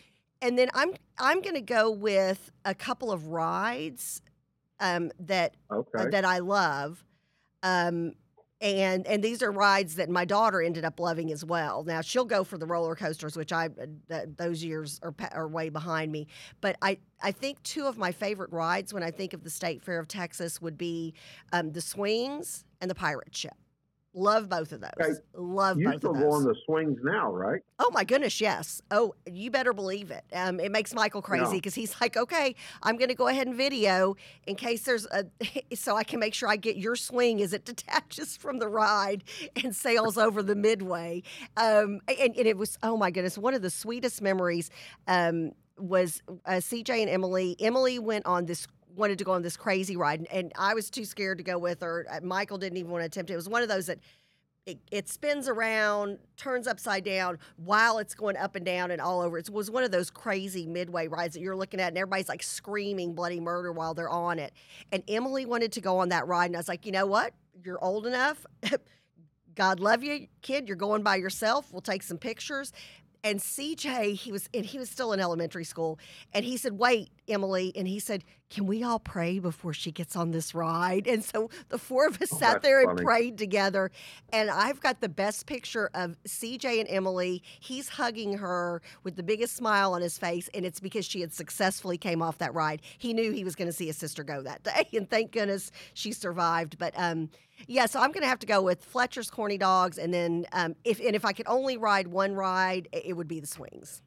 and 0.42 0.58
then 0.58 0.68
I'm 0.74 0.90
I'm 1.18 1.40
going 1.40 1.54
to 1.54 1.60
go 1.62 1.90
with 1.90 2.50
a 2.64 2.74
couple 2.74 3.10
of 3.10 3.28
rides 3.28 4.20
um, 4.80 5.10
that 5.20 5.56
Okay. 5.70 6.10
that 6.10 6.24
I 6.24 6.38
love. 6.40 7.02
Um, 7.62 8.12
and 8.60 9.06
and 9.06 9.22
these 9.22 9.42
are 9.42 9.52
rides 9.52 9.96
that 9.96 10.08
my 10.08 10.24
daughter 10.24 10.62
ended 10.62 10.84
up 10.84 10.98
loving 10.98 11.30
as 11.30 11.44
well. 11.44 11.84
Now 11.84 12.00
she'll 12.00 12.24
go 12.24 12.42
for 12.44 12.56
the 12.58 12.66
roller 12.66 12.94
coasters, 12.94 13.36
which 13.36 13.52
I 13.52 13.66
uh, 13.66 13.86
th- 14.08 14.28
those 14.36 14.64
years 14.64 14.98
are 15.02 15.14
are 15.32 15.48
way 15.48 15.68
behind 15.68 16.10
me. 16.10 16.26
But 16.60 16.76
I 16.80 16.98
I 17.22 17.32
think 17.32 17.62
two 17.62 17.86
of 17.86 17.98
my 17.98 18.12
favorite 18.12 18.50
rides 18.52 18.94
when 18.94 19.02
I 19.02 19.10
think 19.10 19.34
of 19.34 19.44
the 19.44 19.50
State 19.50 19.82
Fair 19.82 19.98
of 19.98 20.08
Texas 20.08 20.60
would 20.62 20.78
be 20.78 21.14
um, 21.52 21.72
the 21.72 21.80
swings 21.80 22.64
and 22.80 22.90
the 22.90 22.94
pirate 22.94 23.34
ship. 23.34 23.54
Love 24.18 24.48
both 24.48 24.72
of 24.72 24.80
those. 24.80 24.90
Okay. 24.98 25.12
Love 25.34 25.78
you 25.78 25.90
both 25.90 25.98
still 25.98 26.12
of 26.12 26.16
go 26.16 26.22
those. 26.22 26.34
on 26.36 26.44
the 26.44 26.54
swings 26.64 26.98
now, 27.04 27.30
right? 27.30 27.60
Oh 27.78 27.90
my 27.92 28.02
goodness, 28.02 28.40
yes. 28.40 28.80
Oh, 28.90 29.14
you 29.30 29.50
better 29.50 29.74
believe 29.74 30.10
it. 30.10 30.24
Um, 30.32 30.58
it 30.58 30.72
makes 30.72 30.94
Michael 30.94 31.20
crazy 31.20 31.56
because 31.58 31.74
he's 31.74 31.94
like, 32.00 32.16
okay, 32.16 32.54
I'm 32.82 32.96
going 32.96 33.10
to 33.10 33.14
go 33.14 33.28
ahead 33.28 33.46
and 33.46 33.54
video 33.54 34.16
in 34.46 34.54
case 34.56 34.84
there's 34.84 35.06
a, 35.06 35.26
so 35.76 35.96
I 35.96 36.02
can 36.02 36.18
make 36.18 36.32
sure 36.32 36.48
I 36.48 36.56
get 36.56 36.76
your 36.76 36.96
swing 36.96 37.42
as 37.42 37.52
it 37.52 37.64
detaches 37.66 38.38
from 38.38 38.58
the 38.58 38.68
ride 38.68 39.22
and 39.62 39.76
sails 39.76 40.16
over 40.16 40.42
the 40.42 40.56
midway. 40.56 41.22
Um, 41.58 42.00
and, 42.08 42.34
and 42.36 42.46
it 42.46 42.56
was, 42.56 42.78
oh 42.82 42.96
my 42.96 43.10
goodness, 43.10 43.36
one 43.36 43.52
of 43.52 43.60
the 43.60 43.70
sweetest 43.70 44.22
memories 44.22 44.70
um, 45.06 45.52
was 45.78 46.22
uh, 46.46 46.52
CJ 46.52 47.02
and 47.02 47.10
Emily. 47.10 47.54
Emily 47.60 47.98
went 47.98 48.24
on 48.24 48.46
this 48.46 48.66
wanted 48.96 49.18
to 49.18 49.24
go 49.24 49.32
on 49.32 49.42
this 49.42 49.56
crazy 49.56 49.96
ride 49.96 50.20
and, 50.20 50.32
and 50.32 50.52
I 50.58 50.74
was 50.74 50.90
too 50.90 51.04
scared 51.04 51.38
to 51.38 51.44
go 51.44 51.58
with 51.58 51.80
her. 51.82 52.06
Uh, 52.10 52.20
Michael 52.22 52.58
didn't 52.58 52.78
even 52.78 52.90
want 52.90 53.02
to 53.02 53.06
attempt 53.06 53.30
it. 53.30 53.34
It 53.34 53.36
was 53.36 53.48
one 53.48 53.62
of 53.62 53.68
those 53.68 53.86
that 53.86 53.98
it, 54.66 54.80
it 54.90 55.08
spins 55.08 55.48
around, 55.48 56.18
turns 56.36 56.66
upside 56.66 57.04
down 57.04 57.38
while 57.56 57.98
it's 57.98 58.14
going 58.14 58.36
up 58.36 58.56
and 58.56 58.66
down 58.66 58.90
and 58.90 59.00
all 59.00 59.20
over. 59.20 59.38
It 59.38 59.48
was 59.48 59.70
one 59.70 59.84
of 59.84 59.92
those 59.92 60.10
crazy 60.10 60.66
midway 60.66 61.06
rides 61.06 61.34
that 61.34 61.40
you're 61.40 61.56
looking 61.56 61.78
at, 61.78 61.88
and 61.88 61.98
everybody's 61.98 62.28
like 62.28 62.42
screaming 62.42 63.14
bloody 63.14 63.38
murder 63.38 63.70
while 63.70 63.94
they're 63.94 64.10
on 64.10 64.40
it. 64.40 64.52
And 64.90 65.04
Emily 65.06 65.46
wanted 65.46 65.70
to 65.72 65.80
go 65.80 65.98
on 65.98 66.08
that 66.08 66.26
ride, 66.26 66.46
and 66.46 66.56
I 66.56 66.58
was 66.58 66.68
like, 66.68 66.84
you 66.84 66.90
know 66.90 67.06
what? 67.06 67.32
You're 67.64 67.82
old 67.82 68.06
enough. 68.06 68.44
God 69.54 69.78
love 69.78 70.02
you, 70.02 70.26
kid. 70.42 70.66
You're 70.66 70.76
going 70.76 71.02
by 71.02 71.16
yourself. 71.16 71.72
We'll 71.72 71.80
take 71.80 72.02
some 72.02 72.18
pictures. 72.18 72.72
And 73.22 73.38
CJ, 73.40 74.14
he 74.14 74.32
was 74.32 74.48
and 74.52 74.66
he 74.66 74.78
was 74.78 74.90
still 74.90 75.12
in 75.12 75.20
elementary 75.20 75.64
school, 75.64 75.98
and 76.32 76.44
he 76.44 76.56
said, 76.56 76.74
"Wait, 76.74 77.10
Emily," 77.28 77.72
and 77.74 77.86
he 77.88 77.98
said, 77.98 78.24
"Can 78.50 78.66
we 78.66 78.82
all 78.82 78.98
pray 78.98 79.38
before 79.38 79.72
she 79.72 79.90
gets 79.92 80.16
on 80.16 80.30
this 80.30 80.54
ride?" 80.54 81.06
And 81.06 81.24
so 81.24 81.50
the 81.68 81.78
four 81.78 82.06
of 82.06 82.20
us 82.22 82.32
Oh, 82.32 82.38
sat 82.38 82.62
there 82.62 82.80
and 82.80 82.90
funny. 82.90 83.02
prayed 83.04 83.38
together. 83.38 83.90
And 84.32 84.50
I've 84.50 84.80
got 84.80 85.00
the 85.00 85.08
best 85.08 85.46
picture 85.46 85.90
of 85.94 86.16
CJ 86.26 86.80
and 86.80 86.88
Emily. 86.88 87.42
He's 87.60 87.88
hugging 87.88 88.38
her 88.38 88.82
with 89.02 89.16
the 89.16 89.22
biggest 89.22 89.56
smile 89.56 89.94
on 89.94 90.02
his 90.02 90.18
face, 90.18 90.48
and 90.54 90.64
it's 90.66 90.80
because 90.80 91.04
she 91.04 91.20
had 91.20 91.32
successfully 91.32 91.98
came 91.98 92.22
off 92.22 92.38
that 92.38 92.54
ride. 92.54 92.82
He 92.98 93.12
knew 93.12 93.32
he 93.32 93.44
was 93.44 93.54
going 93.54 93.68
to 93.68 93.72
see 93.72 93.86
his 93.86 93.96
sister 93.96 94.22
go 94.24 94.42
that 94.42 94.62
day, 94.62 94.88
and 94.94 95.08
thank 95.08 95.32
goodness 95.32 95.70
she 95.94 96.12
survived. 96.12 96.78
But 96.78 96.92
um, 96.96 97.30
yeah, 97.66 97.86
so 97.86 98.00
I'm 98.00 98.12
going 98.12 98.22
to 98.22 98.28
have 98.28 98.38
to 98.40 98.46
go 98.46 98.60
with 98.62 98.84
Fletcher's 98.84 99.30
Corny 99.30 99.58
Dogs, 99.58 99.98
and 99.98 100.12
then 100.12 100.46
um, 100.52 100.74
if 100.84 101.00
and 101.00 101.14
if 101.16 101.24
I 101.24 101.32
could 101.32 101.46
only 101.48 101.76
ride 101.76 102.06
one 102.08 102.34
ride, 102.34 102.88
it 102.92 103.16
would 103.16 103.28
be 103.28 103.40
the 103.40 103.46
swings. 103.46 104.02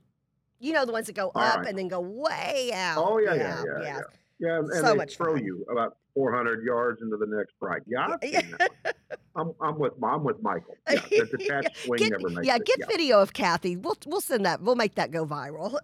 You 0.60 0.74
know 0.74 0.86
the 0.86 0.91
ones 0.91 1.08
that 1.08 1.13
go 1.15 1.32
All 1.34 1.41
up 1.41 1.60
right. 1.60 1.67
and 1.67 1.78
then 1.78 1.88
go 1.88 2.00
way 2.02 2.72
out. 2.74 2.98
Oh 2.98 3.17
yeah, 3.17 3.34
yeah, 3.34 3.63
yeah, 3.65 3.82
yeah. 3.84 4.00
Yeah, 4.39 4.58
and 4.60 4.69
So 4.74 4.95
they 4.95 5.06
throw 5.06 5.36
fun. 5.36 5.43
you 5.43 5.65
about 5.69 5.98
400 6.13 6.63
yards 6.63 7.02
into 7.02 7.17
the 7.17 7.26
next 7.28 7.54
ride. 7.60 7.82
Yeah, 7.88 8.08
I've 8.08 8.19
seen 8.24 8.56
that 8.58 8.72
one. 8.84 8.93
I'm, 9.36 9.54
I'm 9.62 9.80
with 9.80 9.93
I'm 10.04 10.24
with 10.24 10.41
Michael. 10.41 10.76
Yeah, 10.89 11.00
the 11.10 11.38
detached 11.38 11.78
swing 11.86 12.00
Get, 12.00 12.12
never 12.12 12.30
makes 12.30 12.48
yeah, 12.48 12.56
it. 12.56 12.65
get 12.65 12.88
video 12.88 13.22
of 13.22 13.34
Kathy. 13.34 13.76
We'll 13.78 13.98
we'll 14.06 14.22
send 14.22 14.45
that. 14.45 14.62
We'll 14.62 14.76
make 14.76 14.95
that 14.95 15.12
go 15.12 15.26
viral. 15.26 15.78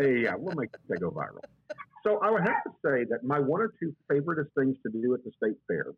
Yeah, 0.00 0.34
we'll 0.38 0.54
make 0.56 0.70
that 0.88 1.00
go 1.00 1.10
viral. 1.10 1.40
So 2.02 2.18
I 2.18 2.30
would 2.30 2.42
have 2.42 2.62
to 2.64 2.70
say 2.84 3.04
that 3.10 3.24
my 3.24 3.38
one 3.38 3.60
or 3.60 3.72
two 3.80 3.94
favoriteest 4.10 4.48
things 4.56 4.76
to 4.84 4.90
do 4.92 5.12
at 5.14 5.24
the 5.24 5.30
state 5.36 5.56
fair, 5.68 5.88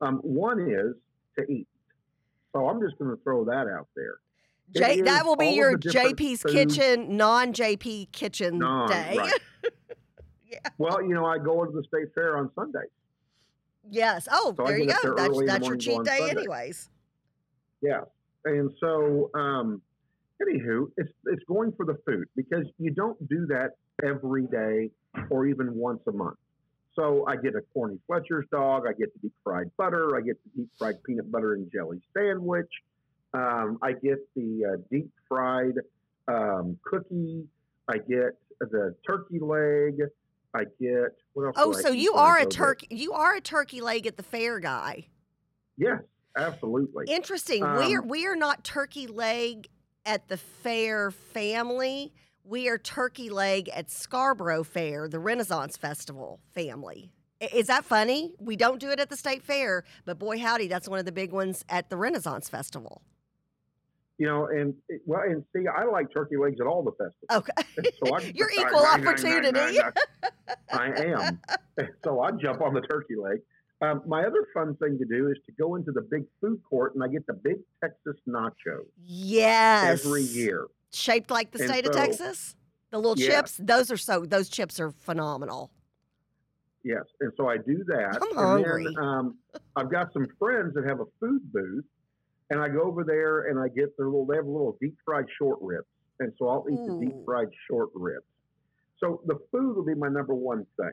um, 0.00 0.16
one 0.18 0.60
is 0.60 0.94
to 1.38 1.50
eat. 1.52 1.68
So 2.52 2.68
I'm 2.68 2.80
just 2.80 2.98
going 2.98 3.10
to 3.16 3.22
throw 3.22 3.44
that 3.44 3.68
out 3.68 3.86
there. 3.94 4.16
J, 4.74 5.00
that 5.02 5.24
will 5.26 5.36
be 5.36 5.48
your 5.48 5.76
JP's 5.76 6.42
food- 6.42 6.52
Kitchen, 6.52 7.16
non 7.16 7.52
JP 7.52 8.12
Kitchen 8.12 8.58
Non, 8.58 8.88
day. 8.88 9.16
right. 9.18 9.32
Well, 10.78 11.00
you 11.02 11.14
know, 11.14 11.24
I 11.24 11.38
go 11.38 11.64
to 11.64 11.70
the 11.70 11.82
state 11.84 12.12
fair 12.14 12.36
on 12.36 12.50
Sundays. 12.54 12.90
yes. 13.88 14.26
Oh, 14.30 14.52
So 14.56 14.64
there 14.66 14.78
you 14.78 14.86
go. 14.88 14.94
there 15.02 15.14
That's 15.14 15.28
early 15.28 15.38
in 15.38 15.46
the 15.46 15.52
that's 15.52 15.66
your 15.66 15.76
cheat 15.76 16.04
day, 16.04 16.18
Sunday. 16.18 16.30
anyways. 16.32 16.90
Yeah. 17.82 18.00
And 18.44 18.70
so, 18.80 19.30
um, 19.34 19.80
anywho, 20.42 20.90
it's 20.96 21.10
it's 21.26 21.42
going 21.44 21.72
for 21.76 21.86
the 21.86 21.96
food 22.06 22.28
because 22.36 22.66
you 22.78 22.90
don't 22.90 23.16
do 23.28 23.46
that 23.46 23.76
every 24.04 24.46
day 24.48 24.90
or 25.30 25.46
even 25.46 25.74
once 25.74 26.00
a 26.08 26.12
month. 26.12 26.36
So 26.94 27.24
I 27.28 27.36
get 27.36 27.54
a 27.54 27.62
corny 27.72 27.98
Fletcher's 28.06 28.46
dog. 28.50 28.84
I 28.88 28.92
get 28.92 29.12
the 29.14 29.20
deep 29.20 29.34
fried 29.44 29.70
butter. 29.78 30.16
I 30.16 30.20
get 30.20 30.36
the 30.44 30.62
deep 30.62 30.68
fried 30.78 31.02
peanut 31.04 31.30
butter 31.30 31.54
and 31.54 31.70
jelly 31.72 32.00
sandwich. 32.14 32.68
Um, 33.32 33.78
I 33.82 33.92
get 33.92 34.18
the 34.34 34.64
uh, 34.64 34.76
deep 34.90 35.10
fried 35.28 35.74
um, 36.28 36.76
cookie. 36.84 37.44
I 37.88 37.98
get 37.98 38.38
the 38.60 38.94
turkey 39.06 39.38
leg. 39.38 40.00
I 40.54 40.64
get 40.80 41.16
what 41.34 41.44
else? 41.46 41.56
Oh, 41.56 41.72
so 41.72 41.90
you 41.90 42.14
are 42.14 42.38
a 42.38 42.46
turkey. 42.46 42.88
You 42.90 43.12
are 43.12 43.36
a 43.36 43.40
turkey 43.40 43.80
leg 43.80 44.06
at 44.06 44.16
the 44.16 44.22
fair 44.22 44.58
guy. 44.58 45.06
Yes, 45.76 46.00
absolutely. 46.36 47.06
Interesting. 47.08 47.60
we 47.60 47.94
are 47.94 48.02
Um, 48.02 48.08
we 48.08 48.26
are 48.26 48.36
not 48.36 48.64
turkey 48.64 49.06
leg 49.06 49.68
at 50.04 50.28
the 50.28 50.36
fair 50.36 51.10
family. 51.10 52.12
We 52.42 52.68
are 52.68 52.78
turkey 52.78 53.30
leg 53.30 53.68
at 53.68 53.90
Scarborough 53.90 54.64
Fair, 54.64 55.08
the 55.08 55.20
Renaissance 55.20 55.76
Festival 55.76 56.40
family. 56.52 57.12
Is 57.40 57.68
that 57.68 57.84
funny? 57.84 58.34
We 58.38 58.56
don't 58.56 58.80
do 58.80 58.90
it 58.90 58.98
at 58.98 59.08
the 59.08 59.16
state 59.16 59.42
fair, 59.42 59.84
but 60.04 60.18
boy 60.18 60.38
howdy, 60.38 60.66
that's 60.66 60.88
one 60.88 60.98
of 60.98 61.04
the 61.04 61.12
big 61.12 61.32
ones 61.32 61.64
at 61.68 61.88
the 61.88 61.96
Renaissance 61.96 62.48
Festival. 62.48 63.02
You 64.20 64.26
know, 64.26 64.48
and 64.48 64.74
well, 65.06 65.22
and 65.22 65.42
see, 65.56 65.64
I 65.66 65.84
like 65.84 66.12
turkey 66.14 66.36
legs 66.36 66.58
at 66.60 66.66
all 66.66 66.82
the 66.82 66.90
festivals. 66.92 67.48
Okay. 67.56 67.90
So 68.04 68.14
I, 68.14 68.20
You're 68.34 68.50
I- 68.50 68.60
equal 68.66 68.80
I- 68.80 69.00
opportunity. 69.00 69.80
I- 70.70 71.04
am. 71.06 71.40
So 72.04 72.20
I 72.20 72.30
jump 72.32 72.60
on 72.60 72.74
the 72.74 72.82
turkey 72.82 73.16
leg. 73.16 73.38
Um, 73.80 74.02
my 74.06 74.20
other 74.24 74.46
fun 74.52 74.76
thing 74.76 74.98
to 74.98 75.06
do 75.06 75.28
is 75.30 75.38
to 75.46 75.52
go 75.52 75.76
into 75.76 75.90
the 75.90 76.02
big 76.02 76.24
food 76.38 76.60
court 76.68 76.94
and 76.94 77.02
I 77.02 77.08
get 77.08 77.26
the 77.26 77.32
big 77.32 77.60
Texas 77.82 78.16
nachos. 78.28 78.84
Yes. 79.06 80.04
every 80.04 80.20
year. 80.24 80.66
Shaped 80.92 81.30
like 81.30 81.50
the 81.52 81.60
And 81.62 81.70
state 81.70 81.86
of 81.86 81.92
Texas. 81.92 82.56
The 82.90 82.98
little 82.98 83.18
Yeah. 83.18 83.36
chips, 83.36 83.56
those 83.56 83.90
are 83.90 83.96
so 83.96 84.26
those 84.26 84.50
chips 84.50 84.78
are 84.80 84.90
phenomenal. 84.90 85.70
Yes, 86.84 87.04
and 87.20 87.32
so 87.38 87.48
I 87.48 87.56
do 87.56 87.82
that. 87.84 88.18
I'm 88.20 88.28
and 88.30 88.38
hungry. 88.38 88.84
Then, 88.84 89.02
um, 89.02 89.38
I've 89.76 89.90
got 89.90 90.12
some 90.12 90.26
friends 90.38 90.74
that 90.74 90.84
have 90.86 91.00
a 91.00 91.06
food 91.20 91.40
booth, 91.52 91.84
and 92.50 92.60
I 92.60 92.68
go 92.68 92.82
over 92.82 93.04
there 93.04 93.48
and 93.48 93.58
I 93.58 93.68
get 93.68 93.96
their 93.96 94.06
little. 94.06 94.26
They 94.26 94.36
have 94.36 94.46
a 94.46 94.50
little 94.50 94.76
deep 94.80 94.96
fried 95.04 95.26
short 95.38 95.58
ribs, 95.60 95.86
and 96.18 96.32
so 96.38 96.48
I'll 96.48 96.66
eat 96.70 96.78
the 96.86 96.98
deep 97.06 97.14
fried 97.24 97.48
short 97.68 97.90
ribs. 97.94 98.24
So 98.98 99.22
the 99.26 99.38
food 99.50 99.76
will 99.76 99.84
be 99.84 99.94
my 99.94 100.08
number 100.08 100.34
one 100.34 100.66
thing. 100.76 100.90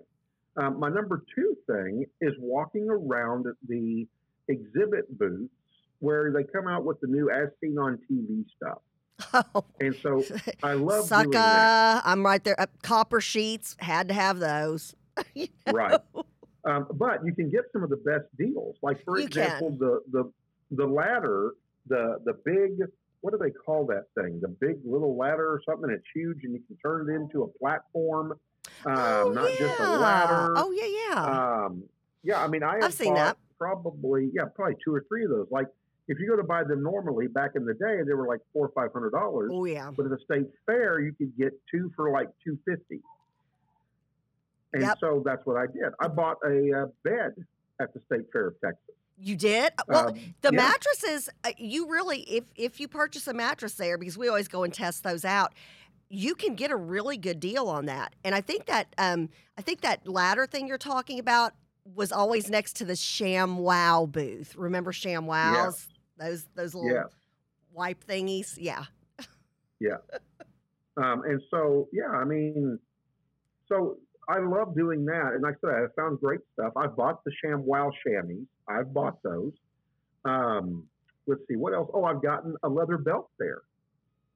Um, 0.55 0.79
my 0.79 0.89
number 0.89 1.23
two 1.35 1.55
thing 1.67 2.05
is 2.21 2.33
walking 2.39 2.87
around 2.89 3.45
the 3.67 4.07
exhibit 4.47 5.17
booths 5.19 5.51
where 5.99 6.31
they 6.31 6.43
come 6.43 6.67
out 6.67 6.85
with 6.85 6.99
the 7.01 7.07
new 7.07 7.29
as 7.29 7.49
seen 7.61 7.77
on 7.77 7.99
TV 8.09 8.45
stuff, 8.55 8.79
Oh, 9.33 9.65
and 9.79 9.95
so 10.01 10.23
I 10.63 10.73
love 10.73 11.05
Sucka. 11.05 12.01
I'm 12.05 12.23
right 12.23 12.43
there. 12.43 12.59
Uh, 12.59 12.67
copper 12.83 13.19
sheets 13.19 13.75
had 13.79 14.07
to 14.09 14.13
have 14.13 14.39
those. 14.39 14.95
You 15.33 15.47
know? 15.65 15.73
Right. 15.73 15.99
Um, 16.63 16.85
but 16.93 17.25
you 17.25 17.33
can 17.33 17.49
get 17.49 17.63
some 17.73 17.81
of 17.81 17.89
the 17.89 17.95
best 17.97 18.25
deals. 18.37 18.75
Like 18.83 19.03
for 19.03 19.17
You 19.17 19.25
example, 19.25 19.71
the 19.71 20.01
the 20.11 20.31
the 20.71 20.85
ladder, 20.85 21.51
the 21.87 22.19
the 22.25 22.33
big 22.45 22.87
what 23.21 23.31
do 23.31 23.39
they 23.39 23.51
call 23.51 23.85
that 23.87 24.05
thing? 24.15 24.39
The 24.41 24.47
big 24.47 24.77
little 24.85 25.17
ladder 25.17 25.47
or 25.47 25.61
something. 25.67 25.89
It's 25.89 26.05
huge, 26.13 26.43
and 26.43 26.53
you 26.53 26.61
can 26.67 26.77
turn 26.77 27.09
it 27.09 27.13
into 27.13 27.43
a 27.43 27.47
platform. 27.59 28.33
Um, 28.85 28.95
oh, 28.95 29.31
not 29.33 29.51
yeah. 29.51 29.59
just 29.59 29.79
a 29.79 29.97
ladder. 29.97 30.53
Oh 30.55 30.71
yeah, 30.71 31.15
yeah. 31.15 31.65
Um, 31.65 31.83
yeah, 32.23 32.43
I 32.43 32.47
mean, 32.47 32.63
I 32.63 32.75
have 32.75 32.83
I've 32.85 32.93
seen 32.93 33.13
that. 33.15 33.37
probably 33.57 34.29
yeah, 34.33 34.43
probably 34.55 34.75
two 34.83 34.93
or 34.93 35.05
three 35.07 35.23
of 35.23 35.31
those. 35.31 35.47
Like 35.49 35.67
if 36.07 36.19
you 36.19 36.27
go 36.27 36.35
to 36.35 36.43
buy 36.43 36.63
them 36.63 36.83
normally 36.83 37.27
back 37.27 37.51
in 37.55 37.65
the 37.65 37.73
day, 37.73 38.01
they 38.05 38.13
were 38.13 38.27
like 38.27 38.39
four 38.53 38.67
or 38.67 38.71
five 38.73 38.93
hundred 38.93 39.11
dollars. 39.11 39.49
Oh 39.53 39.65
yeah. 39.65 39.91
But 39.95 40.05
at 40.05 40.11
the 40.11 40.19
state 40.23 40.47
fair, 40.65 40.99
you 40.99 41.13
could 41.13 41.35
get 41.37 41.53
two 41.71 41.91
for 41.95 42.11
like 42.11 42.29
two 42.43 42.57
fifty. 42.65 43.01
And 44.73 44.83
Yep. 44.83 44.97
so 44.99 45.21
that's 45.25 45.45
what 45.45 45.57
I 45.57 45.65
did. 45.67 45.93
I 45.99 46.07
bought 46.07 46.37
a 46.45 46.83
uh, 46.83 46.85
bed 47.03 47.33
at 47.79 47.93
the 47.93 48.01
state 48.05 48.25
fair 48.31 48.47
of 48.47 48.61
Texas. 48.61 48.95
You 49.19 49.35
did? 49.35 49.73
Well, 49.87 50.09
Um, 50.09 50.15
the 50.41 50.49
yeah. 50.53 50.57
mattresses, 50.57 51.29
uh, 51.43 51.51
you 51.57 51.89
really, 51.89 52.19
if 52.21 52.43
if 52.55 52.79
you 52.79 52.87
purchase 52.87 53.27
a 53.27 53.33
mattress 53.33 53.73
there, 53.73 53.97
because 53.97 54.17
we 54.17 54.27
always 54.27 54.47
go 54.47 54.63
and 54.63 54.71
test 54.73 55.03
those 55.03 55.25
out, 55.25 55.53
you 56.09 56.35
can 56.35 56.53
get 56.55 56.69
a 56.69 56.75
really 56.75 57.17
good 57.17 57.39
deal 57.39 57.67
on 57.67 57.85
that. 57.87 58.15
And 58.23 58.35
I 58.35 58.41
think 58.41 58.67
that 58.67 58.93
um, 58.99 59.29
I 59.57 59.61
think 59.63 59.81
that 59.81 60.07
ladder 60.07 60.45
thing 60.45 60.67
you're 60.67 60.77
talking 60.77 61.17
about 61.19 61.53
was 61.95 62.11
always 62.11 62.49
next 62.49 62.75
to 62.77 62.85
the 62.85 62.95
Sham 62.95 63.57
Wow 63.57 64.05
booth. 64.05 64.55
Remember 64.55 64.93
Sham 64.93 65.25
Wows? 65.25 65.87
Those 66.19 66.45
those 66.55 66.75
little 66.75 66.91
Yeah. 66.91 67.03
wipe 67.73 68.05
thingies. 68.05 68.55
Yeah. 68.59 68.85
Yeah. 69.79 69.97
um, 70.97 71.23
and 71.23 71.41
so, 71.51 71.87
yeah, 71.93 72.07
I 72.09 72.23
mean, 72.23 72.79
so 73.67 73.97
I 74.27 74.39
love 74.39 74.75
doing 74.75 75.05
that. 75.05 75.33
And 75.33 75.43
like 75.43 75.55
I 75.63 75.67
said, 75.67 75.69
I 75.75 75.85
found 75.95 76.19
great 76.19 76.41
stuff. 76.53 76.73
I 76.75 76.87
bought 76.87 77.23
the 77.23 77.31
Sham 77.43 77.63
Wow 77.65 77.91
chamois. 78.03 78.45
I've 78.67 78.93
bought 78.93 79.21
those. 79.23 79.53
Um, 80.25 80.83
let's 81.25 81.41
see, 81.47 81.55
what 81.55 81.73
else? 81.73 81.89
Oh, 81.93 82.03
I've 82.03 82.21
gotten 82.21 82.55
a 82.63 82.69
leather 82.69 82.97
belt 82.97 83.29
there. 83.39 83.61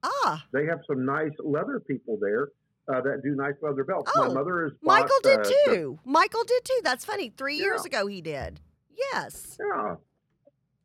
Ah, 0.02 0.44
They 0.52 0.66
have 0.66 0.80
some 0.86 1.04
nice 1.04 1.30
leather 1.38 1.78
people 1.80 2.18
there 2.20 2.48
uh, 2.88 3.00
that 3.02 3.22
do 3.22 3.34
nice 3.36 3.54
leather 3.62 3.84
belts. 3.84 4.10
Oh, 4.16 4.28
My 4.28 4.34
mother 4.34 4.66
is 4.66 4.72
Michael 4.82 5.16
did 5.22 5.40
uh, 5.40 5.42
the- 5.42 5.54
too. 5.66 5.98
Michael 6.04 6.44
did 6.44 6.64
too. 6.64 6.80
That's 6.82 7.04
funny. 7.04 7.32
Three 7.36 7.56
years 7.56 7.84
ago 7.84 8.06
he 8.06 8.20
did. 8.20 8.60
Yes. 9.12 9.58
yeah. 9.60 9.96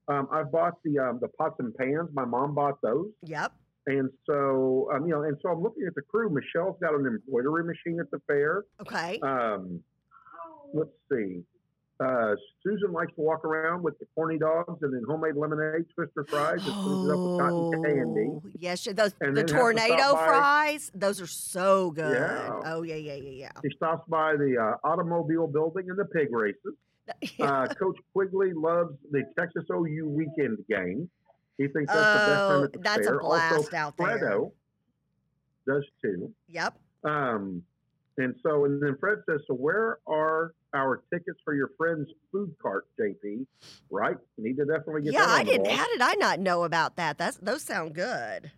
Um, 0.10 0.28
I 0.32 0.44
bought 0.44 0.82
the 0.84 1.00
um, 1.00 1.20
the 1.20 1.28
pots 1.28 1.56
and 1.60 1.76
pans. 1.76 2.10
My 2.14 2.24
mom 2.26 2.56
bought 2.56 2.82
those. 2.82 3.08
Yep. 3.24 3.52
And 3.88 4.10
so, 4.26 4.90
um, 4.94 5.06
you 5.06 5.14
know, 5.14 5.24
and 5.24 5.38
so 5.42 5.50
I'm 5.50 5.62
looking 5.64 5.84
at 5.88 5.96
the 5.96 6.02
crew. 6.02 6.30
Michelle's 6.30 6.78
got 6.82 6.94
an 6.94 7.06
embroidery 7.06 7.64
machine 7.64 8.00
at 8.00 8.10
the 8.12 8.20
fair. 8.28 8.64
Okay. 8.82 9.20
Um, 9.22 9.82
let's 10.74 10.90
see. 11.12 11.42
Uh, 12.00 12.36
Susan 12.64 12.92
likes 12.92 13.12
to 13.16 13.22
walk 13.22 13.44
around 13.44 13.82
with 13.82 13.98
the 13.98 14.06
corny 14.14 14.38
dogs 14.38 14.84
and 14.84 14.94
then 14.94 15.04
homemade 15.08 15.36
lemonade, 15.36 15.86
twister 15.96 16.26
fries, 16.26 16.64
and 16.66 16.74
finishes 16.76 17.10
up 17.10 17.18
with 17.18 17.40
cotton 17.40 17.84
candy. 17.84 18.30
Oh, 18.30 18.44
yes, 18.60 18.88
those 18.94 19.16
And 19.20 19.36
the 19.36 19.44
tornado 19.44 19.98
stop 19.98 20.16
by- 20.16 20.26
fries. 20.28 20.92
Those 20.94 21.22
are 21.22 21.28
so 21.28 21.92
good. 21.92 22.14
Yeah. 22.14 22.62
Oh 22.66 22.84
yeah, 22.84 22.96
yeah, 22.96 23.16
yeah, 23.16 23.30
yeah. 23.30 23.52
She 23.64 23.76
stops 23.76 24.08
by 24.08 24.36
the 24.36 24.58
uh, 24.58 24.88
automobile 24.88 25.48
building 25.48 25.90
and 25.90 25.98
the 25.98 26.06
pig 26.06 26.28
races. 26.32 26.76
yeah. 27.38 27.64
Uh, 27.64 27.74
Coach 27.74 27.98
Quigley 28.14 28.54
loves 28.54 28.94
the 29.12 29.24
Texas 29.38 29.64
OU 29.72 30.10
weekend 30.10 30.60
game. 30.70 31.10
He 31.58 31.68
thinks 31.68 31.92
that's 31.92 32.26
the 32.26 32.32
best 32.32 32.40
time 32.40 32.60
oh, 32.60 32.64
at 32.66 32.74
the 32.74 32.80
that's 32.80 33.08
fair. 33.08 33.16
a 33.16 33.20
blast 33.20 33.56
also, 33.56 33.76
out 33.76 33.98
there. 33.98 34.20
Fredo 34.20 34.52
does 35.66 35.84
too. 36.04 36.32
Yep. 36.50 36.78
Um, 37.04 37.64
and 38.18 38.36
so, 38.44 38.66
and 38.66 38.82
then 38.82 38.98
Fred 39.00 39.20
says, 39.30 39.42
"So 39.48 39.54
where 39.54 40.00
are 40.08 40.54
our 40.74 41.04
tickets 41.14 41.40
for 41.46 41.54
your 41.54 41.72
friend's 41.78 42.10
food 42.32 42.54
cart, 42.62 42.88
JP? 43.00 43.46
Right? 43.90 44.18
Need 44.38 44.58
to 44.58 44.66
definitely 44.66 45.04
get 45.04 45.14
Yeah, 45.14 45.26
that 45.26 45.30
on 45.34 45.40
I 45.40 45.44
didn't. 45.44 45.68
wall. 45.68 45.76
How 45.76 45.88
did 45.88 46.02
I 46.02 46.14
not 46.16 46.40
know 46.40 46.64
about 46.64 46.96
that? 46.98 47.18
That's 47.18 47.38
those 47.38 47.62
sound 47.64 47.94
good. 47.96 48.52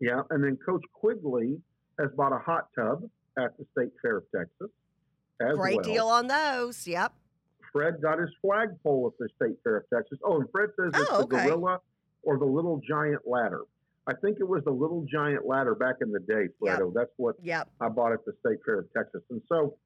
Yeah, 0.00 0.22
and 0.30 0.42
then 0.42 0.56
Coach 0.56 0.82
Quigley 0.92 1.60
has 1.98 2.10
bought 2.16 2.32
a 2.32 2.38
hot 2.38 2.68
tub 2.74 3.08
at 3.38 3.56
the 3.58 3.66
State 3.72 3.92
Fair 4.02 4.18
of 4.18 4.24
Texas. 4.34 4.70
As 5.40 5.56
Great 5.56 5.76
well. 5.76 5.84
deal 5.84 6.06
on 6.08 6.26
those. 6.26 6.86
Yep. 6.86 7.12
Fred 7.72 8.02
got 8.02 8.18
his 8.18 8.30
flagpole 8.42 9.12
at 9.12 9.18
the 9.18 9.28
State 9.36 9.56
Fair 9.62 9.76
of 9.78 9.84
Texas. 9.94 10.18
Oh, 10.24 10.40
and 10.40 10.50
Fred 10.50 10.70
says 10.76 10.90
it's 10.94 11.10
Oh, 11.10 11.18
the 11.18 11.36
okay. 11.36 11.44
gorilla 11.46 11.80
or 12.22 12.38
the 12.38 12.44
little 12.44 12.78
giant 12.86 13.26
ladder. 13.26 13.62
I 14.10 14.14
think 14.20 14.38
it 14.40 14.48
was 14.48 14.64
the 14.64 14.72
little 14.72 15.06
giant 15.10 15.46
ladder 15.46 15.74
back 15.76 15.96
in 16.02 16.10
the 16.10 16.18
day, 16.18 16.48
Yep. 16.62 16.80
That's 16.94 17.10
what 17.16 17.36
Yep. 17.42 17.68
I 17.80 17.88
bought 17.88 18.12
at 18.12 18.24
the 18.24 18.32
State 18.44 18.58
Fair 18.64 18.80
of 18.80 18.92
Texas. 18.92 19.22
And 19.30 19.40
so, 19.48 19.76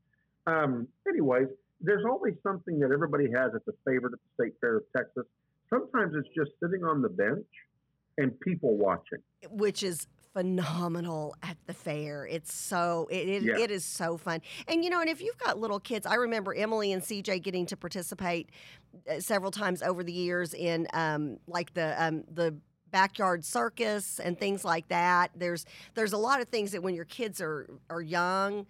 um, 0.46 0.88
anyways, 1.06 1.48
there's 1.80 2.04
always 2.06 2.34
something 2.42 2.78
that 2.78 2.90
everybody 2.90 3.30
has 3.30 3.52
that's 3.52 3.68
a 3.68 3.72
favorite 3.84 4.14
at 4.14 4.18
the 4.38 4.44
State 4.44 4.54
Fair 4.60 4.76
of 4.78 4.84
Texas. 4.96 5.24
Sometimes 5.68 6.14
it's 6.14 6.28
just 6.34 6.52
sitting 6.62 6.84
on 6.84 7.02
the 7.02 7.08
bench 7.10 7.46
and 8.16 8.38
people 8.40 8.76
watching. 8.78 9.18
Which 9.50 9.82
is 9.82 10.06
phenomenal 10.32 11.34
at 11.42 11.56
the 11.66 11.74
fair. 11.74 12.26
It's 12.26 12.52
so 12.52 13.06
it 13.10 13.28
it, 13.28 13.42
Yeah. 13.42 13.58
it 13.58 13.70
is 13.70 13.84
so 13.84 14.16
fun. 14.16 14.40
And 14.68 14.82
you 14.84 14.90
know, 14.90 15.00
and 15.00 15.10
if 15.10 15.20
you've 15.20 15.38
got 15.38 15.58
little 15.58 15.80
kids, 15.80 16.06
I 16.06 16.14
remember 16.14 16.54
Emily 16.54 16.92
and 16.92 17.02
CJ 17.02 17.42
getting 17.42 17.66
to 17.66 17.76
participate 17.76 18.50
uh, 19.08 19.20
several 19.20 19.50
times 19.50 19.82
over 19.82 20.02
the 20.02 20.12
years 20.12 20.54
in 20.54 20.86
um, 20.94 21.38
like 21.46 21.74
the 21.74 22.02
um, 22.02 22.24
the 22.32 22.54
backyard 22.94 23.44
circus 23.44 24.20
and 24.20 24.38
things 24.38 24.64
like 24.64 24.86
that. 24.88 25.32
There's 25.34 25.66
there's 25.94 26.12
a 26.12 26.22
lot 26.28 26.40
of 26.40 26.48
things 26.48 26.70
that 26.72 26.82
when 26.82 26.94
your 26.94 27.04
kids 27.04 27.40
are 27.40 27.68
are 27.90 28.00
young. 28.00 28.66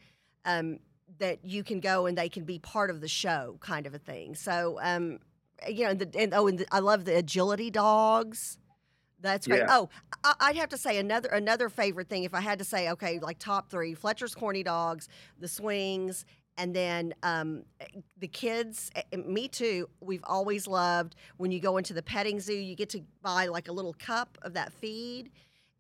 Um, 0.47 0.79
that 1.19 1.39
you 1.45 1.63
can 1.63 1.81
go 1.81 2.07
and 2.07 2.19
they 2.19 2.29
can 2.29 2.45
be 2.45 2.59
part 2.59 2.91
of 2.91 3.01
the 3.01 3.09
show, 3.09 3.57
kind 3.61 3.87
of 3.87 3.95
a 3.95 3.99
thing. 3.99 4.35
So, 4.35 4.79
um, 4.83 5.19
you 5.69 5.85
know, 5.85 5.91
and, 5.91 6.01
the, 6.01 6.19
and 6.19 6.35
oh, 6.35 6.49
and 6.49 6.59
the, 6.59 6.67
I 6.73 6.81
love 6.81 7.05
the 7.05 7.17
agility 7.17 7.71
dogs. 7.71 8.59
That's 9.21 9.47
great. 9.47 9.61
Yeah. 9.61 9.67
Oh, 9.71 9.89
I, 10.25 10.35
I'd 10.41 10.57
have 10.57 10.71
to 10.71 10.77
say 10.77 10.99
another 10.99 11.29
another 11.29 11.69
favorite 11.69 12.09
thing 12.09 12.25
if 12.25 12.35
I 12.35 12.41
had 12.41 12.59
to 12.59 12.65
say, 12.65 12.91
okay, 12.91 13.19
like 13.21 13.39
top 13.39 13.71
three: 13.71 13.95
Fletcher's 13.95 14.35
Corny 14.35 14.63
Dogs, 14.63 15.09
the 15.39 15.49
swings, 15.49 16.25
and 16.57 16.75
then 16.75 17.15
um, 17.23 17.65
the 18.19 18.29
kids. 18.29 18.91
Me 19.17 19.49
too. 19.49 19.89
We've 20.01 20.25
always 20.25 20.67
loved 20.67 21.17
when 21.37 21.51
you 21.51 21.61
go 21.61 21.77
into 21.77 21.93
the 21.93 22.03
petting 22.03 22.41
zoo. 22.41 22.55
You 22.55 22.77
get 22.77 22.91
to 22.91 23.03
buy 23.23 23.47
like 23.47 23.69
a 23.69 23.73
little 23.73 23.95
cup 23.95 24.39
of 24.43 24.55
that 24.55 24.73
feed, 24.73 25.31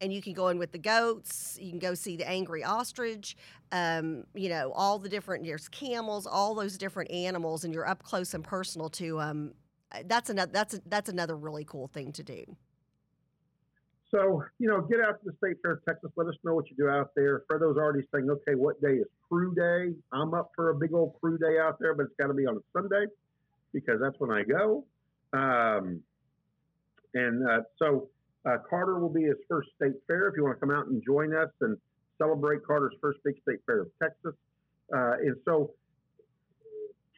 and 0.00 0.12
you 0.12 0.20
can 0.20 0.32
go 0.32 0.48
in 0.48 0.58
with 0.58 0.72
the 0.72 0.78
goats. 0.78 1.58
You 1.60 1.70
can 1.70 1.78
go 1.78 1.94
see 1.94 2.16
the 2.16 2.28
angry 2.28 2.64
ostrich. 2.64 3.36
Um, 3.72 4.24
you 4.34 4.48
know, 4.48 4.72
all 4.72 4.98
the 4.98 5.08
different. 5.08 5.44
There's 5.44 5.68
camels, 5.68 6.26
all 6.26 6.54
those 6.54 6.76
different 6.76 7.10
animals, 7.10 7.64
and 7.64 7.72
you're 7.72 7.88
up 7.88 8.02
close 8.02 8.34
and 8.34 8.42
personal 8.42 8.88
to. 8.90 9.20
Um, 9.20 9.52
that's 10.06 10.30
another. 10.30 10.50
That's 10.52 10.80
that's 10.86 11.08
another 11.08 11.36
really 11.36 11.64
cool 11.64 11.86
thing 11.86 12.12
to 12.12 12.22
do. 12.22 12.44
So, 14.14 14.44
you 14.60 14.68
know, 14.68 14.80
get 14.80 15.00
out 15.00 15.20
to 15.24 15.30
the 15.30 15.36
State 15.38 15.56
Fair 15.60 15.72
of 15.72 15.84
Texas. 15.84 16.08
Let 16.14 16.28
us 16.28 16.36
know 16.44 16.54
what 16.54 16.70
you 16.70 16.76
do 16.76 16.88
out 16.88 17.10
there. 17.16 17.42
Fredo's 17.48 17.76
already 17.76 18.06
saying, 18.14 18.30
okay, 18.30 18.54
what 18.54 18.80
day 18.80 18.92
is 18.92 19.06
crew 19.28 19.52
day? 19.56 19.92
I'm 20.12 20.34
up 20.34 20.52
for 20.54 20.70
a 20.70 20.74
big 20.74 20.94
old 20.94 21.18
crew 21.20 21.36
day 21.36 21.58
out 21.58 21.80
there, 21.80 21.94
but 21.94 22.04
it's 22.04 22.14
got 22.20 22.28
to 22.28 22.34
be 22.34 22.46
on 22.46 22.56
a 22.56 22.60
Sunday 22.72 23.06
because 23.72 23.98
that's 24.00 24.14
when 24.20 24.30
I 24.30 24.44
go. 24.44 24.84
Um, 25.32 26.00
and 27.14 27.48
uh, 27.48 27.62
so 27.76 28.08
uh, 28.46 28.58
Carter 28.70 29.00
will 29.00 29.12
be 29.12 29.24
his 29.24 29.36
first 29.48 29.70
state 29.74 29.94
fair. 30.06 30.28
If 30.28 30.36
you 30.36 30.44
want 30.44 30.60
to 30.60 30.60
come 30.60 30.70
out 30.70 30.86
and 30.86 31.02
join 31.04 31.34
us 31.34 31.50
and 31.60 31.76
celebrate 32.16 32.64
Carter's 32.64 32.94
first 33.00 33.18
big 33.24 33.34
state 33.42 33.58
fair 33.66 33.80
of 33.80 33.88
Texas. 34.00 34.34
Uh, 34.94 35.14
and 35.24 35.36
so 35.44 35.72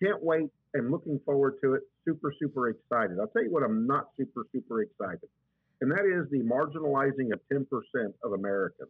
can't 0.03 0.22
wait 0.22 0.49
and 0.72 0.90
looking 0.90 1.20
forward 1.26 1.57
to 1.62 1.74
it. 1.74 1.82
Super, 2.07 2.32
super 2.40 2.70
excited. 2.70 3.18
I'll 3.20 3.26
tell 3.26 3.44
you 3.44 3.51
what, 3.51 3.64
I'm 3.64 3.86
not 3.86 4.09
super, 4.16 4.47
super 4.51 4.80
excited 4.80 5.28
and 5.81 5.91
that 5.93 6.05
is 6.07 6.29
the 6.31 6.39
marginalizing 6.43 7.33
of 7.33 7.41
10% 7.53 7.66
of 8.24 8.33
Americans 8.33 8.89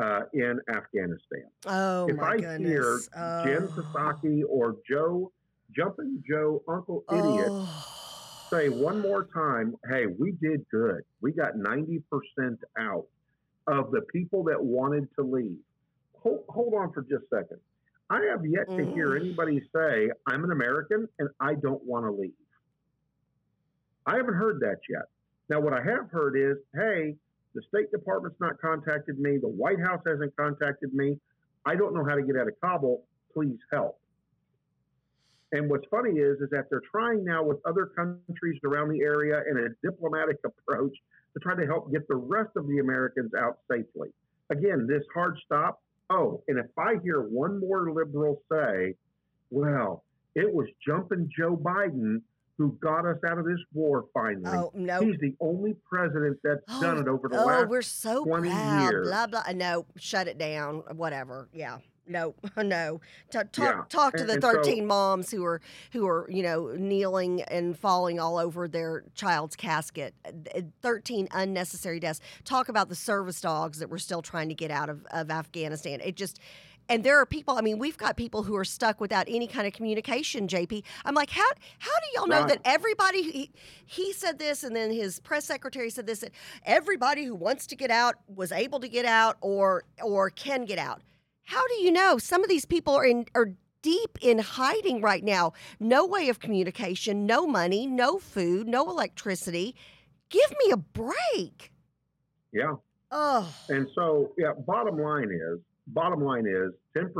uh, 0.00 0.20
in 0.32 0.60
Afghanistan. 0.74 1.44
Oh 1.66 2.08
if 2.08 2.16
my 2.16 2.30
I 2.32 2.36
goodness! 2.38 2.58
hear 2.58 3.00
Oh. 3.16 3.82
Psaki 3.94 4.42
or 4.48 4.76
Joe, 4.88 5.32
Jumping 5.74 6.22
Joe, 6.28 6.62
Uncle 6.68 7.04
Idiot, 7.10 7.48
Oh. 7.50 7.84
say 8.52 8.68
one 8.68 9.00
more 9.00 9.26
time, 9.34 9.74
hey, 9.90 10.06
we 10.06 10.32
did 10.32 10.64
good. 10.70 11.02
We 11.20 11.32
got 11.32 11.54
90% 11.56 12.02
out 12.78 13.06
of 13.66 13.90
the 13.90 14.02
people 14.12 14.44
that 14.44 14.62
wanted 14.62 15.08
to 15.16 15.22
leave. 15.22 15.58
Hold, 16.22 16.44
hold 16.48 16.74
on 16.74 16.92
for 16.92 17.02
just 17.02 17.24
a 17.32 17.36
second. 17.36 17.58
I 18.10 18.20
have 18.30 18.44
yet 18.46 18.68
to 18.68 18.84
hear 18.92 19.10
Mm. 19.10 19.20
anybody 19.20 19.62
say, 19.74 20.10
I'm 20.26 20.44
an 20.44 20.52
American 20.52 21.08
and 21.18 21.28
I 21.40 21.54
don't 21.54 21.82
want 21.84 22.04
to 22.06 22.10
leave. 22.12 22.34
I 24.06 24.16
haven't 24.16 24.34
heard 24.34 24.60
that 24.60 24.80
yet. 24.88 25.06
Now, 25.48 25.60
what 25.60 25.72
I 25.72 25.82
have 25.82 26.10
heard 26.10 26.36
is, 26.36 26.56
hey, 26.74 27.14
the 27.54 27.62
State 27.68 27.90
Department's 27.90 28.40
not 28.40 28.60
contacted 28.60 29.18
me. 29.18 29.38
The 29.38 29.48
White 29.48 29.80
House 29.80 30.00
hasn't 30.06 30.34
contacted 30.36 30.92
me. 30.94 31.18
I 31.66 31.76
don't 31.76 31.94
know 31.94 32.04
how 32.04 32.14
to 32.14 32.22
get 32.22 32.36
out 32.36 32.48
of 32.48 32.54
Kabul. 32.60 33.04
Please 33.32 33.58
help. 33.72 33.98
And 35.52 35.70
what's 35.70 35.86
funny 35.90 36.18
is, 36.18 36.40
is 36.40 36.50
that 36.50 36.64
they're 36.68 36.82
trying 36.90 37.24
now 37.24 37.44
with 37.44 37.58
other 37.64 37.86
countries 37.86 38.60
around 38.64 38.88
the 38.88 39.02
area 39.02 39.42
in 39.48 39.56
a 39.58 39.88
diplomatic 39.88 40.38
approach 40.44 40.96
to 41.34 41.40
try 41.40 41.54
to 41.54 41.66
help 41.66 41.92
get 41.92 42.08
the 42.08 42.16
rest 42.16 42.50
of 42.56 42.66
the 42.66 42.78
Americans 42.78 43.30
out 43.38 43.58
safely. 43.70 44.08
Again, 44.50 44.86
this 44.88 45.04
hard 45.14 45.38
stop. 45.44 45.80
Oh, 46.10 46.42
and 46.48 46.58
if 46.58 46.66
I 46.76 46.94
hear 47.02 47.20
one 47.20 47.60
more 47.60 47.92
liberal 47.92 48.42
say, 48.50 48.94
well, 49.50 50.04
it 50.34 50.52
was 50.52 50.66
jumping 50.86 51.30
Joe 51.36 51.56
Biden 51.56 52.22
who 52.58 52.76
got 52.80 53.04
us 53.06 53.18
out 53.28 53.38
of 53.38 53.44
this 53.44 53.58
war 53.72 54.04
finally. 54.14 54.44
Oh 54.46 54.70
no! 54.74 55.00
He's 55.00 55.18
the 55.20 55.34
only 55.40 55.74
president 55.88 56.38
that's 56.42 56.60
done 56.80 56.98
it 56.98 57.08
over 57.08 57.28
the 57.28 57.40
oh, 57.42 57.46
last 57.46 57.68
we're 57.68 57.82
so 57.82 58.24
20 58.24 58.48
proud. 58.48 58.82
years. 58.82 59.08
Blah 59.08 59.26
blah. 59.26 59.42
No, 59.54 59.86
shut 59.96 60.28
it 60.28 60.38
down. 60.38 60.82
Whatever. 60.94 61.48
Yeah. 61.52 61.78
No, 62.06 62.34
no. 62.56 63.00
Ta- 63.32 63.44
talk 63.50 63.74
Yeah, 63.74 63.82
talk 63.88 64.14
to 64.16 64.24
the 64.24 64.34
and 64.34 64.42
so- 64.42 64.52
thirteen 64.52 64.86
moms 64.86 65.30
who 65.30 65.44
are 65.44 65.60
who 65.92 66.06
are 66.06 66.26
you 66.30 66.42
know 66.42 66.72
kneeling 66.76 67.42
and 67.42 67.76
falling 67.78 68.20
all 68.20 68.36
over 68.38 68.68
their 68.68 69.04
child's 69.14 69.56
casket. 69.56 70.14
Thirteen 70.82 71.28
unnecessary 71.32 71.98
deaths. 72.00 72.20
Talk 72.44 72.68
about 72.68 72.88
the 72.88 72.94
service 72.94 73.40
dogs 73.40 73.78
that 73.78 73.88
we're 73.90 73.98
still 73.98 74.22
trying 74.22 74.48
to 74.50 74.54
get 74.54 74.70
out 74.70 74.88
of, 74.90 75.04
of 75.10 75.30
Afghanistan. 75.30 76.00
It 76.04 76.16
just. 76.16 76.38
And 76.88 77.02
there 77.02 77.18
are 77.18 77.26
people. 77.26 77.56
I 77.56 77.60
mean, 77.62 77.78
we've 77.78 77.96
got 77.96 78.16
people 78.16 78.42
who 78.42 78.54
are 78.56 78.64
stuck 78.64 79.00
without 79.00 79.26
any 79.28 79.46
kind 79.46 79.66
of 79.66 79.72
communication. 79.72 80.46
JP, 80.46 80.84
I'm 81.04 81.14
like, 81.14 81.30
how 81.30 81.48
how 81.78 81.90
do 82.00 82.06
y'all 82.14 82.26
know 82.26 82.40
Right. 82.40 82.48
that 82.48 82.60
everybody? 82.64 83.22
He, 83.22 83.50
he 83.86 84.12
said 84.12 84.38
this, 84.38 84.64
and 84.64 84.76
then 84.76 84.90
his 84.90 85.18
press 85.20 85.44
secretary 85.46 85.88
said 85.90 86.06
this. 86.06 86.20
That 86.20 86.32
everybody 86.64 87.24
who 87.24 87.34
wants 87.34 87.66
to 87.68 87.76
get 87.76 87.90
out 87.90 88.16
was 88.28 88.52
able 88.52 88.80
to 88.80 88.88
get 88.88 89.06
out, 89.06 89.36
or 89.40 89.84
or 90.02 90.28
can 90.30 90.64
get 90.66 90.78
out. 90.78 91.00
How 91.44 91.66
do 91.68 91.74
you 91.74 91.90
know? 91.90 92.18
Some 92.18 92.42
of 92.42 92.48
these 92.50 92.64
people 92.66 92.94
are 92.94 93.04
in 93.04 93.26
are 93.34 93.52
deep 93.82 94.18
in 94.20 94.38
hiding 94.38 95.00
right 95.00 95.24
now. 95.24 95.52
No 95.80 96.06
way 96.06 96.28
of 96.28 96.38
communication, 96.40 97.26
no 97.26 97.46
money, 97.46 97.86
no 97.86 98.18
food, 98.18 98.66
no 98.68 98.88
electricity. 98.90 99.74
Give 100.30 100.50
me 100.64 100.70
a 100.72 100.76
break. 100.78 101.70
Yeah. 102.52 102.74
Oh, 103.10 103.54
And 103.68 103.86
so, 103.94 104.32
yeah, 104.38 104.52
bottom 104.66 104.98
line 104.98 105.30
is, 105.30 105.60
bottom 105.88 106.22
line 106.22 106.46
is 106.46 106.72
10% 106.96 107.10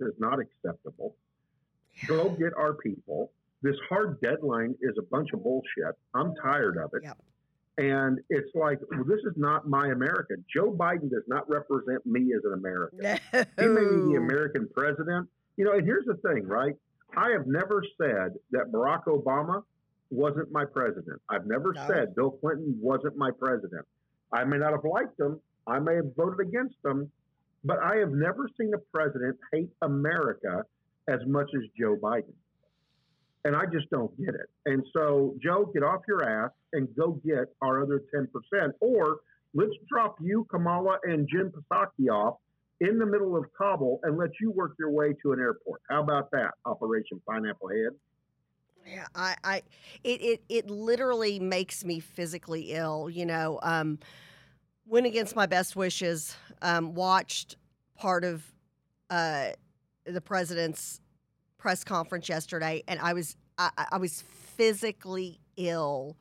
is 0.00 0.14
not 0.18 0.38
acceptable. 0.40 1.14
Go 2.06 2.30
get 2.30 2.52
our 2.56 2.74
people. 2.74 3.30
This 3.62 3.76
hard 3.88 4.20
deadline 4.20 4.74
is 4.80 4.94
a 4.98 5.02
bunch 5.02 5.32
of 5.32 5.42
bullshit. 5.42 5.94
I'm 6.14 6.34
tired 6.42 6.78
of 6.78 6.90
it. 6.94 7.02
Yep. 7.04 7.18
And 7.78 8.18
it's 8.28 8.50
like, 8.54 8.80
well, 8.90 9.04
this 9.04 9.20
is 9.20 9.32
not 9.36 9.68
my 9.68 9.88
America. 9.88 10.34
Joe 10.54 10.72
Biden 10.72 11.10
does 11.10 11.22
not 11.26 11.48
represent 11.48 12.04
me 12.04 12.32
as 12.36 12.42
an 12.44 12.52
American. 12.54 12.98
no. 13.00 13.16
He 13.58 13.66
may 13.68 13.80
be 13.80 14.12
the 14.12 14.18
American 14.18 14.68
president. 14.74 15.28
You 15.56 15.64
know, 15.64 15.72
and 15.72 15.84
here's 15.86 16.04
the 16.06 16.16
thing, 16.16 16.46
right? 16.46 16.74
I 17.16 17.30
have 17.30 17.46
never 17.46 17.82
said 18.00 18.34
that 18.50 18.70
Barack 18.72 19.04
Obama 19.04 19.62
wasn't 20.10 20.50
my 20.52 20.64
president. 20.64 21.20
I've 21.28 21.46
never 21.46 21.72
No. 21.72 21.86
said 21.86 22.14
Bill 22.14 22.30
Clinton 22.32 22.76
wasn't 22.80 23.16
my 23.16 23.30
president. 23.30 23.86
I 24.32 24.44
may 24.44 24.58
not 24.58 24.72
have 24.72 24.84
liked 24.84 25.18
him. 25.18 25.40
I 25.66 25.78
may 25.78 25.94
have 25.96 26.14
voted 26.16 26.46
against 26.46 26.76
him, 26.84 27.10
but 27.64 27.78
I 27.82 27.96
have 27.96 28.10
never 28.10 28.48
seen 28.58 28.72
a 28.74 28.78
president 28.92 29.36
hate 29.52 29.70
America 29.82 30.64
as 31.08 31.20
much 31.26 31.50
as 31.54 31.62
Joe 31.78 31.96
Biden. 32.00 32.34
And 33.44 33.56
I 33.56 33.64
just 33.66 33.90
don't 33.90 34.16
get 34.18 34.34
it. 34.34 34.48
And 34.66 34.84
so, 34.92 35.34
Joe, 35.42 35.70
get 35.72 35.82
off 35.82 36.02
your 36.06 36.24
ass 36.24 36.50
and 36.72 36.88
go 36.96 37.20
get 37.24 37.52
our 37.60 37.82
other 37.82 38.02
10%. 38.14 38.28
Or 38.80 39.18
let's 39.52 39.72
drop 39.90 40.16
you, 40.20 40.46
Kamala, 40.50 40.98
and 41.02 41.28
Jim 41.32 41.52
Psaki 41.70 42.08
off 42.08 42.36
in 42.80 42.98
the 42.98 43.06
middle 43.06 43.36
of 43.36 43.44
Kabul 43.56 44.00
and 44.04 44.16
let 44.16 44.30
you 44.40 44.50
work 44.52 44.74
your 44.78 44.90
way 44.90 45.14
to 45.22 45.32
an 45.32 45.40
airport. 45.40 45.82
How 45.88 46.02
about 46.02 46.30
that, 46.32 46.52
Operation 46.64 47.20
Pineapple 47.28 47.68
Head? 47.68 47.92
Yeah, 48.86 49.06
I, 49.14 49.36
I, 49.44 49.62
it, 50.02 50.22
it, 50.22 50.42
it 50.48 50.70
literally 50.70 51.38
makes 51.38 51.84
me 51.84 52.00
physically 52.00 52.72
ill. 52.72 53.08
You 53.08 53.26
know, 53.26 53.60
um, 53.62 53.98
went 54.86 55.06
against 55.06 55.36
my 55.36 55.46
best 55.46 55.76
wishes. 55.76 56.36
Um, 56.60 56.94
watched 56.94 57.56
part 57.96 58.24
of 58.24 58.44
uh, 59.10 59.50
the 60.04 60.20
president's 60.20 61.00
press 61.58 61.84
conference 61.84 62.28
yesterday, 62.28 62.82
and 62.88 63.00
I 63.00 63.12
was, 63.12 63.36
I, 63.58 63.70
I- 63.92 63.98
was 63.98 64.22
physically 64.56 65.40
ill 65.56 66.16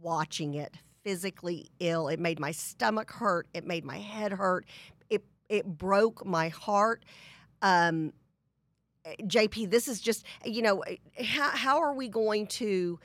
watching 0.00 0.54
it. 0.54 0.74
Physically 1.02 1.68
ill. 1.80 2.08
It 2.08 2.20
made 2.20 2.38
my 2.38 2.52
stomach 2.52 3.10
hurt. 3.10 3.48
It 3.54 3.66
made 3.66 3.84
my 3.84 3.98
head 3.98 4.32
hurt. 4.32 4.66
It, 5.10 5.24
it 5.48 5.66
broke 5.66 6.24
my 6.24 6.48
heart. 6.48 7.04
Um, 7.60 8.12
JP, 9.22 9.70
this 9.70 9.88
is 9.88 10.00
just, 10.00 10.24
you 10.44 10.62
know, 10.62 10.84
how, 11.20 11.50
how 11.50 11.80
are 11.80 11.92
we 11.94 12.08
going 12.08 12.46
to 12.48 13.00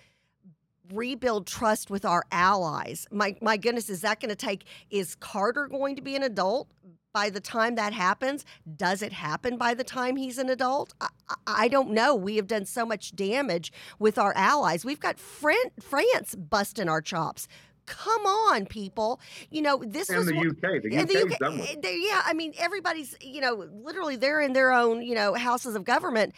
rebuild 0.92 1.48
trust 1.48 1.90
with 1.90 2.06
our 2.06 2.24
allies? 2.32 3.08
My, 3.12 3.36
my 3.42 3.58
goodness, 3.58 3.90
is 3.90 4.02
that 4.02 4.20
going 4.20 4.30
to 4.30 4.36
take, 4.36 4.66
is 4.90 5.16
Carter 5.16 5.68
going 5.68 5.96
to 5.96 6.02
be 6.02 6.16
an 6.16 6.24
adult 6.24 6.70
by 7.14 7.30
the 7.30 7.40
time 7.40 7.76
that 7.76 7.94
happens? 7.94 8.46
Does 8.76 9.02
it 9.02 9.12
happen 9.14 9.58
by 9.58 9.74
the 9.74 9.84
time 9.84 10.16
he's 10.16 10.38
an 10.38 10.50
adult? 10.50 10.94
I, 11.02 11.08
I- 11.48 11.68
don't 11.68 11.92
know. 11.92 12.14
We 12.16 12.36
have 12.38 12.48
done 12.48 12.66
so 12.66 12.86
much 12.86 13.16
damage 13.16 13.72
with 14.00 14.18
our 14.18 14.34
allies. 14.36 14.86
We've 14.86 15.00
got 15.00 15.20
Fran- 15.20 15.72
France 15.82 16.36
busting 16.36 16.88
our 16.90 17.02
chops. 17.02 17.48
Come 17.88 18.26
on, 18.26 18.66
people. 18.66 19.20
You 19.50 19.62
know, 19.62 19.82
this 19.86 20.10
And 20.10 20.18
was 20.20 20.28
the 20.28 20.36
what- 20.36 20.48
UK. 20.48 20.82
The 20.84 20.98
UK's 21.00 21.06
the 21.14 21.24
UK 21.34 21.40
done 21.40 21.58
with 21.58 21.82
they- 21.82 22.00
yeah, 22.06 22.22
I 22.26 22.34
mean, 22.34 22.54
everybody's, 22.60 23.16
you 23.22 23.40
know, 23.42 23.66
literally 23.82 24.16
they're 24.18 24.42
in 24.42 24.54
their 24.54 24.72
own, 24.74 25.02
you 25.02 25.16
know, 25.16 25.34
houses 25.34 25.74
of 25.76 25.84
government 25.86 26.34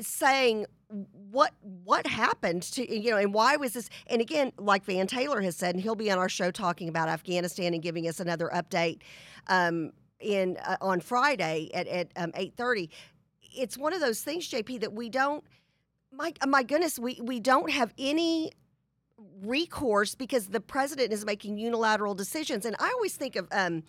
saying 0.00 0.66
what 1.30 1.52
what 1.84 2.06
happened 2.06 2.62
to 2.62 3.00
you 3.00 3.10
know 3.10 3.16
and 3.16 3.32
why 3.32 3.56
was 3.56 3.72
this 3.72 3.88
and 4.08 4.20
again 4.20 4.52
like 4.58 4.84
van 4.84 5.06
taylor 5.06 5.40
has 5.40 5.56
said 5.56 5.74
and 5.74 5.82
he'll 5.82 5.94
be 5.94 6.10
on 6.10 6.18
our 6.18 6.28
show 6.28 6.50
talking 6.50 6.88
about 6.88 7.08
afghanistan 7.08 7.72
and 7.72 7.82
giving 7.82 8.06
us 8.06 8.20
another 8.20 8.50
update 8.54 9.00
um, 9.48 9.90
in 10.20 10.58
uh, 10.64 10.76
on 10.80 11.00
friday 11.00 11.70
at, 11.72 11.86
at 11.88 12.10
um, 12.16 12.30
8.30 12.32 12.90
it's 13.54 13.78
one 13.78 13.92
of 13.92 14.00
those 14.00 14.20
things 14.20 14.48
jp 14.48 14.80
that 14.80 14.92
we 14.92 15.08
don't 15.08 15.42
my 16.12 16.32
my 16.46 16.62
goodness 16.62 16.98
we 16.98 17.18
we 17.22 17.40
don't 17.40 17.70
have 17.70 17.92
any 17.98 18.52
recourse 19.42 20.14
because 20.14 20.48
the 20.48 20.60
president 20.60 21.12
is 21.12 21.24
making 21.24 21.58
unilateral 21.58 22.14
decisions. 22.14 22.64
And 22.64 22.76
i 22.78 22.90
always 22.94 23.16
think 23.16 23.36
of 23.36 23.48
um 23.52 23.82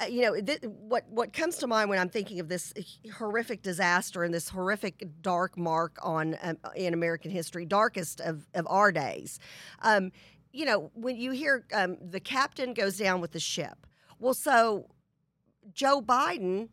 uh, 0.00 0.04
you 0.06 0.22
know 0.22 0.40
th- 0.40 0.60
what 0.62 1.04
what 1.08 1.32
comes 1.32 1.56
to 1.56 1.66
mind 1.66 1.88
when 1.88 1.98
i'm 1.98 2.08
thinking 2.08 2.40
of 2.40 2.48
this 2.48 2.72
horrific 3.14 3.62
disaster 3.62 4.24
and 4.24 4.34
this 4.34 4.48
horrific 4.48 5.06
dark 5.22 5.56
mark 5.56 5.98
on 6.02 6.36
um, 6.42 6.56
in 6.74 6.92
american 6.92 7.30
history 7.30 7.64
darkest 7.64 8.20
of 8.20 8.46
of 8.54 8.66
our 8.68 8.92
days 8.92 9.38
um 9.82 10.10
you 10.52 10.64
know 10.64 10.90
when 10.94 11.16
you 11.16 11.32
hear 11.32 11.64
um, 11.72 11.96
the 12.00 12.20
captain 12.20 12.72
goes 12.72 12.96
down 12.96 13.20
with 13.20 13.32
the 13.32 13.40
ship. 13.40 13.86
Well 14.18 14.34
so 14.34 14.88
joe 15.72 16.00
biden 16.00 16.68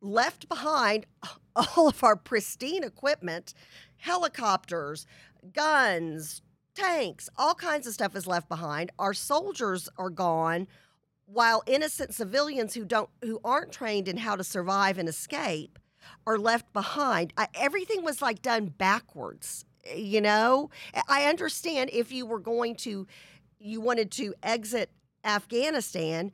left 0.00 0.48
behind 0.48 1.06
all 1.56 1.88
of 1.88 2.02
our 2.02 2.16
pristine 2.16 2.82
equipment 2.82 3.54
helicopters 3.96 5.06
guns 5.52 6.42
tanks 6.74 7.28
all 7.36 7.54
kinds 7.54 7.86
of 7.86 7.92
stuff 7.92 8.14
is 8.14 8.26
left 8.26 8.48
behind. 8.48 8.92
Our 8.98 9.14
soldiers 9.14 9.88
are 9.98 10.10
gone 10.10 10.68
while 11.30 11.62
innocent 11.66 12.14
civilians 12.14 12.74
who 12.74 12.84
don't 12.84 13.10
who 13.22 13.40
aren't 13.44 13.70
trained 13.70 14.08
in 14.08 14.16
how 14.16 14.34
to 14.34 14.42
survive 14.42 14.98
and 14.98 15.08
escape 15.08 15.78
are 16.26 16.38
left 16.38 16.72
behind 16.72 17.32
I, 17.36 17.48
everything 17.54 18.02
was 18.02 18.22
like 18.22 18.40
done 18.40 18.66
backwards 18.66 19.64
you 19.94 20.20
know 20.20 20.70
i 21.08 21.26
understand 21.26 21.90
if 21.92 22.10
you 22.10 22.24
were 22.24 22.40
going 22.40 22.76
to 22.76 23.06
you 23.58 23.80
wanted 23.80 24.10
to 24.12 24.34
exit 24.42 24.90
afghanistan 25.24 26.32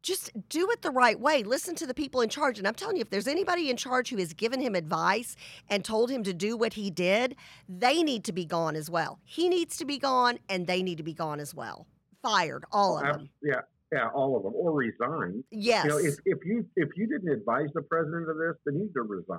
just 0.00 0.30
do 0.48 0.70
it 0.70 0.82
the 0.82 0.92
right 0.92 1.18
way. 1.18 1.42
Listen 1.42 1.74
to 1.74 1.86
the 1.86 1.92
people 1.92 2.20
in 2.20 2.28
charge. 2.28 2.56
And 2.58 2.68
I'm 2.68 2.74
telling 2.74 2.96
you, 2.96 3.02
if 3.02 3.10
there's 3.10 3.26
anybody 3.26 3.68
in 3.68 3.76
charge 3.76 4.10
who 4.10 4.16
has 4.18 4.32
given 4.32 4.60
him 4.60 4.76
advice 4.76 5.34
and 5.68 5.84
told 5.84 6.08
him 6.08 6.22
to 6.22 6.32
do 6.32 6.56
what 6.56 6.74
he 6.74 6.88
did, 6.88 7.34
they 7.68 8.04
need 8.04 8.22
to 8.24 8.32
be 8.32 8.44
gone 8.44 8.76
as 8.76 8.88
well. 8.88 9.18
He 9.24 9.48
needs 9.48 9.76
to 9.78 9.84
be 9.84 9.98
gone, 9.98 10.38
and 10.48 10.68
they 10.68 10.84
need 10.84 10.98
to 10.98 11.02
be 11.02 11.14
gone 11.14 11.40
as 11.40 11.52
well. 11.52 11.86
Fired, 12.22 12.64
all 12.70 12.98
of 12.98 13.04
them. 13.04 13.28
Yeah, 13.42 13.62
yeah, 13.92 14.08
all 14.14 14.36
of 14.36 14.42
them, 14.42 14.52
or 14.54 14.72
resign. 14.72 15.42
Yes. 15.50 15.84
You 15.84 15.90
know, 15.90 15.98
if, 15.98 16.14
if 16.24 16.38
you 16.44 16.66
if 16.76 16.90
you 16.96 17.06
didn't 17.06 17.30
advise 17.30 17.68
the 17.74 17.82
president 17.82 18.28
of 18.28 18.36
this, 18.36 18.54
then 18.66 18.76
you 18.76 18.82
need 18.84 18.94
to 18.94 19.02
resign 19.02 19.38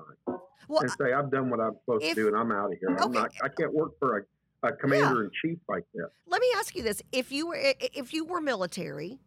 well, 0.68 0.82
and 0.82 0.92
say, 0.92 1.14
"I've 1.14 1.32
done 1.32 1.50
what 1.50 1.60
I'm 1.60 1.76
supposed 1.86 2.04
if- 2.06 2.16
to 2.16 2.22
do, 2.24 2.28
and 2.28 2.38
I'm 2.38 2.52
out 2.52 2.72
of 2.72 2.80
here. 2.80 2.96
I'm 3.00 3.12
not. 3.12 3.32
I 3.44 3.50
can't 3.50 3.74
work 3.74 3.92
for 4.00 4.20
a, 4.64 4.68
a 4.68 4.72
commander 4.74 5.24
in 5.26 5.32
chief 5.42 5.60
like 5.68 5.84
this." 5.94 6.08
let 6.28 6.42
me 6.42 6.48
ask 6.58 6.76
you 6.76 6.84
this: 6.84 7.02
if 7.12 7.32
you 7.32 7.48
were 7.48 7.58
if 7.60 8.14
you 8.14 8.26
were 8.26 8.42
military, 8.42 9.20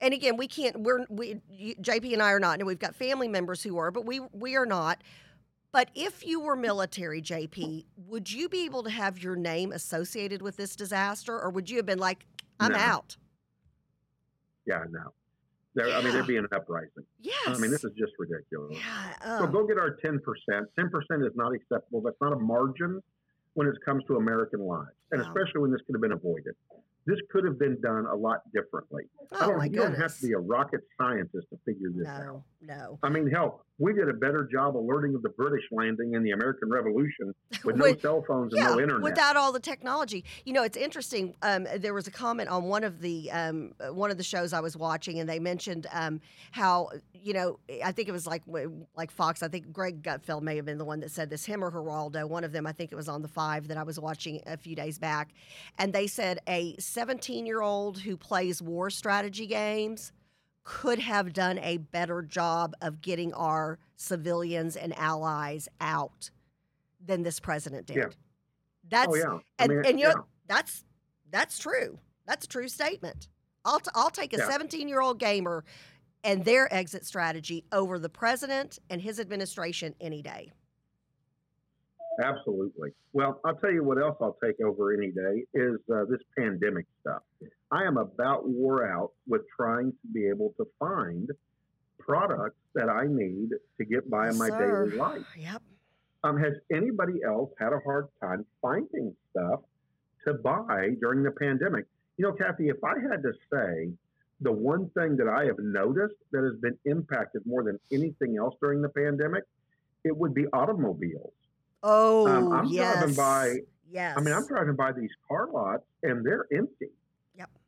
and 0.00 0.14
again, 0.14 0.36
we 0.36 0.46
can't. 0.46 0.80
We're 0.80 1.04
we 1.10 1.40
JP 1.80 2.12
and 2.14 2.22
I 2.22 2.30
are 2.30 2.40
not, 2.40 2.58
and 2.60 2.66
we've 2.66 2.78
got 2.78 2.94
family 2.94 3.28
members 3.28 3.62
who 3.62 3.76
are, 3.76 3.90
but 3.90 4.06
we 4.06 4.20
we 4.32 4.56
are 4.56 4.66
not. 4.66 5.02
But 5.72 5.90
if 5.94 6.26
you 6.26 6.40
were 6.40 6.56
military, 6.56 7.22
JP, 7.22 7.84
would 8.08 8.32
you 8.32 8.48
be 8.48 8.64
able 8.64 8.82
to 8.82 8.90
have 8.90 9.22
your 9.22 9.36
name 9.36 9.70
associated 9.70 10.42
with 10.42 10.56
this 10.56 10.74
disaster, 10.74 11.38
or 11.38 11.50
would 11.50 11.70
you 11.70 11.76
have 11.76 11.86
been 11.86 12.00
like, 12.00 12.26
"I'm 12.58 12.72
No. 12.72 12.78
out"? 12.78 13.16
Yeah, 14.66 14.84
no. 14.90 15.12
There, 15.74 15.86
I 15.88 15.98
mean, 15.98 16.06
Yeah. 16.06 16.12
there'd 16.12 16.26
be 16.26 16.36
an 16.36 16.48
uprising. 16.52 17.04
Yes. 17.20 17.36
I 17.46 17.58
mean, 17.58 17.70
this 17.70 17.84
is 17.84 17.92
just 17.92 18.12
ridiculous. 18.18 18.76
yeah. 18.76 19.38
So 19.38 19.46
go 19.46 19.66
get 19.66 19.78
our 19.78 19.96
10%. 19.96 20.18
10% 20.76 21.26
is 21.26 21.32
not 21.36 21.54
acceptable. 21.54 22.00
That's 22.00 22.20
not 22.20 22.32
a 22.32 22.36
margin 22.38 23.00
when 23.54 23.66
it 23.68 23.76
comes 23.84 24.04
to 24.04 24.16
American 24.16 24.60
lives, 24.60 24.90
and 25.12 25.20
especially 25.20 25.60
when 25.60 25.70
this 25.70 25.80
could 25.86 25.94
have 25.94 26.02
been 26.02 26.12
avoided. 26.12 26.54
this 27.06 27.18
could 27.32 27.44
have 27.44 27.58
been 27.58 27.80
done 27.80 28.04
a 28.06 28.14
lot 28.14 28.40
differently. 28.52 29.04
I 29.32 29.36
Oh 29.44 29.48
don't, 29.48 29.58
my 29.58 29.64
you 29.64 29.70
don't 29.72 29.94
have 29.94 30.14
to 30.18 30.22
be 30.26 30.32
a 30.34 30.38
rocket 30.38 30.80
scientist 30.98 31.46
to 31.50 31.58
figure 31.64 31.88
this 31.94 32.06
out. 32.06 32.24
No, 32.24 32.44
no. 32.60 32.98
I 33.02 33.08
mean, 33.08 33.26
hell, 33.28 33.64
we 33.80 33.94
did 33.94 34.10
a 34.10 34.12
better 34.12 34.46
job 34.52 34.76
alerting 34.76 35.14
of 35.14 35.22
the 35.22 35.30
British 35.30 35.64
landing 35.72 36.14
and 36.14 36.24
the 36.24 36.32
American 36.32 36.68
Revolution 36.70 37.34
with 37.64 37.76
no 37.76 37.84
With- 37.84 38.02
cell 38.02 38.22
phones 38.28 38.52
and 38.52 38.62
yeah, 38.62 38.68
no 38.68 38.80
internet. 38.80 39.02
without 39.02 39.36
all 39.36 39.52
the 39.52 39.58
technology. 39.58 40.24
You 40.44 40.52
know, 40.52 40.62
it's 40.62 40.76
interesting. 40.76 41.34
Um, 41.40 41.66
there 41.78 41.94
was 41.94 42.06
a 42.06 42.10
comment 42.10 42.50
on 42.50 42.64
one 42.64 42.84
of 42.84 43.00
the 43.00 43.30
um, 43.32 43.72
one 43.90 44.10
of 44.10 44.18
the 44.18 44.22
shows 44.22 44.52
I 44.52 44.60
was 44.60 44.76
watching, 44.76 45.18
and 45.18 45.28
they 45.28 45.38
mentioned 45.38 45.86
um, 45.92 46.20
how 46.52 46.90
you 47.14 47.32
know 47.32 47.58
I 47.82 47.92
think 47.92 48.08
it 48.08 48.12
was 48.12 48.26
like 48.26 48.42
like 48.94 49.10
Fox. 49.10 49.42
I 49.42 49.48
think 49.48 49.72
Greg 49.72 50.02
Gutfeld 50.02 50.42
may 50.42 50.56
have 50.56 50.66
been 50.66 50.78
the 50.78 50.84
one 50.84 51.00
that 51.00 51.10
said 51.10 51.30
this. 51.30 51.46
Him 51.46 51.64
or 51.64 51.70
Geraldo, 51.72 52.28
one 52.28 52.44
of 52.44 52.52
them. 52.52 52.66
I 52.66 52.72
think 52.72 52.92
it 52.92 52.96
was 52.96 53.08
on 53.08 53.22
the 53.22 53.28
Five 53.28 53.68
that 53.68 53.78
I 53.78 53.82
was 53.82 53.98
watching 53.98 54.42
a 54.46 54.58
few 54.58 54.76
days 54.76 54.98
back, 54.98 55.30
and 55.78 55.92
they 55.92 56.06
said 56.06 56.40
a 56.46 56.76
17 56.78 57.46
year 57.46 57.62
old 57.62 57.98
who 58.00 58.18
plays 58.18 58.60
war 58.60 58.90
strategy 58.90 59.46
games 59.46 60.12
could 60.64 60.98
have 60.98 61.32
done 61.32 61.58
a 61.58 61.78
better 61.78 62.22
job 62.22 62.74
of 62.80 63.00
getting 63.00 63.32
our 63.34 63.78
civilians 63.96 64.76
and 64.76 64.96
allies 64.98 65.68
out 65.80 66.30
than 67.04 67.22
this 67.22 67.40
president 67.40 67.86
did. 67.86 67.96
Yeah. 67.96 68.08
That's 68.88 69.08
oh 69.08 69.14
yeah, 69.14 69.38
and, 69.58 69.70
mean, 69.70 69.82
and 69.86 70.00
you 70.00 70.06
yeah. 70.06 70.14
know 70.14 70.24
that's 70.46 70.84
that's 71.30 71.58
true. 71.58 71.98
That's 72.26 72.44
a 72.44 72.48
true 72.48 72.68
statement. 72.68 73.28
I'll 73.64 73.80
t- 73.80 73.90
I'll 73.94 74.10
take 74.10 74.32
a 74.32 74.38
Yeah. 74.38 74.48
17 74.48 74.88
year 74.88 75.00
old 75.00 75.18
gamer 75.18 75.64
and 76.24 76.44
their 76.44 76.72
exit 76.72 77.06
strategy 77.06 77.64
over 77.72 77.98
the 77.98 78.08
president 78.08 78.78
and 78.90 79.00
his 79.00 79.20
administration 79.20 79.94
any 80.00 80.22
day. 80.22 80.52
Absolutely. 82.22 82.90
Well, 83.12 83.40
I'll 83.44 83.54
tell 83.54 83.72
you 83.72 83.82
what 83.84 83.98
else 83.98 84.16
I'll 84.20 84.36
take 84.42 84.60
over 84.60 84.92
any 84.92 85.10
day 85.10 85.44
is 85.54 85.78
uh, 85.92 86.04
this 86.04 86.20
pandemic 86.36 86.86
stuff. 87.00 87.22
I 87.72 87.84
am 87.84 87.96
about 87.96 88.48
wore 88.48 88.86
out 88.90 89.12
with 89.26 89.42
trying 89.56 89.92
to 89.92 90.08
be 90.12 90.26
able 90.28 90.54
to 90.58 90.66
find 90.78 91.28
products 91.98 92.56
that 92.74 92.88
I 92.88 93.06
need 93.06 93.50
to 93.78 93.84
get 93.84 94.10
by 94.10 94.28
in 94.28 94.38
my 94.38 94.48
Sir. 94.48 94.86
daily 94.86 94.96
life. 94.98 95.26
Yep. 95.36 95.62
Um, 96.24 96.38
has 96.38 96.54
anybody 96.72 97.20
else 97.26 97.50
had 97.58 97.72
a 97.72 97.78
hard 97.84 98.08
time 98.22 98.44
finding 98.60 99.14
stuff 99.30 99.60
to 100.26 100.34
buy 100.34 100.90
during 101.00 101.22
the 101.22 101.30
pandemic? 101.30 101.86
You 102.18 102.26
know, 102.26 102.32
Kathy, 102.32 102.68
if 102.68 102.82
I 102.84 102.94
had 103.10 103.22
to 103.22 103.32
say 103.52 103.92
the 104.40 104.52
one 104.52 104.90
thing 104.90 105.16
that 105.16 105.28
I 105.28 105.44
have 105.46 105.58
noticed 105.58 106.16
that 106.32 106.42
has 106.42 106.60
been 106.60 106.76
impacted 106.84 107.42
more 107.46 107.62
than 107.62 107.78
anything 107.92 108.36
else 108.38 108.54
during 108.60 108.82
the 108.82 108.88
pandemic, 108.88 109.44
it 110.04 110.16
would 110.16 110.34
be 110.34 110.46
automobiles. 110.52 111.32
Oh 111.82 112.26
Um, 112.26 112.52
I'm 112.52 112.64
yes. 112.66 112.96
driving 112.98 113.14
by- 113.14 113.56
Yes. 113.92 114.14
I 114.16 114.20
mean, 114.20 114.32
I'm 114.34 114.46
driving 114.46 114.76
by 114.76 114.92
these 114.92 115.10
car 115.26 115.48
lots 115.52 115.82
and 116.02 116.24
they're 116.24 116.46
empty. 116.52 116.90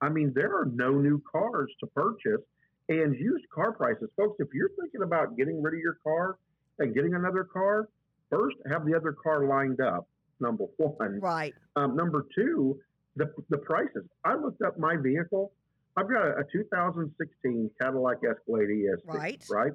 I 0.02 0.08
mean, 0.08 0.32
there 0.34 0.54
are 0.54 0.66
no 0.66 0.90
new 0.90 1.22
cars 1.30 1.70
to 1.80 1.86
purchase. 1.86 2.42
And 2.88 3.14
used 3.14 3.48
car 3.54 3.72
prices, 3.72 4.10
folks, 4.16 4.36
if 4.40 4.48
you're 4.52 4.70
thinking 4.80 5.02
about 5.02 5.36
getting 5.36 5.62
rid 5.62 5.74
of 5.74 5.80
your 5.80 5.96
car 6.02 6.36
and 6.80 6.92
getting 6.94 7.14
another 7.14 7.44
car, 7.44 7.88
first 8.28 8.56
have 8.70 8.84
the 8.84 8.94
other 8.94 9.12
car 9.12 9.46
lined 9.46 9.80
up, 9.80 10.06
number 10.40 10.64
one. 10.76 11.20
right. 11.20 11.54
Um, 11.76 11.94
number 11.96 12.26
two, 12.34 12.78
the, 13.14 13.32
the 13.50 13.58
prices. 13.58 14.04
I 14.24 14.34
looked 14.34 14.60
up 14.62 14.78
my 14.78 14.96
vehicle. 14.96 15.52
I've 15.96 16.08
got 16.08 16.26
a, 16.26 16.40
a 16.40 16.44
2016 16.52 17.70
Cadillac 17.80 18.16
Escalade 18.28 18.68
ESV, 18.68 19.06
Right. 19.06 19.44
right? 19.48 19.72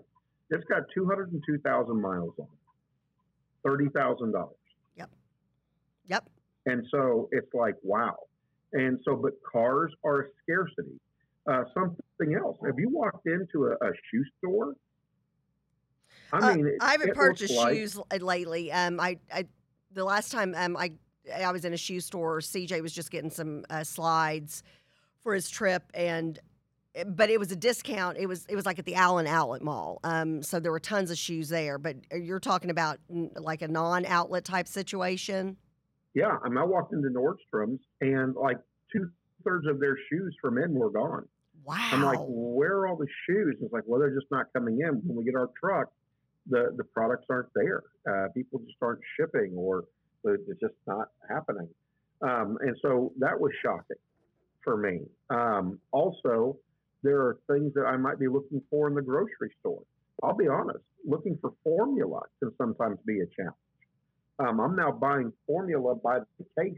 It's 0.50 0.66
got 0.66 0.84
202,000 0.94 2.02
miles 2.02 2.34
on 2.40 2.48
it, 2.48 3.90
$30,000. 3.94 4.50
Yep. 4.98 5.10
Yep. 6.08 6.30
And 6.66 6.86
so 6.92 7.30
it's 7.32 7.54
like, 7.54 7.76
wow. 7.84 8.16
And 8.74 9.00
so, 9.06 9.16
but 9.16 9.34
cars 9.50 9.94
are 10.04 10.22
a 10.22 10.26
scarcity. 10.44 11.00
Uh, 11.50 11.64
something 11.74 12.36
else. 12.36 12.58
Have 12.66 12.78
you 12.78 12.90
walked 12.90 13.26
into 13.26 13.68
a, 13.68 13.72
a 13.72 13.92
shoe 14.12 14.24
store? 14.40 14.74
I 16.34 16.40
Uh, 16.40 16.56
mean, 16.56 16.68
it, 16.68 16.74
I 16.82 16.92
haven't 16.92 17.16
purchased 17.16 17.56
like, 17.56 17.76
shoes 17.76 17.98
lately. 18.20 18.72
Um, 18.72 19.00
I, 19.00 19.18
I 19.34 19.46
the 19.94 20.04
last 20.04 20.32
time 20.32 20.54
um 20.58 20.76
I 20.76 20.92
I 21.34 21.52
was 21.52 21.66
in 21.66 21.74
a 21.74 21.78
shoe 21.78 22.00
store, 22.02 22.40
CJ 22.40 22.82
was 22.82 22.94
just 22.94 23.12
getting 23.12 23.30
some 23.30 23.64
uh, 23.70 23.84
slides 23.84 24.64
for 25.24 25.34
his 25.34 25.50
trip, 25.50 25.84
and 25.94 26.40
eh, 26.96 27.06
but 27.06 27.30
it 27.30 27.40
was 27.40 27.52
a 27.52 27.56
discount. 27.56 28.18
It 28.18 28.26
was 28.28 28.46
it 28.50 28.56
was 28.56 28.66
like 28.66 28.80
at 28.80 28.86
the 28.86 28.96
Allen 28.96 29.28
Outlet 29.28 29.62
Mall. 29.62 30.00
Um, 30.04 30.44
so 30.44 30.60
there 30.60 30.72
were 30.72 30.80
tons 30.80 31.12
of 31.12 31.18
shoes 31.18 31.48
there. 31.50 31.78
But 31.78 31.96
uh, 32.14 32.18
you're 32.18 32.40
talking 32.42 32.70
about 32.72 33.00
like 33.10 33.62
a 33.62 33.68
non-outlet 33.70 34.44
type 34.44 34.68
situation. 34.68 35.56
Yeah, 36.18 36.36
I 36.44 36.50
mean, 36.50 36.58
I 36.58 36.64
walked 36.64 36.94
into 36.94 37.10
Nordstrom's 37.10 37.80
and 38.02 38.36
like 38.36 38.58
two 38.92 39.08
thirds 39.44 39.68
of 39.68 39.80
their 39.80 39.96
shoes 40.10 40.36
for 40.42 40.50
men 40.50 40.74
were 40.74 40.90
gone. 40.90 41.28
Wow. 41.64 41.90
I'm 41.92 42.02
like, 42.02 42.18
where 42.22 42.78
are 42.78 42.88
all 42.88 42.96
the 42.96 43.06
shoes? 43.28 43.56
It's 43.62 43.72
like, 43.72 43.84
well, 43.86 44.00
they're 44.00 44.16
just 44.16 44.32
not 44.32 44.48
coming 44.52 44.80
in. 44.82 44.96
When 45.06 45.16
we 45.16 45.24
get 45.24 45.36
our 45.36 45.52
truck, 45.60 45.90
the 46.50 46.74
the 46.76 46.86
products 46.86 47.26
aren't 47.30 47.50
there. 47.54 47.84
Uh, 48.10 48.30
people 48.34 48.58
just 48.66 48.78
aren't 48.82 49.02
shipping, 49.16 49.54
or 49.56 49.84
it's 50.24 50.60
just 50.60 50.74
not 50.88 51.10
happening. 51.30 51.70
Um, 52.24 52.58
and 52.62 52.76
so 52.82 53.14
that 53.20 53.40
was 53.40 53.52
shocking 53.62 54.02
for 54.64 54.76
me. 54.76 55.02
Um, 55.30 55.78
also, 55.92 56.58
there 57.04 57.20
are 57.20 57.38
things 57.48 57.76
that 57.76 57.86
I 57.86 57.96
might 57.96 58.18
be 58.18 58.28
looking 58.28 58.64
for 58.72 58.88
in 58.88 58.96
the 58.96 59.04
grocery 59.04 59.54
store. 59.60 59.84
I'll 60.24 60.36
be 60.36 60.48
honest, 60.48 60.84
looking 61.06 61.38
for 61.40 61.54
formula 61.64 62.22
can 62.40 62.52
sometimes 62.58 62.98
be 63.06 63.20
a 63.20 63.28
challenge. 63.36 63.67
Um, 64.40 64.60
I'm 64.60 64.76
now 64.76 64.92
buying 64.92 65.32
formula 65.46 65.96
by 65.96 66.20
the 66.20 66.46
case 66.62 66.78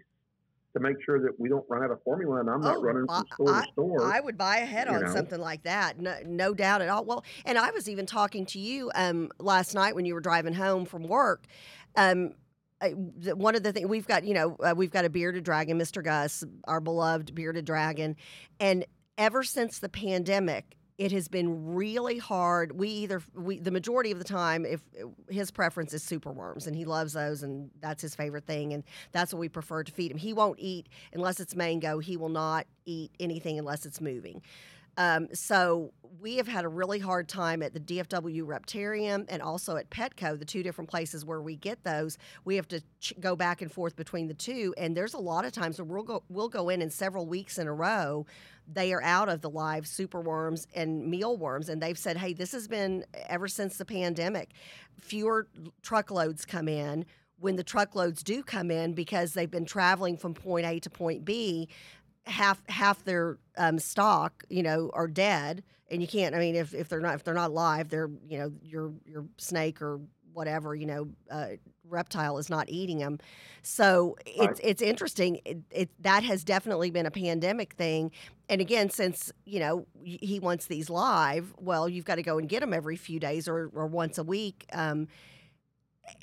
to 0.74 0.80
make 0.80 0.98
sure 1.04 1.20
that 1.20 1.38
we 1.40 1.50
don't 1.50 1.66
run 1.68 1.84
out 1.84 1.92
of 1.92 2.02
formula, 2.04 2.40
and 2.40 2.50
I'm 2.50 2.62
not 2.62 2.78
Oh, 2.78 2.82
running 2.82 3.06
from 3.08 3.26
I- 3.28 3.34
store 3.34 3.62
to 3.62 3.68
store. 3.72 4.04
I 4.14 4.20
would 4.20 4.38
buy 4.38 4.58
ahead 4.58 4.88
on 4.88 5.02
know. 5.02 5.12
something 5.12 5.40
like 5.40 5.64
that. 5.64 6.00
No, 6.00 6.16
no 6.26 6.54
doubt 6.54 6.82
at 6.82 6.90
all. 6.90 7.04
Well, 7.06 7.24
and 7.46 7.58
I 7.58 7.72
was 7.72 7.90
even 7.90 8.06
talking 8.06 8.46
to 8.48 8.60
you 8.60 8.92
um, 8.96 9.30
last 9.40 9.74
night 9.74 9.96
when 9.96 10.06
you 10.06 10.14
were 10.14 10.22
driving 10.22 10.54
home 10.54 10.86
from 10.86 11.04
work. 11.04 11.46
Um, 11.96 12.34
I- 12.82 12.92
one 12.92 13.56
of 13.56 13.64
the 13.64 13.74
things 13.74 13.90
we've 13.90 14.08
got, 14.08 14.24
you 14.24 14.34
know, 14.36 14.56
uh, 14.58 14.74
we've 14.78 14.92
got 14.92 15.04
a 15.06 15.10
bearded 15.10 15.44
dragon, 15.44 15.78
Mr. 15.78 16.04
Gus, 16.04 16.44
our 16.66 16.80
beloved 16.80 17.34
bearded 17.36 17.66
dragon, 17.66 18.16
and 18.60 18.86
ever 19.18 19.44
since 19.44 19.80
the 19.80 19.90
pandemic, 19.90 20.78
it 21.00 21.14
has 21.14 21.30
been 21.30 21.74
really 21.74 22.18
hard. 22.18 22.78
We 22.78 22.90
either 22.90 23.22
we 23.34 23.58
the 23.58 23.72
majority 23.72 24.12
of 24.12 24.20
the 24.20 24.26
time, 24.26 24.66
if 24.66 24.82
his 25.30 25.50
preference 25.50 25.94
is 25.94 26.04
superworms, 26.04 26.68
and 26.68 26.76
he 26.76 26.84
loves 26.84 27.14
those, 27.14 27.42
and 27.42 27.72
that's 27.80 28.02
his 28.02 28.14
favorite 28.14 28.46
thing, 28.46 28.74
and 28.74 28.84
that's 29.14 29.34
what 29.34 29.40
we 29.40 29.48
prefer 29.48 29.82
to 29.82 29.92
feed 29.94 30.12
him. 30.12 30.18
He 30.18 30.34
won't 30.34 30.60
eat 30.60 30.90
unless 31.14 31.40
it's 31.40 31.56
mango. 31.56 32.00
He 32.00 32.18
will 32.18 32.30
not 32.30 32.68
eat 32.86 33.12
anything 33.18 33.58
unless 33.58 33.86
it's 33.86 34.02
moving. 34.02 34.42
Um, 35.00 35.30
so 35.34 35.94
we 36.20 36.36
have 36.36 36.48
had 36.50 36.66
a 36.66 36.68
really 36.68 37.00
hard 37.00 37.30
time 37.30 37.64
at 37.64 37.74
the 37.74 37.80
DFW 37.80 38.44
Reptarium 38.44 39.26
and 39.30 39.42
also 39.42 39.78
at 39.78 39.90
Petco, 39.90 40.38
the 40.38 40.44
two 40.44 40.62
different 40.62 40.90
places 40.90 41.24
where 41.24 41.42
we 41.42 41.56
get 41.56 41.86
those. 41.86 42.18
We 42.44 42.58
have 42.58 42.68
to 42.68 42.82
ch- 43.00 43.14
go 43.18 43.38
back 43.38 43.62
and 43.62 43.72
forth 43.72 43.96
between 43.96 44.28
the 44.28 44.34
two, 44.34 44.76
and 44.78 44.98
there's 44.98 45.14
a 45.14 45.20
lot 45.20 45.46
of 45.46 45.54
times 45.54 45.80
where 45.80 45.86
we'll 45.86 46.04
go 46.04 46.24
we'll 46.28 46.50
go 46.50 46.68
in 46.68 46.82
and 46.82 46.92
several 46.92 47.26
weeks 47.26 47.58
in 47.58 47.66
a 47.66 47.74
row. 47.74 48.26
They 48.68 48.92
are 48.92 49.02
out 49.02 49.30
of 49.30 49.40
the 49.40 49.50
live 49.50 49.86
superworms 49.86 50.68
and 50.76 51.08
mealworms, 51.10 51.70
and 51.70 51.82
they've 51.82 51.98
said, 51.98 52.18
"Hey, 52.18 52.34
this 52.34 52.52
has 52.52 52.68
been 52.68 53.06
ever 53.28 53.48
since 53.48 53.78
the 53.78 53.86
pandemic. 53.86 54.50
Fewer 55.00 55.48
truckloads 55.82 56.46
come 56.46 56.68
in." 56.68 57.06
When 57.42 57.56
the 57.56 57.64
truckloads 57.64 58.22
do 58.22 58.44
come 58.44 58.70
in, 58.70 58.92
because 58.92 59.32
they've 59.32 59.50
been 59.50 59.64
traveling 59.64 60.18
from 60.18 60.34
point 60.34 60.66
A 60.66 60.78
to 60.82 60.90
point 60.90 61.24
B, 61.24 61.70
half 62.30 62.62
half 62.70 63.04
their 63.04 63.38
um, 63.58 63.80
stock, 63.80 64.44
you 64.50 64.64
know, 64.64 64.92
are 64.94 65.08
dead, 65.08 65.64
and 65.90 66.02
you 66.02 66.08
can't. 66.08 66.36
I 66.36 66.40
mean, 66.40 66.56
if, 66.56 66.74
if 66.74 66.90
they're 66.90 67.02
not 67.02 67.16
if 67.16 67.24
they're 67.24 67.34
not 67.34 67.52
live, 67.52 67.90
they're 67.90 68.10
you 68.28 68.38
know 68.40 68.52
your 68.62 68.94
your 69.06 69.26
snake 69.38 69.82
or 69.82 70.00
whatever 70.34 70.76
you 70.76 70.86
know 70.86 71.10
uh, 71.32 71.48
reptile 71.84 72.38
is 72.38 72.50
not 72.50 72.70
eating 72.70 73.00
them. 73.00 73.20
So 73.62 74.16
it's 74.26 74.60
it's 74.64 74.82
interesting. 74.82 75.40
It, 75.46 75.58
it 75.72 75.90
that 76.00 76.24
has 76.24 76.44
definitely 76.44 76.92
been 76.92 77.06
a 77.06 77.12
pandemic 77.12 77.74
thing. 77.74 78.12
And 78.48 78.62
again, 78.62 78.90
since 78.90 79.32
you 79.46 79.60
know 79.60 79.86
he 80.04 80.40
wants 80.40 80.68
these 80.68 80.90
live, 80.90 81.54
well, 81.58 81.90
you've 81.90 82.06
got 82.06 82.16
to 82.16 82.24
go 82.24 82.38
and 82.38 82.48
get 82.48 82.62
them 82.62 82.74
every 82.74 82.96
few 82.96 83.20
days 83.20 83.48
or, 83.48 83.70
or 83.74 83.88
once 83.88 84.18
a 84.18 84.24
week. 84.24 84.66
Um, 84.74 85.08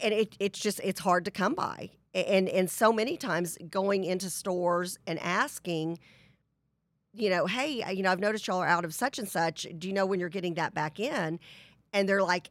and 0.03 0.13
it, 0.13 0.37
it's 0.41 0.59
just 0.59 0.81
it's 0.83 1.01
hard 1.01 1.25
to 1.27 1.31
come 1.31 1.55
by 1.55 1.91
and 2.17 2.49
and 2.49 2.71
so 2.71 2.93
many 2.93 3.17
times 3.17 3.59
going 3.69 4.05
into 4.05 4.31
stores 4.31 4.99
and 5.07 5.19
asking 5.19 5.99
you 7.13 7.31
know 7.31 7.47
hey 7.47 7.85
you 7.95 8.03
know 8.03 8.11
i've 8.11 8.21
noticed 8.21 8.47
y'all 8.47 8.59
are 8.59 8.67
out 8.67 8.85
of 8.85 8.95
such 8.95 9.19
and 9.19 9.29
such. 9.29 9.67
Do 9.79 9.89
you 9.89 9.95
know 9.95 10.07
when 10.07 10.21
you're 10.21 10.29
getting 10.29 10.55
that 10.55 10.75
back 10.75 10.99
in? 10.99 11.39
And 11.93 12.09
they're 12.09 12.23
like 12.23 12.51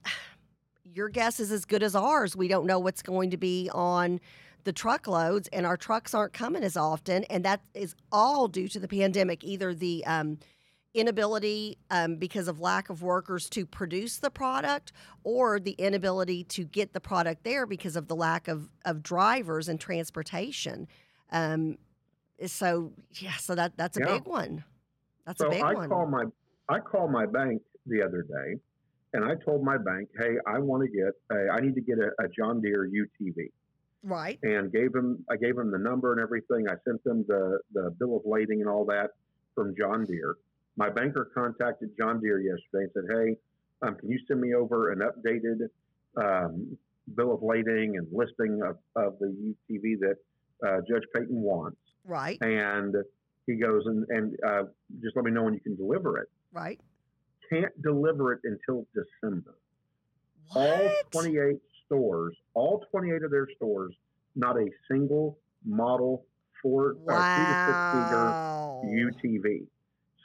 your 0.93 1.09
guess 1.09 1.39
is 1.39 1.51
as 1.51 1.65
good 1.65 1.83
as 1.83 1.95
ours. 1.95 2.35
We 2.35 2.47
don't 2.47 2.65
know 2.65 2.79
what's 2.79 3.01
going 3.01 3.31
to 3.31 3.37
be 3.37 3.69
on 3.73 4.19
the 4.63 4.73
truckloads 4.73 5.47
and 5.49 5.65
our 5.65 5.77
trucks 5.77 6.13
aren't 6.13 6.33
coming 6.33 6.63
as 6.63 6.75
often. 6.75 7.23
And 7.25 7.45
that 7.45 7.61
is 7.73 7.95
all 8.11 8.47
due 8.47 8.67
to 8.69 8.79
the 8.79 8.87
pandemic 8.87 9.43
either 9.43 9.73
the 9.73 10.05
um, 10.05 10.39
inability 10.95 11.77
um, 11.91 12.15
because 12.15 12.47
of 12.47 12.59
lack 12.59 12.89
of 12.89 13.03
workers 13.03 13.49
to 13.49 13.65
produce 13.65 14.17
the 14.17 14.29
product 14.31 14.91
or 15.23 15.59
the 15.59 15.71
inability 15.73 16.43
to 16.45 16.63
get 16.63 16.93
the 16.93 17.01
product 17.01 17.43
there 17.43 17.65
because 17.65 17.95
of 17.95 18.07
the 18.07 18.15
lack 18.15 18.47
of, 18.47 18.69
of 18.85 19.03
drivers 19.03 19.67
and 19.67 19.79
transportation. 19.79 20.87
Um, 21.31 21.77
so 22.45 22.93
yeah, 23.13 23.35
so 23.37 23.55
that 23.55 23.77
that's 23.77 23.97
a 23.97 24.01
Yeah. 24.01 24.17
big 24.17 24.25
one. 24.27 24.63
That's 25.25 25.39
so 25.39 25.47
a 25.47 25.51
big 25.51 25.63
I 25.63 25.73
one. 25.73 25.89
call 25.89 26.05
my 26.07 26.23
I 26.69 26.79
called 26.79 27.11
my 27.11 27.25
bank 27.25 27.61
the 27.85 28.01
other 28.03 28.23
day, 28.23 28.59
and 29.13 29.23
I 29.23 29.35
told 29.35 29.63
my 29.63 29.77
bank, 29.77 30.09
"Hey, 30.19 30.37
I 30.47 30.59
want 30.59 30.83
to 30.83 30.89
get 30.89 31.13
a, 31.31 31.49
I 31.51 31.59
need 31.61 31.75
to 31.75 31.81
get 31.81 31.97
a, 31.99 32.09
a 32.23 32.27
John 32.29 32.61
Deere 32.61 32.89
UTV." 32.89 33.51
right. 34.03 34.37
and 34.43 34.71
gave 34.71 34.93
him 34.93 35.25
I 35.31 35.35
gave 35.37 35.57
him 35.57 35.71
the 35.71 35.79
number 35.79 36.11
and 36.11 36.21
everything. 36.21 36.67
I 36.69 36.75
sent 36.87 37.03
them 37.03 37.25
the 37.27 37.59
the 37.73 37.91
bill 37.99 38.17
of 38.17 38.23
lading 38.25 38.61
and 38.61 38.69
all 38.69 38.85
that 38.85 39.11
from 39.55 39.75
John 39.77 40.05
Deere. 40.05 40.35
My 40.77 40.89
banker 40.89 41.29
contacted 41.33 41.91
John 41.97 42.19
Deere 42.19 42.39
yesterday 42.41 42.83
and 42.83 42.91
said, 42.93 43.03
"Hey, 43.09 43.37
um, 43.87 43.95
can 43.95 44.09
you 44.09 44.19
send 44.27 44.41
me 44.41 44.53
over 44.53 44.91
an 44.91 44.99
updated 44.99 45.69
um, 46.17 46.77
bill 47.15 47.33
of 47.33 47.41
lading 47.43 47.97
and 47.97 48.07
listing 48.11 48.61
of, 48.61 48.77
of 48.95 49.17
the 49.19 49.27
UTV 49.71 49.99
that 49.99 50.15
uh, 50.67 50.81
Judge 50.89 51.03
Payton 51.15 51.39
wants?" 51.41 51.77
Right. 52.03 52.37
And 52.41 52.95
he 53.47 53.55
goes 53.55 53.83
and 53.85 54.05
and 54.09 54.37
uh, 54.45 54.63
just 55.01 55.15
let 55.15 55.23
me 55.25 55.31
know 55.31 55.43
when 55.43 55.53
you 55.53 55.59
can 55.61 55.75
deliver 55.75 56.17
it. 56.19 56.27
Right. 56.51 56.79
Can't 57.51 57.79
deliver 57.81 58.33
it 58.33 58.39
until 58.43 58.85
December 58.95 59.53
What? 60.53 60.67
all 60.67 60.91
28 61.11 61.57
stores, 61.85 62.35
all 62.55 62.83
28 62.91 63.21
of 63.23 63.29
their 63.29 63.47
stores, 63.55 63.93
not 64.35 64.57
a 64.57 64.67
single 64.89 65.37
model 65.63 66.25
Ford 66.61 66.97
or 67.05 67.17
Wow. 67.19 67.25
three 67.35 67.45
to 67.45 67.55
six 67.67 67.77
seater 67.91 68.33
UTV. 68.83 69.67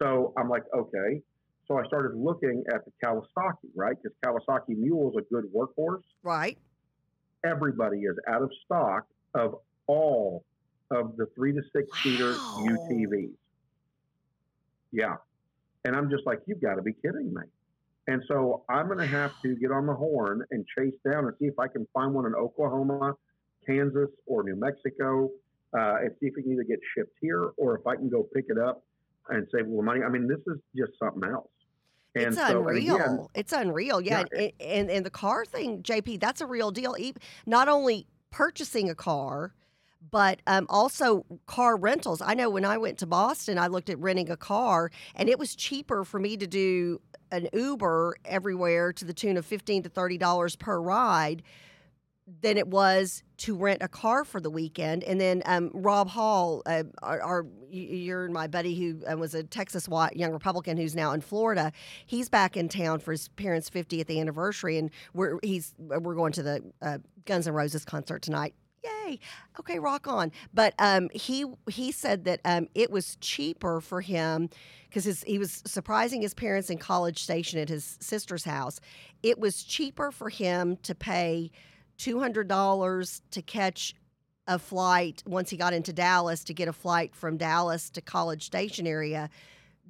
So 0.03 0.32
I'm 0.36 0.48
like, 0.48 0.62
okay. 0.76 1.20
So 1.66 1.78
I 1.78 1.84
started 1.86 2.16
looking 2.16 2.64
at 2.74 2.80
the 2.84 2.92
Kawasaki, 3.05 3.68
right? 3.74 3.96
Because 4.03 4.16
Kawasaki 4.24 4.76
Mule 4.76 5.11
is 5.11 5.24
a 5.24 5.34
good 5.34 5.44
workhorse. 5.55 6.03
Right. 6.22 6.59
Everybody 7.44 7.98
is 7.98 8.16
out 8.28 8.42
of 8.42 8.51
stock 8.64 9.05
of 9.34 9.57
all 9.86 10.44
of 10.90 11.16
the 11.16 11.26
three 11.36 11.53
to 11.53 11.62
six 11.74 11.88
seater 12.03 12.42
Wow. 12.57 12.76
UTVs. 12.90 13.30
Yeah. 14.92 15.16
And 15.84 15.94
I'm 15.94 16.11
just 16.11 16.26
like, 16.26 16.40
you've 16.46 16.61
got 16.61 16.74
to 16.74 16.82
be 16.82 16.92
kidding 16.92 17.32
me. 17.32 17.42
And 18.09 18.22
so 18.26 18.64
I'm 18.68 18.86
going 18.86 18.98
to 18.98 19.07
have 19.16 19.30
to 19.44 19.55
get 19.57 19.70
on 19.70 19.86
the 19.86 19.94
horn 19.94 20.44
and 20.51 20.66
chase 20.76 20.94
down 21.09 21.26
and 21.26 21.34
see 21.38 21.46
if 21.46 21.59
I 21.59 21.68
can 21.68 21.86
find 21.94 22.12
one 22.12 22.26
in 22.26 22.34
Oklahoma, 22.34 23.14
Kansas, 23.66 24.09
or 24.26 24.42
New 24.42 24.57
Mexico, 24.57 25.30
uh, 25.78 25.96
and 26.03 26.11
see 26.18 26.26
if 26.26 26.36
it 26.36 26.42
can 26.42 26.53
either 26.53 26.64
get 26.64 26.80
shipped 26.96 27.16
here 27.20 27.53
or 27.57 27.78
if 27.78 27.86
I 27.86 27.94
can 27.94 28.09
go 28.09 28.26
pick 28.34 28.46
it 28.48 28.59
up 28.59 28.82
and 29.31 29.47
save 29.53 29.66
a 29.66 29.68
little 29.68 29.83
money. 29.83 30.03
I 30.03 30.09
mean, 30.09 30.26
this 30.26 30.41
is 30.47 30.61
just 30.76 30.93
something 30.99 31.28
else. 31.31 31.49
And 32.14 32.26
it's 32.26 32.37
so, 32.37 32.59
unreal. 32.59 32.97
again, 32.97 33.26
it's 33.35 33.53
unreal. 33.53 34.01
Yeah. 34.01 34.24
Yeah, 34.33 34.39
and, 34.39 34.53
and 34.61 34.91
and 34.91 35.07
the 35.07 35.11
car 35.11 35.45
thing, 35.45 35.83
JP, 35.83 36.20
that's 36.20 36.41
a 36.41 36.47
real 36.47 36.70
deal. 36.70 36.97
Not 37.47 37.68
only 37.68 38.07
purchasing 38.31 38.91
a 38.91 38.95
car, 38.95 39.55
but 40.11 40.41
um, 40.47 40.66
also 40.68 41.24
car 41.47 41.76
rentals. 41.76 42.20
I 42.20 42.35
know 42.35 42.51
when 42.51 42.64
I 42.64 42.78
went 42.78 42.99
to 42.99 43.07
Boston, 43.07 43.59
I 43.59 43.68
looked 43.68 43.91
at 43.91 43.99
renting 43.99 44.31
a 44.31 44.37
car, 44.37 44.91
and 45.14 45.28
it 45.28 45.39
was 45.39 45.55
cheaper 45.55 46.05
for 46.05 46.18
me 46.18 46.37
to 46.37 46.47
do 46.47 47.01
an 47.31 47.49
Uber 47.53 48.16
everywhere 48.24 48.93
to 48.93 49.05
the 49.05 49.14
tune 49.14 49.37
of 49.37 49.47
fifteen 49.47 49.83
to 49.85 49.89
thirty 49.89 50.18
dollars 50.18 50.57
per 50.57 50.81
ride 50.81 51.43
than 52.43 52.57
it 52.57 52.68
was 52.68 53.22
to 53.39 53.57
rent 53.57 53.83
a 53.83 53.89
car 53.89 54.24
for 54.24 54.41
the 54.41 54.51
weekend. 54.51 55.03
And 55.05 55.20
then 55.20 55.43
um, 55.47 55.70
Rob 55.72 56.09
Hall, 56.09 56.62
uh, 56.66 56.85
our, 57.03 57.20
our 57.20 57.47
you're 57.70 58.28
my 58.28 58.47
buddy 58.47 58.74
who 58.74 59.03
uh, 59.11 59.16
was 59.16 59.35
a 59.35 59.43
Texas 59.43 59.89
young 60.14 60.33
Republican 60.33 60.76
who's 60.76 60.95
now 60.95 61.12
in 61.12 61.20
Florida. 61.20 61.72
He's 62.07 62.28
back 62.28 62.57
in 62.57 62.68
town 62.68 63.01
for 63.01 63.12
his 63.12 63.28
parents' 63.28 63.70
50th 63.70 64.16
anniversary, 64.16 64.78
and 64.78 64.91
we're 65.14 65.39
he's 65.43 65.74
we're 65.78 66.14
going 66.14 66.33
to 66.33 66.43
the 66.43 66.62
uh, 66.83 66.99
Guns 67.24 67.47
N' 67.47 67.55
Roses 67.55 67.85
concert 67.85 68.22
tonight. 68.22 68.55
Yay! 68.85 69.18
Okay, 69.59 69.78
rock 69.78 70.09
on. 70.09 70.33
But 70.55 70.74
um, 70.78 71.09
he 71.12 71.45
he 71.70 71.93
said 71.93 72.24
that 72.24 72.41
um, 72.45 72.68
it 72.74 72.91
was 72.91 73.16
cheaper 73.20 73.81
for 73.81 74.01
him 74.01 74.49
because 74.89 75.22
he 75.22 75.39
was 75.39 75.62
surprising 75.66 76.22
his 76.22 76.35
parents 76.35 76.70
in 76.70 76.78
College 76.78 77.22
Station 77.22 77.59
at 77.59 77.68
his 77.68 77.99
sister's 78.01 78.45
house. 78.45 78.81
It 79.22 79.39
was 79.39 79.62
cheaper 79.62 80.11
for 80.11 80.31
him 80.31 80.76
to 80.83 80.95
pay 80.95 81.51
two 82.01 82.18
hundred 82.18 82.48
dollars 82.48 83.22
to 83.30 83.42
catch 83.42 83.94
a 84.46 84.59
flight 84.59 85.22
once 85.26 85.51
he 85.51 85.57
got 85.57 85.72
into 85.72 85.92
Dallas 85.92 86.42
to 86.44 86.55
get 86.55 86.66
a 86.66 86.72
flight 86.72 87.14
from 87.14 87.36
Dallas 87.36 87.90
to 87.90 88.01
College 88.01 88.44
Station 88.44 88.86
area 88.86 89.28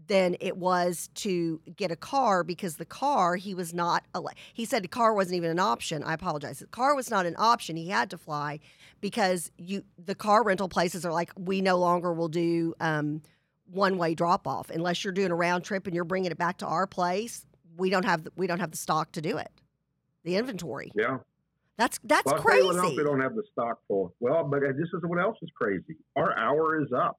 than 0.07 0.37
it 0.41 0.57
was 0.57 1.09
to 1.15 1.61
get 1.77 1.91
a 1.91 1.97
car 1.97 2.43
because 2.43 2.77
the 2.77 2.85
car 2.85 3.37
he 3.37 3.55
was 3.55 3.73
not 3.73 4.05
he 4.53 4.65
said 4.65 4.83
the 4.83 4.89
car 4.89 5.15
wasn't 5.15 5.37
even 5.37 5.51
an 5.51 5.61
option. 5.61 6.03
I 6.03 6.15
apologize. 6.15 6.59
The 6.59 6.67
car 6.67 6.97
was 6.97 7.11
not 7.11 7.27
an 7.27 7.37
option. 7.39 7.77
He 7.77 7.89
had 7.89 8.11
to 8.11 8.19
fly 8.19 8.59
because 9.01 9.53
you 9.57 9.85
the 10.05 10.17
car 10.17 10.43
rental 10.43 10.69
places 10.69 11.07
are 11.07 11.13
like 11.13 11.31
we 11.39 11.61
no 11.61 11.79
longer 11.79 12.13
will 12.13 12.29
do 12.29 12.75
um, 12.81 13.23
one 13.71 13.99
way 13.99 14.15
drop 14.15 14.49
off 14.49 14.69
unless 14.71 15.05
you're 15.05 15.13
doing 15.13 15.31
a 15.31 15.37
round 15.37 15.63
trip 15.65 15.87
and 15.87 15.95
you're 15.95 16.05
bringing 16.05 16.33
it 16.33 16.39
back 16.39 16.59
to 16.59 16.67
our 16.67 16.87
place 16.89 17.47
we 17.77 17.89
don't 17.89 18.05
have 18.05 18.25
the, 18.25 18.33
we 18.37 18.47
don't 18.47 18.61
have 18.61 18.73
the 18.73 18.77
stock 18.77 19.13
to 19.13 19.21
do 19.21 19.39
it. 19.39 19.51
The 20.25 20.37
inventory. 20.37 20.93
Yeah. 20.95 21.19
That's 21.81 21.99
that's 22.05 22.27
Well, 22.27 22.41
crazy 22.43 22.67
what 22.67 22.77
else 22.77 22.95
we 22.97 23.03
don't 23.03 23.21
have 23.23 23.35
the 23.35 23.43
stock 23.53 23.79
for. 23.89 24.13
Well, 24.21 24.45
but 24.45 24.61
this 24.61 24.89
is 24.93 25.01
what 25.03 25.19
else 25.19 25.39
is 25.43 25.49
crazy. 25.57 25.97
Our 26.15 26.37
hour 26.39 26.81
is 26.83 26.93
up. 26.93 27.17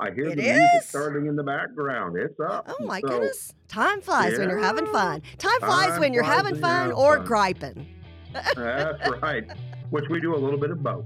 I 0.00 0.12
hear 0.12 0.28
It 0.28 0.36
the 0.36 0.42
music 0.42 0.82
starting 0.84 1.26
in 1.26 1.36
the 1.36 1.42
background. 1.42 2.16
It's 2.16 2.38
up. 2.40 2.68
Oh 2.80 2.84
my 2.86 3.00
So, 3.00 3.08
goodness. 3.08 3.52
Time 3.68 4.00
flies 4.00 4.38
when 4.38 4.48
you're 4.48 4.58
having 4.58 4.86
fun. 4.86 5.22
Time 5.38 5.60
flies 5.60 5.90
Time 5.90 6.00
when 6.00 6.12
you're 6.14 6.22
having 6.22 6.54
fun 6.56 6.92
or 6.92 7.16
fun. 7.18 7.26
griping. 7.26 7.86
That's 8.32 9.08
right. 9.22 9.44
Which 9.90 10.04
we 10.08 10.20
do 10.20 10.34
a 10.34 10.38
little 10.38 10.58
bit 10.58 10.70
of 10.70 10.82
both. 10.82 11.04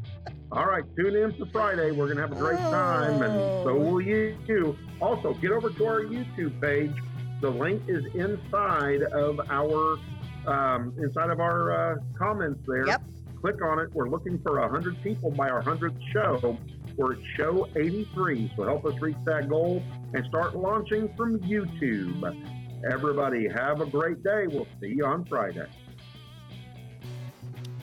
All 0.52 0.66
right, 0.66 0.84
tune 0.96 1.16
in 1.16 1.32
for 1.38 1.46
Friday. 1.52 1.90
We're 1.92 2.08
gonna 2.08 2.20
have 2.20 2.32
a 2.32 2.36
great 2.36 2.58
time, 2.58 3.22
and 3.22 3.32
so 3.64 3.70
Oh. 3.70 3.76
will 3.78 4.00
you. 4.00 4.36
too. 4.46 4.76
Also, 5.00 5.34
get 5.34 5.50
over 5.50 5.70
to 5.70 5.86
our 5.86 6.00
YouTube 6.02 6.60
page. 6.60 6.92
The 7.40 7.48
link 7.50 7.82
is 7.88 8.04
inside 8.14 9.02
of 9.02 9.40
our 9.50 9.96
um, 10.46 10.94
inside 11.02 11.30
of 11.30 11.40
our 11.40 11.72
uh, 11.72 11.96
comments 12.18 12.60
there. 12.66 12.86
Yep. 12.86 13.02
Click 13.40 13.62
on 13.62 13.80
it. 13.80 13.92
We're 13.92 14.08
looking 14.08 14.38
for 14.40 14.60
hundred 14.68 15.02
people 15.02 15.30
by 15.30 15.48
our 15.48 15.62
hundredth 15.62 15.98
show. 16.12 16.56
We're 16.96 17.14
at 17.14 17.18
show 17.36 17.68
83, 17.74 18.52
so 18.56 18.64
help 18.64 18.84
us 18.84 18.94
reach 19.00 19.16
that 19.24 19.48
goal 19.48 19.82
and 20.12 20.24
start 20.26 20.54
launching 20.54 21.12
from 21.16 21.40
YouTube. 21.40 22.22
Everybody, 22.90 23.48
have 23.48 23.80
a 23.80 23.86
great 23.86 24.22
day. 24.22 24.46
We'll 24.46 24.66
see 24.80 24.94
you 24.96 25.06
on 25.06 25.24
Friday. 25.24 25.66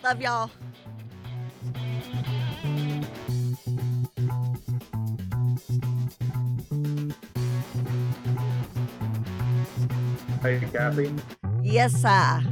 Love 0.04 0.22
y'all. 0.22 0.52
Hey, 10.42 10.62
Kathy. 10.72 11.14
Yes, 11.62 11.94
sir. 12.02 12.42